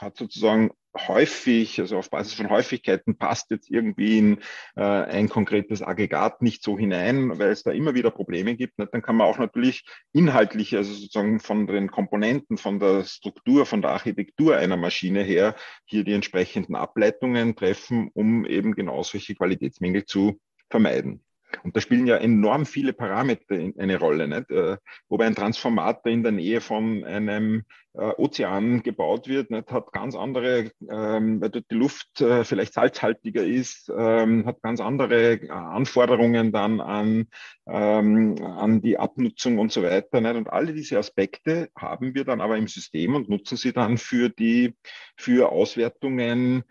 hat 0.00 0.16
sozusagen 0.16 0.70
häufig, 0.96 1.80
also 1.80 1.98
auf 1.98 2.10
Basis 2.10 2.34
von 2.34 2.50
Häufigkeiten 2.50 3.16
passt 3.16 3.50
jetzt 3.50 3.70
irgendwie 3.70 4.18
in 4.18 4.38
äh, 4.76 4.82
ein 4.82 5.28
konkretes 5.28 5.82
Aggregat 5.82 6.42
nicht 6.42 6.62
so 6.62 6.78
hinein, 6.78 7.38
weil 7.38 7.50
es 7.50 7.62
da 7.62 7.72
immer 7.72 7.94
wieder 7.94 8.10
Probleme 8.10 8.56
gibt, 8.56 8.78
nicht? 8.78 8.94
dann 8.94 9.02
kann 9.02 9.16
man 9.16 9.26
auch 9.26 9.38
natürlich 9.38 9.84
inhaltlich, 10.12 10.74
also 10.76 10.92
sozusagen 10.92 11.40
von 11.40 11.66
den 11.66 11.90
Komponenten, 11.90 12.56
von 12.56 12.78
der 12.78 13.04
Struktur, 13.04 13.66
von 13.66 13.82
der 13.82 13.92
Architektur 13.92 14.56
einer 14.56 14.76
Maschine 14.76 15.22
her 15.22 15.54
hier 15.84 16.04
die 16.04 16.14
entsprechenden 16.14 16.76
Ableitungen 16.76 17.56
treffen, 17.56 18.10
um 18.14 18.46
eben 18.46 18.74
genau 18.74 19.02
solche 19.02 19.34
Qualitätsmängel 19.34 20.04
zu 20.06 20.40
vermeiden. 20.70 21.25
Und 21.62 21.76
da 21.76 21.80
spielen 21.80 22.06
ja 22.06 22.16
enorm 22.16 22.66
viele 22.66 22.92
Parameter 22.92 23.56
eine 23.78 23.98
Rolle. 23.98 24.28
Nicht? 24.28 24.50
Äh, 24.50 24.76
wobei 25.08 25.26
ein 25.26 25.34
Transformator 25.34 26.10
in 26.10 26.22
der 26.22 26.32
Nähe 26.32 26.60
von 26.60 27.04
einem 27.04 27.64
äh, 27.94 28.12
Ozean 28.18 28.82
gebaut 28.82 29.26
wird, 29.28 29.50
nicht? 29.50 29.72
hat 29.72 29.92
ganz 29.92 30.14
andere, 30.14 30.70
ähm, 30.90 31.40
weil 31.40 31.50
dort 31.50 31.64
die 31.70 31.74
Luft 31.74 32.20
äh, 32.20 32.44
vielleicht 32.44 32.74
salzhaltiger 32.74 33.42
ist, 33.42 33.90
ähm, 33.96 34.46
hat 34.46 34.60
ganz 34.62 34.80
andere 34.80 35.40
Anforderungen 35.50 36.52
dann 36.52 36.80
an, 36.80 37.28
ähm, 37.66 38.36
an 38.42 38.80
die 38.82 38.98
Abnutzung 38.98 39.58
und 39.58 39.72
so 39.72 39.82
weiter. 39.82 40.20
Nicht? 40.20 40.36
Und 40.36 40.50
alle 40.50 40.72
diese 40.72 40.98
Aspekte 40.98 41.70
haben 41.76 42.14
wir 42.14 42.24
dann 42.24 42.40
aber 42.40 42.56
im 42.56 42.68
System 42.68 43.14
und 43.14 43.28
nutzen 43.28 43.56
sie 43.56 43.72
dann 43.72 43.98
für 43.98 44.28
die, 44.28 44.74
für 45.16 45.50
Auswertungen 45.50 46.64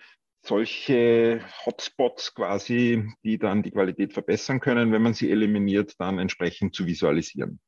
solche 0.46 1.42
Hotspots 1.66 2.34
quasi, 2.34 3.12
die 3.24 3.38
dann 3.38 3.64
die 3.64 3.72
Qualität 3.72 4.14
verbessern 4.14 4.60
können, 4.60 4.92
wenn 4.92 5.02
man 5.02 5.14
sie 5.14 5.32
eliminiert, 5.32 6.00
dann 6.00 6.20
entsprechend 6.20 6.76
zu 6.76 6.86
visualisieren. 6.86 7.60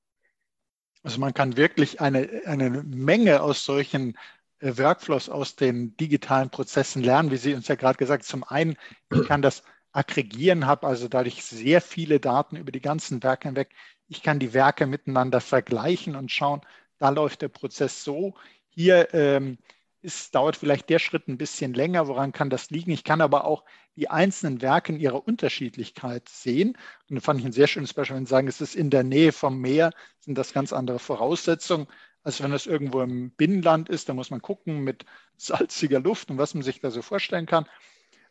Also 1.03 1.19
man 1.19 1.33
kann 1.33 1.57
wirklich 1.57 2.01
eine, 2.01 2.41
eine 2.45 2.69
Menge 2.69 3.41
aus 3.41 3.63
solchen 3.63 4.17
äh, 4.59 4.77
Workflows 4.77 5.29
aus 5.29 5.55
den 5.55 5.95
digitalen 5.97 6.49
Prozessen 6.49 7.03
lernen, 7.03 7.31
wie 7.31 7.37
Sie 7.37 7.53
uns 7.53 7.67
ja 7.67 7.75
gerade 7.75 7.97
gesagt 7.97 8.23
haben. 8.23 8.27
Zum 8.27 8.43
einen, 8.43 8.77
ich 9.13 9.27
kann 9.27 9.41
das 9.41 9.63
aggregieren, 9.91 10.65
habe 10.65 10.87
also 10.87 11.07
dadurch 11.07 11.43
sehr 11.43 11.81
viele 11.81 12.19
Daten 12.19 12.55
über 12.55 12.71
die 12.71 12.81
ganzen 12.81 13.23
Werke 13.23 13.47
hinweg. 13.47 13.69
Ich 14.07 14.23
kann 14.23 14.39
die 14.39 14.53
Werke 14.53 14.85
miteinander 14.85 15.41
vergleichen 15.41 16.15
und 16.15 16.31
schauen, 16.31 16.61
da 16.97 17.09
läuft 17.09 17.41
der 17.41 17.49
Prozess 17.49 18.03
so. 18.03 18.35
Hier 18.69 19.13
ähm, 19.13 19.57
es 20.01 20.31
dauert 20.31 20.55
vielleicht 20.55 20.89
der 20.89 20.99
Schritt 20.99 21.27
ein 21.27 21.37
bisschen 21.37 21.73
länger. 21.73 22.07
Woran 22.07 22.31
kann 22.31 22.49
das 22.49 22.69
liegen? 22.69 22.91
Ich 22.91 23.03
kann 23.03 23.21
aber 23.21 23.45
auch 23.45 23.63
die 23.95 24.09
einzelnen 24.09 24.61
Werke 24.61 24.93
in 24.93 24.99
ihrer 24.99 25.27
Unterschiedlichkeit 25.27 26.29
sehen. 26.29 26.77
Und 27.09 27.15
da 27.15 27.19
fand 27.21 27.39
ich 27.39 27.45
ein 27.45 27.51
sehr 27.51 27.67
schönes 27.67 27.93
Beispiel, 27.93 28.15
wenn 28.15 28.25
Sie 28.25 28.29
sagen, 28.29 28.47
es 28.47 28.61
ist 28.61 28.75
in 28.75 28.89
der 28.89 29.03
Nähe 29.03 29.31
vom 29.31 29.59
Meer, 29.59 29.91
sind 30.19 30.37
das 30.37 30.53
ganz 30.53 30.71
andere 30.71 30.99
Voraussetzungen, 30.99 31.87
als 32.23 32.41
wenn 32.41 32.53
es 32.53 32.67
irgendwo 32.67 33.01
im 33.01 33.31
Binnenland 33.31 33.89
ist. 33.89 34.07
Da 34.07 34.13
muss 34.13 34.29
man 34.29 34.41
gucken 34.41 34.83
mit 34.83 35.05
salziger 35.37 35.99
Luft 35.99 36.29
und 36.29 36.37
was 36.37 36.53
man 36.53 36.63
sich 36.63 36.79
da 36.79 36.91
so 36.91 37.01
vorstellen 37.01 37.45
kann. 37.45 37.65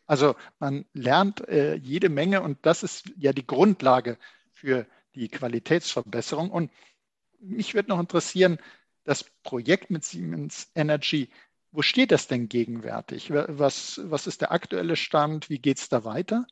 Also 0.05 0.35
man 0.59 0.85
lernt 0.93 1.47
äh, 1.49 1.75
jede 1.75 2.07
Menge 2.07 2.41
und 2.41 2.65
das 2.65 2.81
ist 2.81 3.11
ja 3.17 3.33
die 3.33 3.45
Grundlage 3.45 4.17
für 4.53 4.87
die 5.15 5.27
Qualitätsverbesserung. 5.27 6.49
Und 6.49 6.71
mich 7.39 7.73
würde 7.73 7.89
noch 7.89 7.99
interessieren, 7.99 8.57
das 9.03 9.23
Projekt 9.43 9.89
mit 9.89 10.03
Siemens 10.03 10.71
Energy, 10.75 11.29
wo 11.77 11.83
steht 11.83 12.11
das 12.11 12.27
denn 12.27 12.49
gegenwärtig? 12.49 13.31
Was, 13.31 14.01
was 14.03 14.25
ist 14.25 14.41
der 14.41 14.51
aktuelle 14.51 14.95
Stand? 14.95 15.47
Wie 15.47 15.59
geht 15.59 15.77
es 15.77 15.89
da 15.89 16.03
weiter? 16.03 16.47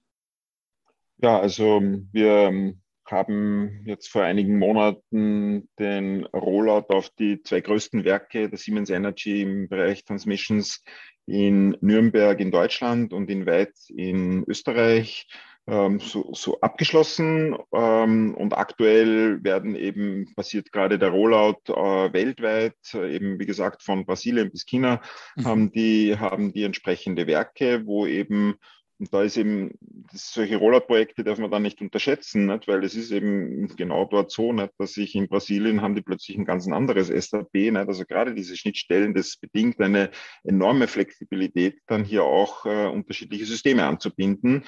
Ja, 1.18 1.40
also 1.40 1.82
wir 2.12 2.32
ähm, 2.32 2.82
haben 3.08 3.82
jetzt 3.88 4.08
vor 4.08 4.22
einigen 4.22 4.60
Monaten 4.60 5.68
den 5.80 6.26
Rollout 6.26 6.94
auf 6.94 7.10
die 7.10 7.42
zwei 7.42 7.62
größten 7.62 8.04
Werke 8.04 8.50
der 8.50 8.60
Siemens 8.60 8.92
Energy 8.92 9.42
im 9.42 9.68
Bereich 9.68 10.06
Transmissions 10.06 10.84
in 11.26 11.76
Nürnberg 11.82 12.40
in 12.40 12.52
Deutschland 12.52 13.12
und 13.12 13.28
in 13.32 13.48
Weiz 13.48 13.90
in 13.90 14.44
Österreich 14.48 15.28
ähm, 15.68 16.00
so, 16.00 16.32
so 16.34 16.60
abgeschlossen 16.62 17.58
ähm, 17.74 18.36
und 18.36 18.58
aktuell 18.58 19.44
werden 19.44 19.76
eben 19.76 20.34
passiert 20.36 20.72
gerade 20.72 21.00
der 21.00 21.10
Rollout 21.10 21.62
äh, 21.68 22.14
weltweit, 22.14 22.76
äh, 22.94 23.16
eben 23.16 23.40
wie 23.40 23.46
gesagt 23.46 23.82
von 23.82 24.06
Brasilien 24.06 24.52
bis 24.52 24.66
China, 24.66 25.02
mhm. 25.36 25.46
haben 25.46 25.72
die 25.72 26.18
haben 26.18 26.54
die 26.54 26.64
entsprechende 26.64 27.28
Werke, 27.28 27.86
wo 27.86 28.06
eben 28.06 28.56
und 28.98 29.14
da 29.14 29.24
ist 29.24 29.36
eben, 29.36 29.72
solche 30.14 30.56
Rollout-Projekte 30.56 31.26
darf 31.26 31.38
man 31.38 31.52
dann 31.52 31.64
nicht 31.64 31.82
unterschätzen, 31.82 32.46
nicht? 32.46 32.68
weil 32.68 32.82
es 32.84 32.96
ist 32.96 33.12
eben 33.12 33.68
genau 33.76 34.06
dort 34.06 34.32
so, 34.32 34.54
nicht? 34.54 34.72
dass 34.78 34.94
sich 34.94 35.16
in 35.16 35.28
Brasilien 35.28 35.82
haben 35.82 35.96
die 35.96 36.02
plötzlich 36.02 36.38
ein 36.38 36.46
ganz 36.46 36.66
anderes 36.68 37.08
SAP. 37.08 37.54
Nicht? 37.54 37.76
Also 37.76 38.06
gerade 38.06 38.34
diese 38.34 38.56
Schnittstellen, 38.56 39.14
das 39.14 39.36
bedingt 39.36 39.82
eine 39.82 40.12
enorme 40.46 40.88
Flexibilität, 40.88 41.82
dann 41.88 42.06
hier 42.06 42.24
auch 42.24 42.66
äh, 42.66 42.88
unterschiedliche 42.88 43.46
Systeme 43.46 43.86
anzubinden, 43.86 44.64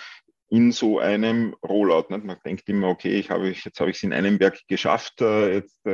in 0.49 0.71
so 0.71 0.99
einem 0.99 1.55
Rollout. 1.67 2.05
Nicht? 2.09 2.23
Man 2.23 2.37
denkt 2.45 2.69
immer, 2.69 2.89
okay, 2.89 3.19
ich 3.19 3.29
habe, 3.29 3.49
jetzt 3.49 3.79
habe 3.79 3.89
ich 3.89 3.97
es 3.97 4.03
in 4.03 4.13
einem 4.13 4.39
Werk 4.39 4.59
geschafft, 4.67 5.21
äh, 5.21 5.55
jetzt 5.55 5.85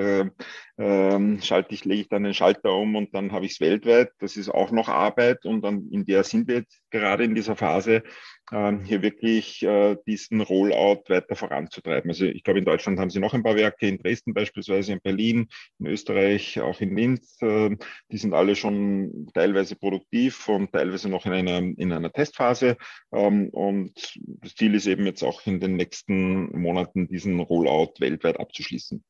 äh, 0.77 1.03
äh, 1.13 1.41
schalte 1.41 1.73
ich, 1.73 1.85
lege 1.85 2.01
ich 2.01 2.09
dann 2.09 2.23
den 2.23 2.33
Schalter 2.33 2.73
um 2.73 2.95
und 2.95 3.13
dann 3.13 3.31
habe 3.31 3.45
ich 3.45 3.53
es 3.53 3.61
weltweit. 3.61 4.11
Das 4.19 4.37
ist 4.37 4.49
auch 4.49 4.71
noch 4.71 4.89
Arbeit 4.89 5.45
und 5.45 5.61
dann 5.61 5.89
in 5.91 6.05
der 6.05 6.23
sind 6.23 6.47
wir 6.47 6.57
jetzt 6.57 6.81
gerade 6.89 7.23
in 7.23 7.35
dieser 7.35 7.55
Phase, 7.55 8.03
ähm, 8.51 8.83
hier 8.83 9.01
wirklich 9.01 9.63
äh, 9.63 9.97
diesen 10.05 10.41
Rollout 10.41 11.03
weiter 11.07 11.35
voranzutreiben. 11.35 12.09
Also 12.09 12.25
ich 12.25 12.43
glaube, 12.43 12.59
in 12.59 12.65
Deutschland 12.65 12.99
haben 12.99 13.09
sie 13.09 13.19
noch 13.19 13.33
ein 13.33 13.43
paar 13.43 13.55
Werke, 13.55 13.87
in 13.87 13.97
Dresden 13.97 14.33
beispielsweise, 14.33 14.93
in 14.93 15.01
Berlin, 15.01 15.47
in 15.79 15.87
Österreich, 15.87 16.59
auch 16.59 16.79
in 16.81 16.95
Linz. 16.95 17.37
Äh, 17.41 17.75
die 18.11 18.17
sind 18.17 18.33
alle 18.33 18.55
schon 18.55 19.29
teilweise 19.33 19.75
produktiv 19.75 20.47
und 20.49 20.71
teilweise 20.71 21.09
noch 21.09 21.25
in 21.25 21.33
einer, 21.33 21.57
in 21.57 21.91
einer 21.91 22.11
Testphase. 22.11 22.77
Ähm, 23.11 23.49
und 23.49 24.13
das 24.41 24.55
Ziel 24.55 24.75
ist 24.75 24.87
eben 24.87 25.05
jetzt 25.05 25.23
auch 25.23 25.45
in 25.45 25.59
den 25.59 25.75
nächsten 25.75 26.45
Monaten 26.59 27.07
diesen 27.07 27.39
Rollout 27.39 27.93
weltweit 27.99 28.39
abzuschließen. 28.39 29.03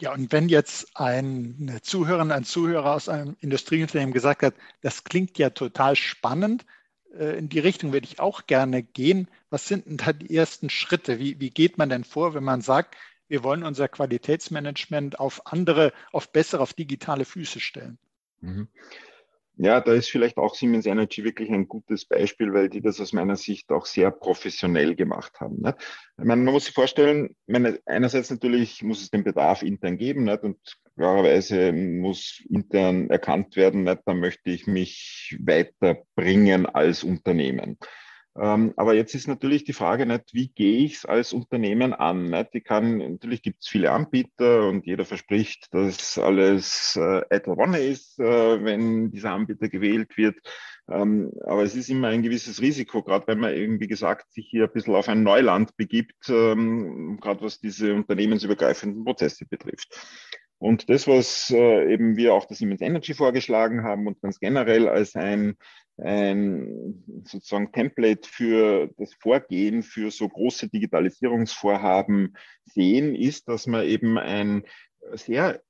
Ja, 0.00 0.12
und 0.12 0.32
wenn 0.32 0.48
jetzt 0.48 0.96
ein 0.96 1.78
Zuhörer, 1.82 2.28
ein 2.30 2.44
Zuhörer 2.44 2.94
aus 2.94 3.08
einem 3.08 3.36
Industrieunternehmen 3.40 4.12
gesagt 4.12 4.42
hat, 4.42 4.54
das 4.80 5.04
klingt 5.04 5.38
ja 5.38 5.50
total 5.50 5.96
spannend, 5.96 6.64
äh, 7.14 7.38
in 7.38 7.48
die 7.48 7.58
Richtung 7.58 7.92
würde 7.92 8.06
ich 8.06 8.20
auch 8.20 8.46
gerne 8.46 8.82
gehen. 8.82 9.28
Was 9.50 9.68
sind 9.68 9.86
denn 9.86 9.98
da 9.98 10.12
die 10.12 10.34
ersten 10.34 10.70
Schritte? 10.70 11.18
Wie, 11.18 11.38
wie 11.40 11.50
geht 11.50 11.78
man 11.78 11.88
denn 11.88 12.04
vor, 12.04 12.34
wenn 12.34 12.44
man 12.44 12.62
sagt, 12.62 12.96
wir 13.28 13.42
wollen 13.44 13.62
unser 13.62 13.88
Qualitätsmanagement 13.88 15.20
auf 15.20 15.46
andere, 15.46 15.92
auf 16.12 16.32
bessere, 16.32 16.62
auf 16.62 16.74
digitale 16.74 17.24
Füße 17.24 17.60
stellen? 17.60 17.98
Mhm. 18.40 18.68
Ja, 19.56 19.80
da 19.80 19.92
ist 19.92 20.10
vielleicht 20.10 20.38
auch 20.38 20.54
Siemens 20.54 20.86
Energy 20.86 21.24
wirklich 21.24 21.50
ein 21.50 21.68
gutes 21.68 22.04
Beispiel, 22.06 22.52
weil 22.52 22.68
die 22.68 22.80
das 22.80 23.00
aus 23.00 23.12
meiner 23.12 23.36
Sicht 23.36 23.70
auch 23.70 23.86
sehr 23.86 24.10
professionell 24.10 24.94
gemacht 24.94 25.40
haben. 25.40 25.62
Ich 25.66 26.24
meine, 26.24 26.42
man 26.42 26.54
muss 26.54 26.64
sich 26.64 26.74
vorstellen, 26.74 27.36
meine, 27.46 27.78
einerseits 27.84 28.30
natürlich 28.30 28.82
muss 28.82 29.02
es 29.02 29.10
den 29.10 29.24
Bedarf 29.24 29.62
intern 29.62 29.98
geben 29.98 30.24
nicht? 30.24 30.42
und 30.42 30.58
klarerweise 30.96 31.72
muss 31.72 32.42
intern 32.48 33.10
erkannt 33.10 33.56
werden, 33.56 33.84
nicht? 33.84 34.00
da 34.06 34.14
möchte 34.14 34.50
ich 34.50 34.66
mich 34.66 35.36
weiterbringen 35.40 36.66
als 36.66 37.04
Unternehmen. 37.04 37.78
Ähm, 38.34 38.72
aber 38.76 38.94
jetzt 38.94 39.14
ist 39.14 39.28
natürlich 39.28 39.64
die 39.64 39.74
Frage 39.74 40.06
nicht, 40.06 40.32
wie 40.32 40.48
gehe 40.48 40.84
ich 40.84 40.94
es 40.94 41.04
als 41.04 41.34
Unternehmen 41.34 41.92
an? 41.92 42.30
Nicht? 42.30 42.54
Ich 42.54 42.64
kann, 42.64 42.98
natürlich 42.98 43.42
gibt 43.42 43.60
es 43.60 43.68
viele 43.68 43.90
Anbieter 43.90 44.68
und 44.68 44.86
jeder 44.86 45.04
verspricht, 45.04 45.72
dass 45.74 46.16
alles 46.16 46.96
äh, 46.96 47.22
at 47.28 47.46
one 47.46 47.78
ist, 47.78 48.18
äh, 48.18 48.64
wenn 48.64 49.10
dieser 49.10 49.32
Anbieter 49.32 49.68
gewählt 49.68 50.16
wird. 50.16 50.36
Ähm, 50.90 51.32
aber 51.44 51.62
es 51.62 51.74
ist 51.74 51.90
immer 51.90 52.08
ein 52.08 52.22
gewisses 52.22 52.60
Risiko, 52.60 53.02
gerade 53.02 53.26
wenn 53.26 53.38
man 53.38 53.54
eben, 53.54 53.80
wie 53.80 53.86
gesagt, 53.86 54.32
sich 54.32 54.48
hier 54.48 54.64
ein 54.64 54.72
bisschen 54.72 54.94
auf 54.94 55.08
ein 55.08 55.22
Neuland 55.22 55.76
begibt, 55.76 56.28
ähm, 56.28 57.18
gerade 57.20 57.42
was 57.42 57.60
diese 57.60 57.94
unternehmensübergreifenden 57.94 59.04
Prozesse 59.04 59.44
betrifft. 59.44 59.94
Und 60.62 60.88
das, 60.88 61.08
was 61.08 61.50
äh, 61.50 61.92
eben 61.92 62.16
wir 62.16 62.34
auch 62.34 62.44
das 62.44 62.58
Siemens 62.58 62.82
Energy 62.82 63.14
vorgeschlagen 63.14 63.82
haben 63.82 64.06
und 64.06 64.22
ganz 64.22 64.38
generell 64.38 64.88
als 64.88 65.16
ein 65.16 65.56
ein 65.98 67.02
sozusagen 67.24 67.72
Template 67.72 68.28
für 68.28 68.88
das 68.96 69.12
Vorgehen 69.14 69.82
für 69.82 70.12
so 70.12 70.28
große 70.28 70.68
Digitalisierungsvorhaben 70.68 72.36
sehen, 72.64 73.16
ist, 73.16 73.48
dass 73.48 73.66
man 73.66 73.84
eben 73.84 74.18
ein 74.18 74.62
sehr 75.12 75.60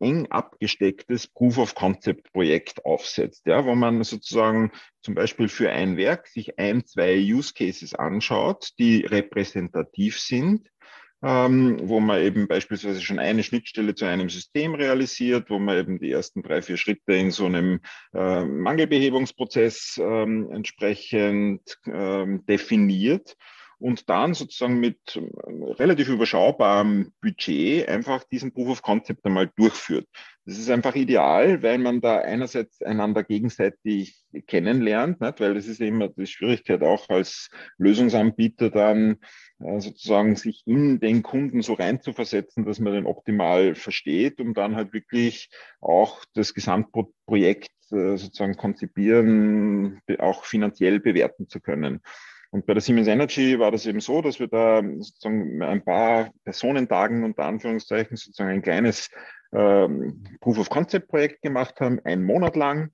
eng 0.00 0.26
abgestecktes 0.30 1.26
Proof 1.26 1.58
of 1.58 1.74
Concept 1.74 2.32
Projekt 2.32 2.84
aufsetzt, 2.86 3.44
ja, 3.46 3.66
wo 3.66 3.74
man 3.74 4.02
sozusagen 4.02 4.72
zum 5.02 5.14
Beispiel 5.14 5.48
für 5.48 5.70
ein 5.70 5.98
Werk 5.98 6.26
sich 6.26 6.58
ein, 6.58 6.86
zwei 6.86 7.18
Use 7.18 7.52
Cases 7.52 7.94
anschaut, 7.94 8.70
die 8.78 9.04
repräsentativ 9.04 10.18
sind 10.18 10.70
ähm, 11.22 11.80
wo 11.82 12.00
man 12.00 12.22
eben 12.22 12.46
beispielsweise 12.46 13.00
schon 13.00 13.18
eine 13.18 13.42
Schnittstelle 13.42 13.94
zu 13.94 14.04
einem 14.04 14.28
System 14.28 14.74
realisiert, 14.74 15.50
wo 15.50 15.58
man 15.58 15.78
eben 15.78 15.98
die 15.98 16.12
ersten 16.12 16.42
drei, 16.42 16.62
vier 16.62 16.76
Schritte 16.76 17.12
in 17.14 17.30
so 17.30 17.46
einem 17.46 17.80
äh, 18.14 18.44
Mangelbehebungsprozess 18.44 20.00
ähm, 20.02 20.50
entsprechend 20.52 21.78
ähm, 21.86 22.44
definiert 22.46 23.36
und 23.78 24.08
dann 24.08 24.34
sozusagen 24.34 24.80
mit 24.80 24.98
ähm, 25.16 25.62
relativ 25.62 26.08
überschaubarem 26.08 27.12
Budget 27.20 27.88
einfach 27.88 28.24
diesen 28.24 28.52
Proof 28.52 28.68
of 28.70 28.82
Concept 28.82 29.24
einmal 29.24 29.50
durchführt. 29.56 30.06
Das 30.48 30.56
ist 30.56 30.70
einfach 30.70 30.94
ideal, 30.94 31.62
weil 31.62 31.76
man 31.76 32.00
da 32.00 32.20
einerseits 32.20 32.80
einander 32.80 33.22
gegenseitig 33.22 34.16
kennenlernt, 34.46 35.20
nicht? 35.20 35.40
weil 35.40 35.52
das 35.52 35.66
ist 35.66 35.78
immer 35.82 36.08
die 36.08 36.26
Schwierigkeit 36.26 36.82
auch 36.82 37.10
als 37.10 37.50
Lösungsanbieter 37.76 38.70
dann 38.70 39.18
äh, 39.60 39.78
sozusagen 39.78 40.36
sich 40.36 40.62
in 40.64 41.00
den 41.00 41.22
Kunden 41.22 41.60
so 41.60 41.74
reinzuversetzen, 41.74 42.64
dass 42.64 42.80
man 42.80 42.94
den 42.94 43.04
optimal 43.04 43.74
versteht, 43.74 44.40
um 44.40 44.54
dann 44.54 44.74
halt 44.74 44.94
wirklich 44.94 45.50
auch 45.82 46.24
das 46.32 46.54
Gesamtprojekt 46.54 47.68
äh, 47.90 48.16
sozusagen 48.16 48.56
konzipieren, 48.56 50.00
auch 50.18 50.46
finanziell 50.46 50.98
bewerten 50.98 51.50
zu 51.50 51.60
können. 51.60 52.00
Und 52.50 52.64
bei 52.64 52.72
der 52.72 52.80
Siemens 52.80 53.08
Energy 53.08 53.58
war 53.58 53.70
das 53.70 53.84
eben 53.84 54.00
so, 54.00 54.22
dass 54.22 54.40
wir 54.40 54.48
da 54.48 54.82
sozusagen 54.82 55.62
ein 55.62 55.84
paar 55.84 56.30
Personentagen 56.44 57.22
unter 57.22 57.44
Anführungszeichen 57.44 58.16
sozusagen 58.16 58.48
ein 58.48 58.62
kleines 58.62 59.10
ähm, 59.52 60.24
Proof 60.40 60.58
of 60.58 60.70
Concept 60.70 61.08
Projekt 61.08 61.42
gemacht 61.42 61.80
haben, 61.80 62.00
einen 62.04 62.24
Monat 62.24 62.56
lang. 62.56 62.90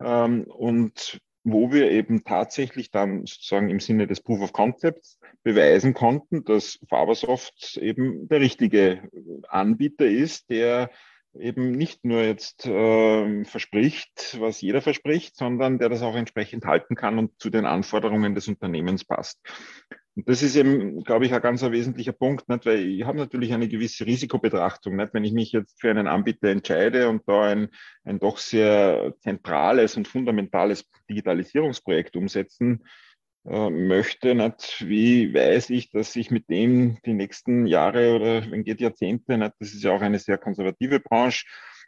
Ähm, 0.00 0.44
und 0.44 1.20
wo 1.48 1.70
wir 1.72 1.90
eben 1.92 2.24
tatsächlich 2.24 2.90
dann 2.90 3.24
sozusagen 3.24 3.70
im 3.70 3.78
Sinne 3.78 4.08
des 4.08 4.20
Proof 4.20 4.42
of 4.42 4.52
Concepts 4.52 5.20
beweisen 5.44 5.94
konnten, 5.94 6.44
dass 6.44 6.80
Fabersoft 6.88 7.76
eben 7.76 8.28
der 8.28 8.40
richtige 8.40 9.08
Anbieter 9.48 10.06
ist, 10.06 10.50
der 10.50 10.90
eben 11.40 11.72
nicht 11.72 12.04
nur 12.04 12.22
jetzt 12.22 12.66
äh, 12.66 13.44
verspricht, 13.44 14.36
was 14.40 14.60
jeder 14.60 14.82
verspricht, 14.82 15.36
sondern 15.36 15.78
der 15.78 15.88
das 15.88 16.02
auch 16.02 16.16
entsprechend 16.16 16.64
halten 16.64 16.94
kann 16.94 17.18
und 17.18 17.32
zu 17.38 17.50
den 17.50 17.66
Anforderungen 17.66 18.34
des 18.34 18.48
Unternehmens 18.48 19.04
passt. 19.04 19.40
Und 20.16 20.28
das 20.28 20.42
ist 20.42 20.56
eben, 20.56 21.04
glaube 21.04 21.26
ich, 21.26 21.34
ein 21.34 21.42
ganz 21.42 21.62
wesentlicher 21.62 22.12
Punkt, 22.12 22.48
nicht? 22.48 22.64
weil 22.64 22.78
ich 22.78 23.04
habe 23.04 23.18
natürlich 23.18 23.52
eine 23.52 23.68
gewisse 23.68 24.06
Risikobetrachtung. 24.06 24.96
Nicht? 24.96 25.12
Wenn 25.12 25.24
ich 25.24 25.32
mich 25.32 25.52
jetzt 25.52 25.78
für 25.78 25.90
einen 25.90 26.06
Anbieter 26.06 26.48
entscheide 26.48 27.10
und 27.10 27.28
da 27.28 27.42
ein, 27.42 27.68
ein 28.04 28.18
doch 28.18 28.38
sehr 28.38 29.14
zentrales 29.20 29.96
und 29.96 30.08
fundamentales 30.08 30.88
Digitalisierungsprojekt 31.10 32.16
umsetzen 32.16 32.84
äh, 33.48 33.70
möchte, 33.70 34.34
nicht? 34.34 34.84
wie 34.86 35.32
weiß 35.32 35.70
ich, 35.70 35.90
dass 35.90 36.16
ich 36.16 36.30
mit 36.30 36.48
dem 36.50 36.98
die 37.04 37.14
nächsten 37.14 37.66
Jahre 37.66 38.14
oder 38.14 38.50
wenn 38.50 38.64
geht 38.64 38.80
Jahrzehnte, 38.80 39.38
nicht? 39.38 39.52
das 39.58 39.72
ist 39.72 39.84
ja 39.84 39.92
auch 39.92 40.02
eine 40.02 40.18
sehr 40.18 40.38
konservative 40.38 41.00
Branche, 41.00 41.46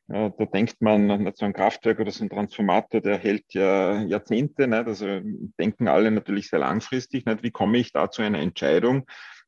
äh, 0.09 0.30
da 0.38 0.44
denkt 0.46 0.80
man 0.80 1.06
nicht 1.24 1.36
so 1.36 1.44
ein 1.44 1.52
Kraftwerk 1.52 2.00
oder 2.00 2.11
so 2.11 2.24
ein 2.24 2.30
Transformator, 2.30 3.00
der 3.00 3.18
hält 3.18 3.52
ja 3.54 4.02
Jahrzehnte, 4.02 4.66
nicht? 4.66 4.86
also 4.86 5.20
denken 5.59 5.88
alle 5.88 6.11
natürlich 6.11 6.48
sehr 6.48 6.61
langfristig, 6.61 7.26
nicht? 7.26 7.42
wie 7.42 7.50
komme 7.50 7.78
ich 7.78 7.92
da 7.92 8.11
zu 8.11 8.22
einer 8.22 8.40
Entscheidung, 8.40 9.06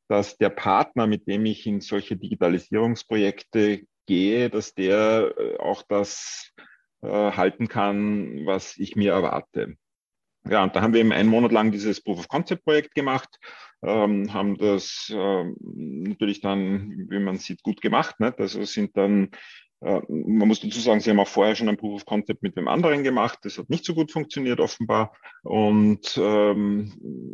dass 0.08 0.36
der 0.36 0.50
Partner, 0.50 1.06
mit 1.06 1.28
dem 1.28 1.46
ich 1.46 1.66
in 1.66 1.80
solche 1.80 2.16
Digitalisierungsprojekte 2.16 3.82
gehe, 4.06 4.50
dass 4.50 4.74
der 4.74 5.32
äh, 5.38 5.56
auch 5.58 5.84
das 5.88 6.52
äh, 7.02 7.08
halten 7.08 7.68
kann, 7.68 8.44
was 8.44 8.76
ich 8.76 8.96
mir 8.96 9.12
erwarte. 9.12 9.76
Ja, 10.48 10.62
und 10.62 10.74
da 10.74 10.80
haben 10.80 10.94
wir 10.94 11.00
eben 11.00 11.12
einen 11.12 11.28
Monat 11.28 11.52
lang 11.52 11.70
dieses 11.70 12.00
Proof 12.02 12.20
of 12.20 12.28
Concept 12.28 12.64
Projekt 12.64 12.94
gemacht, 12.94 13.28
ähm, 13.82 14.32
haben 14.32 14.56
das 14.56 15.12
äh, 15.14 15.44
natürlich 15.60 16.40
dann, 16.40 17.06
wie 17.08 17.18
man 17.18 17.38
sieht, 17.38 17.62
gut 17.62 17.80
gemacht. 17.80 18.20
Nicht? 18.20 18.38
Also 18.38 18.62
sind 18.64 18.96
dann, 18.96 19.30
äh, 19.80 20.00
man 20.08 20.48
muss 20.48 20.60
dazu 20.60 20.80
sagen, 20.80 21.00
sie 21.00 21.10
haben 21.10 21.20
auch 21.20 21.28
vorher 21.28 21.54
schon 21.54 21.68
ein 21.68 21.76
Proof 21.76 21.96
of 21.96 22.06
Concept 22.06 22.42
mit 22.42 22.56
dem 22.56 22.68
anderen 22.68 23.04
gemacht. 23.04 23.38
Das 23.42 23.58
hat 23.58 23.70
nicht 23.70 23.84
so 23.84 23.94
gut 23.94 24.12
funktioniert 24.12 24.60
offenbar 24.60 25.14
und 25.42 26.16
ähm, 26.16 26.92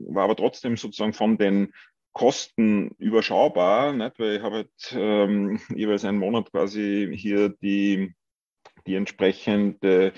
war 0.09 0.25
aber 0.25 0.37
trotzdem 0.37 0.77
sozusagen 0.77 1.13
von 1.13 1.39
den 1.39 1.73
Kosten 2.13 2.93
überschaubar, 2.99 3.93
nicht? 3.93 4.19
weil 4.19 4.37
ich 4.37 4.43
habe 4.43 4.55
halt 4.57 4.95
ähm, 4.97 5.61
jeweils 5.75 6.05
einen 6.05 6.19
Monat 6.19 6.51
quasi 6.51 7.13
hier 7.15 7.51
die 7.51 8.15
die 8.87 8.95
entsprechende 8.95 10.13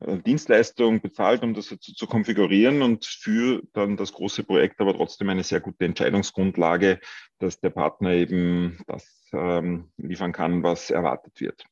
äh, 0.00 0.18
Dienstleistung 0.18 1.00
bezahlt, 1.00 1.42
um 1.42 1.54
das 1.54 1.66
zu, 1.66 1.76
zu 1.78 2.06
konfigurieren 2.06 2.82
und 2.82 3.04
für 3.04 3.62
dann 3.72 3.96
das 3.96 4.12
große 4.12 4.44
Projekt 4.44 4.80
aber 4.80 4.94
trotzdem 4.94 5.28
eine 5.28 5.44
sehr 5.44 5.60
gute 5.60 5.84
Entscheidungsgrundlage, 5.84 7.00
dass 7.38 7.60
der 7.60 7.70
Partner 7.70 8.12
eben 8.12 8.78
das 8.86 9.30
ähm, 9.32 9.90
liefern 9.96 10.32
kann, 10.32 10.62
was 10.62 10.90
erwartet 10.90 11.40
wird. 11.40 11.64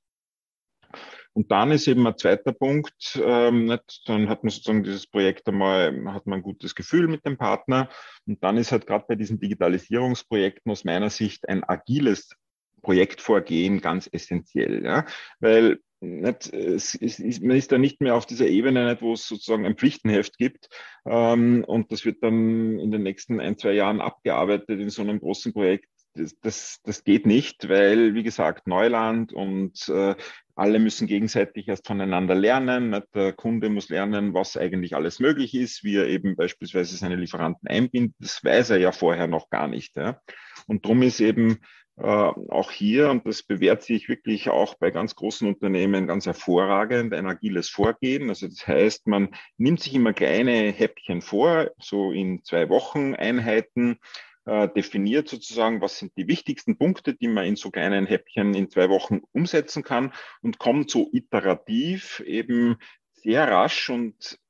Und 1.35 1.51
dann 1.51 1.71
ist 1.71 1.89
eben 1.89 2.07
ein 2.07 2.19
zweiter 2.19 2.53
Punkt, 2.53 3.19
ähm, 3.23 3.65
nicht, 3.65 4.03
dann 4.07 4.29
hat 4.29 4.45
man 4.45 4.51
sozusagen 4.51 4.83
dieses 4.85 5.07
Projekt 5.07 5.49
einmal, 5.49 5.89
hat 6.13 6.27
man 6.27 6.41
ein 6.41 6.43
gutes 6.43 6.75
Gefühl 6.75 7.09
mit 7.09 7.25
dem 7.25 7.39
Partner. 7.39 7.89
Und 8.27 8.45
dann 8.45 8.59
ist 8.59 8.71
halt 8.71 8.87
gerade 8.87 9.07
bei 9.09 9.15
diesen 9.15 9.41
Digitalisierungsprojekten 9.41 10.71
aus 10.71 10.85
meiner 10.85 11.09
Sicht 11.09 11.49
ein 11.49 11.65
agiles 11.65 12.37
Projektvorgehen 12.83 13.81
ganz 13.81 14.09
essentiell. 14.13 14.85
Ja? 14.85 15.07
Weil 15.41 15.81
nicht, 16.03 16.53
es 16.53 16.95
ist, 16.95 17.43
man 17.43 17.57
ist 17.57 17.73
da 17.73 17.79
nicht 17.79 18.01
mehr 18.01 18.15
auf 18.15 18.27
dieser 18.27 18.47
Ebene, 18.47 18.91
nicht, 18.91 19.03
wo 19.03 19.13
es 19.13 19.27
sozusagen 19.27 19.65
ein 19.65 19.77
Pflichtenheft 19.77 20.37
gibt 20.37 20.69
ähm, 21.07 21.65
und 21.67 21.93
das 21.93 22.05
wird 22.05 22.23
dann 22.23 22.79
in 22.79 22.91
den 22.91 23.03
nächsten 23.03 23.41
ein, 23.41 23.57
zwei 23.57 23.73
Jahren 23.73 24.01
abgearbeitet 24.01 24.81
in 24.81 24.91
so 24.91 25.03
einem 25.03 25.21
großen 25.21 25.53
Projekt. 25.53 25.87
Das, 26.15 26.39
das, 26.41 26.81
das 26.85 27.05
geht 27.05 27.25
nicht, 27.25 27.71
weil, 27.71 28.15
wie 28.15 28.23
gesagt, 28.23 28.67
Neuland 28.67 29.33
und 29.33 29.89
äh, 29.89 30.15
alle 30.55 30.79
müssen 30.79 31.07
gegenseitig 31.07 31.69
erst 31.69 31.87
voneinander 31.87 32.35
lernen. 32.35 33.01
Der 33.15 33.33
Kunde 33.33 33.71
muss 33.71 33.89
lernen, 33.89 34.35
was 34.35 34.59
eigentlich 34.59 34.95
alles 34.95 35.21
möglich 35.21 35.55
ist, 35.55 35.85
wie 35.85 35.97
er 35.97 36.09
eben 36.09 36.37
beispielsweise 36.37 36.97
seine 36.97 37.17
Lieferanten 37.17 37.67
einbindet. 37.67 38.15
Das 38.19 38.45
weiß 38.45 38.71
er 38.71 38.79
ja 38.79 38.93
vorher 38.93 39.27
noch 39.27 39.49
gar 39.49 39.69
nicht. 39.69 39.97
Ja? 39.97 40.21
Und 40.67 40.85
darum 40.85 41.01
ist 41.03 41.21
eben 41.21 41.61
äh, 41.97 42.05
auch 42.05 42.71
hier, 42.71 43.11
und 43.11 43.27
das 43.27 43.43
bewährt 43.43 43.83
sich 43.83 44.09
wirklich 44.09 44.49
auch 44.49 44.75
bei 44.75 44.91
ganz 44.91 45.15
großen 45.15 45.47
Unternehmen 45.47 46.07
ganz 46.07 46.27
hervorragend, 46.27 47.13
ein 47.13 47.27
agiles 47.27 47.69
Vorgehen. 47.69 48.29
Also 48.29 48.49
das 48.49 48.67
heißt, 48.67 49.07
man 49.07 49.35
nimmt 49.59 49.81
sich 49.81 49.95
immer 49.95 50.13
kleine 50.13 50.73
Häppchen 50.73 51.21
vor, 51.21 51.71
so 51.79 52.13
in 52.13 52.43
zwei 52.45 52.69
Wochen 52.69 53.15
Einheiten, 53.15 53.99
äh, 54.45 54.69
definiert 54.69 55.29
sozusagen, 55.29 55.81
was 55.81 55.99
sind 55.99 56.13
die 56.17 56.27
wichtigsten 56.27 56.77
Punkte, 56.77 57.15
die 57.15 57.29
man 57.29 57.45
in 57.45 57.57
so 57.57 57.71
kleinen 57.71 58.07
Häppchen 58.07 58.55
in 58.55 58.71
zwei 58.71 58.89
Wochen 58.89 59.21
umsetzen 59.33 59.85
kann 59.85 60.13
und 60.41 60.59
kommt 60.59 60.91
so 60.91 61.11
iterativ 61.13 62.21
eben 62.27 62.77
sehr 63.13 63.49
rasch 63.49 63.89
und 63.89 64.41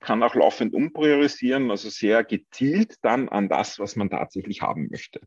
kann 0.00 0.22
auch 0.24 0.34
laufend 0.34 0.74
umpriorisieren, 0.74 1.70
also 1.70 1.88
sehr 1.88 2.24
gezielt 2.24 2.96
dann 3.02 3.28
an 3.28 3.48
das, 3.48 3.78
was 3.78 3.94
man 3.94 4.10
tatsächlich 4.10 4.62
haben 4.62 4.88
möchte. 4.90 5.20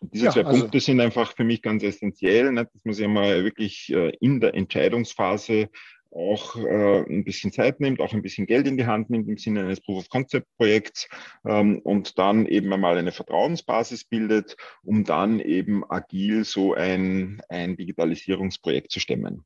Und 0.00 0.12
diese 0.12 0.26
ja, 0.26 0.30
zwei 0.32 0.44
also, 0.44 0.60
Punkte 0.60 0.80
sind 0.80 1.00
einfach 1.00 1.34
für 1.34 1.44
mich 1.44 1.62
ganz 1.62 1.82
essentiell, 1.82 2.52
nicht? 2.52 2.70
dass 2.74 2.84
man 2.84 2.94
sich 2.94 3.04
einmal 3.04 3.44
wirklich 3.44 3.92
äh, 3.92 4.12
in 4.20 4.40
der 4.40 4.54
Entscheidungsphase 4.54 5.68
auch 6.14 6.56
äh, 6.56 7.04
ein 7.08 7.24
bisschen 7.24 7.52
Zeit 7.52 7.80
nimmt, 7.80 8.00
auch 8.00 8.12
ein 8.12 8.22
bisschen 8.22 8.46
Geld 8.46 8.66
in 8.66 8.76
die 8.76 8.86
Hand 8.86 9.10
nimmt 9.10 9.28
im 9.28 9.38
Sinne 9.38 9.60
eines 9.60 9.80
Proof 9.80 9.98
of 9.98 10.08
Concept 10.08 10.46
Projekts 10.56 11.08
ähm, 11.46 11.78
und 11.80 12.18
dann 12.18 12.46
eben 12.46 12.72
einmal 12.72 12.98
eine 12.98 13.12
Vertrauensbasis 13.12 14.04
bildet, 14.04 14.56
um 14.82 15.04
dann 15.04 15.40
eben 15.40 15.90
agil 15.90 16.44
so 16.44 16.74
ein, 16.74 17.40
ein 17.48 17.76
Digitalisierungsprojekt 17.76 18.90
zu 18.90 19.00
stemmen. 19.00 19.44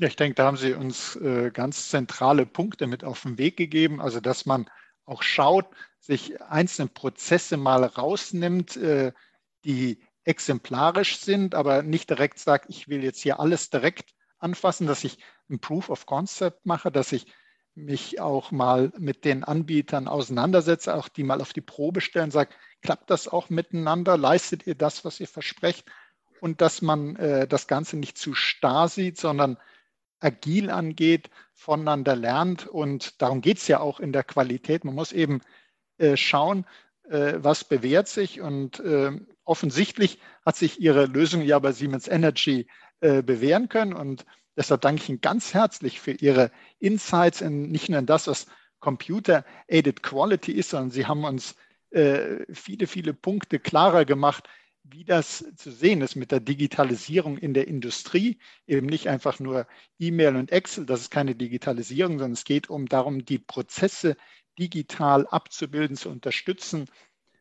Ja, 0.00 0.06
ich 0.06 0.16
denke, 0.16 0.36
da 0.36 0.46
haben 0.46 0.56
Sie 0.56 0.74
uns 0.74 1.16
äh, 1.16 1.50
ganz 1.52 1.90
zentrale 1.90 2.46
Punkte 2.46 2.86
mit 2.86 3.02
auf 3.02 3.22
den 3.22 3.36
Weg 3.36 3.56
gegeben. 3.56 4.00
Also, 4.00 4.20
dass 4.20 4.46
man 4.46 4.68
auch 5.06 5.22
schaut, 5.22 5.66
sich 5.98 6.40
einzelne 6.42 6.88
Prozesse 6.88 7.56
mal 7.56 7.84
rausnimmt, 7.84 8.76
äh, 8.76 9.12
die 9.64 10.00
exemplarisch 10.24 11.18
sind, 11.18 11.54
aber 11.54 11.82
nicht 11.82 12.10
direkt 12.10 12.38
sagt, 12.38 12.66
ich 12.68 12.88
will 12.88 13.02
jetzt 13.02 13.22
hier 13.22 13.40
alles 13.40 13.70
direkt 13.70 14.14
anfassen, 14.38 14.86
dass 14.86 15.04
ich 15.04 15.18
ein 15.50 15.58
Proof 15.58 15.88
of 15.88 16.06
Concept 16.06 16.66
mache, 16.66 16.92
dass 16.92 17.12
ich 17.12 17.26
mich 17.74 18.20
auch 18.20 18.50
mal 18.50 18.92
mit 18.98 19.24
den 19.24 19.44
Anbietern 19.44 20.08
auseinandersetze, 20.08 20.94
auch 20.94 21.08
die 21.08 21.22
mal 21.22 21.40
auf 21.40 21.52
die 21.52 21.60
Probe 21.60 22.00
stellen, 22.00 22.30
sage, 22.30 22.50
klappt 22.82 23.08
das 23.10 23.28
auch 23.28 23.50
miteinander? 23.50 24.18
Leistet 24.18 24.66
ihr 24.66 24.74
das, 24.74 25.04
was 25.04 25.20
ihr 25.20 25.28
versprecht? 25.28 25.88
Und 26.40 26.60
dass 26.60 26.82
man 26.82 27.16
äh, 27.16 27.48
das 27.48 27.66
Ganze 27.66 27.96
nicht 27.96 28.18
zu 28.18 28.34
starr 28.34 28.88
sieht, 28.88 29.18
sondern 29.18 29.58
agil 30.20 30.70
angeht, 30.70 31.30
voneinander 31.54 32.16
lernt. 32.16 32.66
Und 32.66 33.22
darum 33.22 33.40
geht 33.40 33.58
es 33.58 33.68
ja 33.68 33.80
auch 33.80 34.00
in 34.00 34.12
der 34.12 34.24
Qualität. 34.24 34.84
Man 34.84 34.94
muss 34.94 35.12
eben 35.12 35.40
äh, 35.98 36.16
schauen, 36.16 36.64
äh, 37.08 37.34
was 37.38 37.64
bewährt 37.64 38.08
sich. 38.08 38.40
Und 38.40 38.80
äh, 38.80 39.12
offensichtlich 39.44 40.18
hat 40.44 40.56
sich 40.56 40.80
Ihre 40.80 41.06
Lösung 41.06 41.42
ja 41.42 41.58
bei 41.58 41.72
Siemens 41.72 42.08
Energy 42.08 42.66
äh, 43.00 43.22
bewähren 43.22 43.68
können. 43.68 43.92
Und 43.92 44.24
deshalb 44.56 44.80
danke 44.80 45.02
ich 45.02 45.08
Ihnen 45.08 45.20
ganz 45.20 45.54
herzlich 45.54 46.00
für 46.00 46.12
Ihre 46.12 46.50
Insights 46.78 47.40
in 47.40 47.70
nicht 47.70 47.88
nur 47.88 47.98
in 47.98 48.06
das, 48.06 48.26
was 48.26 48.46
Computer-Aided 48.80 50.02
Quality 50.02 50.52
ist, 50.52 50.70
sondern 50.70 50.90
Sie 50.90 51.06
haben 51.06 51.24
uns 51.24 51.56
viele, 52.52 52.86
viele 52.86 53.14
Punkte 53.14 53.58
klarer 53.58 54.04
gemacht, 54.04 54.46
wie 54.92 55.04
das 55.04 55.44
zu 55.56 55.70
sehen 55.70 56.00
ist 56.00 56.16
mit 56.16 56.32
der 56.32 56.40
Digitalisierung 56.40 57.38
in 57.38 57.54
der 57.54 57.68
Industrie. 57.68 58.38
Eben 58.66 58.86
nicht 58.86 59.08
einfach 59.08 59.38
nur 59.38 59.66
E-Mail 59.98 60.36
und 60.36 60.52
Excel, 60.52 60.86
das 60.86 61.00
ist 61.00 61.10
keine 61.10 61.34
Digitalisierung, 61.34 62.18
sondern 62.18 62.32
es 62.32 62.44
geht 62.44 62.70
um 62.70 62.86
darum, 62.86 63.24
die 63.24 63.38
Prozesse 63.38 64.16
digital 64.58 65.26
abzubilden, 65.26 65.96
zu 65.96 66.08
unterstützen, 66.10 66.86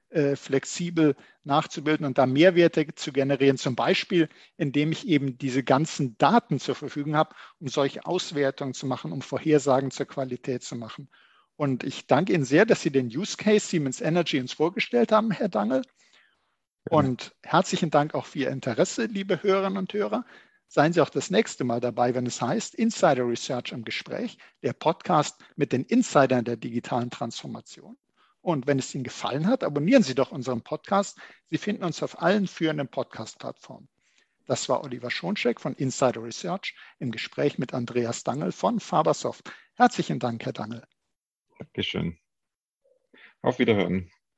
äh, 0.09 0.35
flexibel 0.35 1.15
nachzubilden 1.43 2.05
und 2.05 2.17
da 2.17 2.25
Mehrwerte 2.25 2.87
zu 2.95 3.11
generieren, 3.11 3.57
zum 3.57 3.75
Beispiel 3.75 4.29
indem 4.55 4.91
ich 4.91 5.07
eben 5.07 5.37
diese 5.37 5.63
ganzen 5.63 6.17
Daten 6.17 6.59
zur 6.59 6.75
Verfügung 6.75 7.17
habe, 7.17 7.35
um 7.59 7.67
solche 7.67 8.05
Auswertungen 8.05 8.73
zu 8.73 8.85
machen, 8.85 9.11
um 9.11 9.21
Vorhersagen 9.21 9.91
zur 9.91 10.05
Qualität 10.05 10.63
zu 10.63 10.75
machen. 10.75 11.09
Und 11.57 11.83
ich 11.83 12.07
danke 12.07 12.33
Ihnen 12.33 12.45
sehr, 12.45 12.65
dass 12.65 12.81
Sie 12.81 12.91
den 12.91 13.07
Use 13.07 13.35
Case 13.35 13.67
Siemens 13.67 13.99
Energy 13.99 14.39
uns 14.39 14.53
vorgestellt 14.53 15.11
haben, 15.11 15.31
Herr 15.31 15.49
Dangel. 15.49 15.81
Und 16.89 17.35
herzlichen 17.43 17.89
Dank 17.89 18.13
auch 18.15 18.25
für 18.25 18.39
Ihr 18.39 18.49
Interesse, 18.49 19.05
liebe 19.05 19.43
Hörerinnen 19.43 19.77
und 19.77 19.93
Hörer. 19.93 20.23
Seien 20.67 20.93
Sie 20.93 21.01
auch 21.01 21.09
das 21.09 21.29
nächste 21.29 21.63
Mal 21.63 21.79
dabei, 21.79 22.13
wenn 22.13 22.25
es 22.25 22.41
heißt 22.41 22.75
Insider 22.75 23.27
Research 23.27 23.71
im 23.71 23.85
Gespräch, 23.85 24.37
der 24.63 24.73
Podcast 24.73 25.41
mit 25.55 25.71
den 25.71 25.83
Insidern 25.85 26.43
der 26.43 26.57
digitalen 26.57 27.09
Transformation. 27.09 27.97
Und 28.41 28.67
wenn 28.67 28.79
es 28.79 28.93
Ihnen 28.93 29.03
gefallen 29.03 29.47
hat, 29.47 29.63
abonnieren 29.63 30.03
Sie 30.03 30.15
doch 30.15 30.31
unseren 30.31 30.61
Podcast. 30.61 31.19
Sie 31.49 31.57
finden 31.57 31.83
uns 31.83 32.03
auf 32.03 32.21
allen 32.21 32.47
führenden 32.47 32.87
Podcast-Plattformen. 32.87 33.87
Das 34.45 34.69
war 34.69 34.83
Oliver 34.83 35.11
Schoncheck 35.11 35.59
von 35.59 35.73
Insider 35.73 36.23
Research 36.23 36.75
im 36.99 37.11
Gespräch 37.11 37.57
mit 37.57 37.73
Andreas 37.73 38.23
Dangel 38.23 38.51
von 38.51 38.79
Fabersoft. 38.79 39.51
Herzlichen 39.75 40.19
Dank, 40.19 40.45
Herr 40.45 40.53
Dangel. 40.53 40.83
Dankeschön. 41.59 42.17
Auf 43.41 43.59
Wiederhören. 43.59 44.09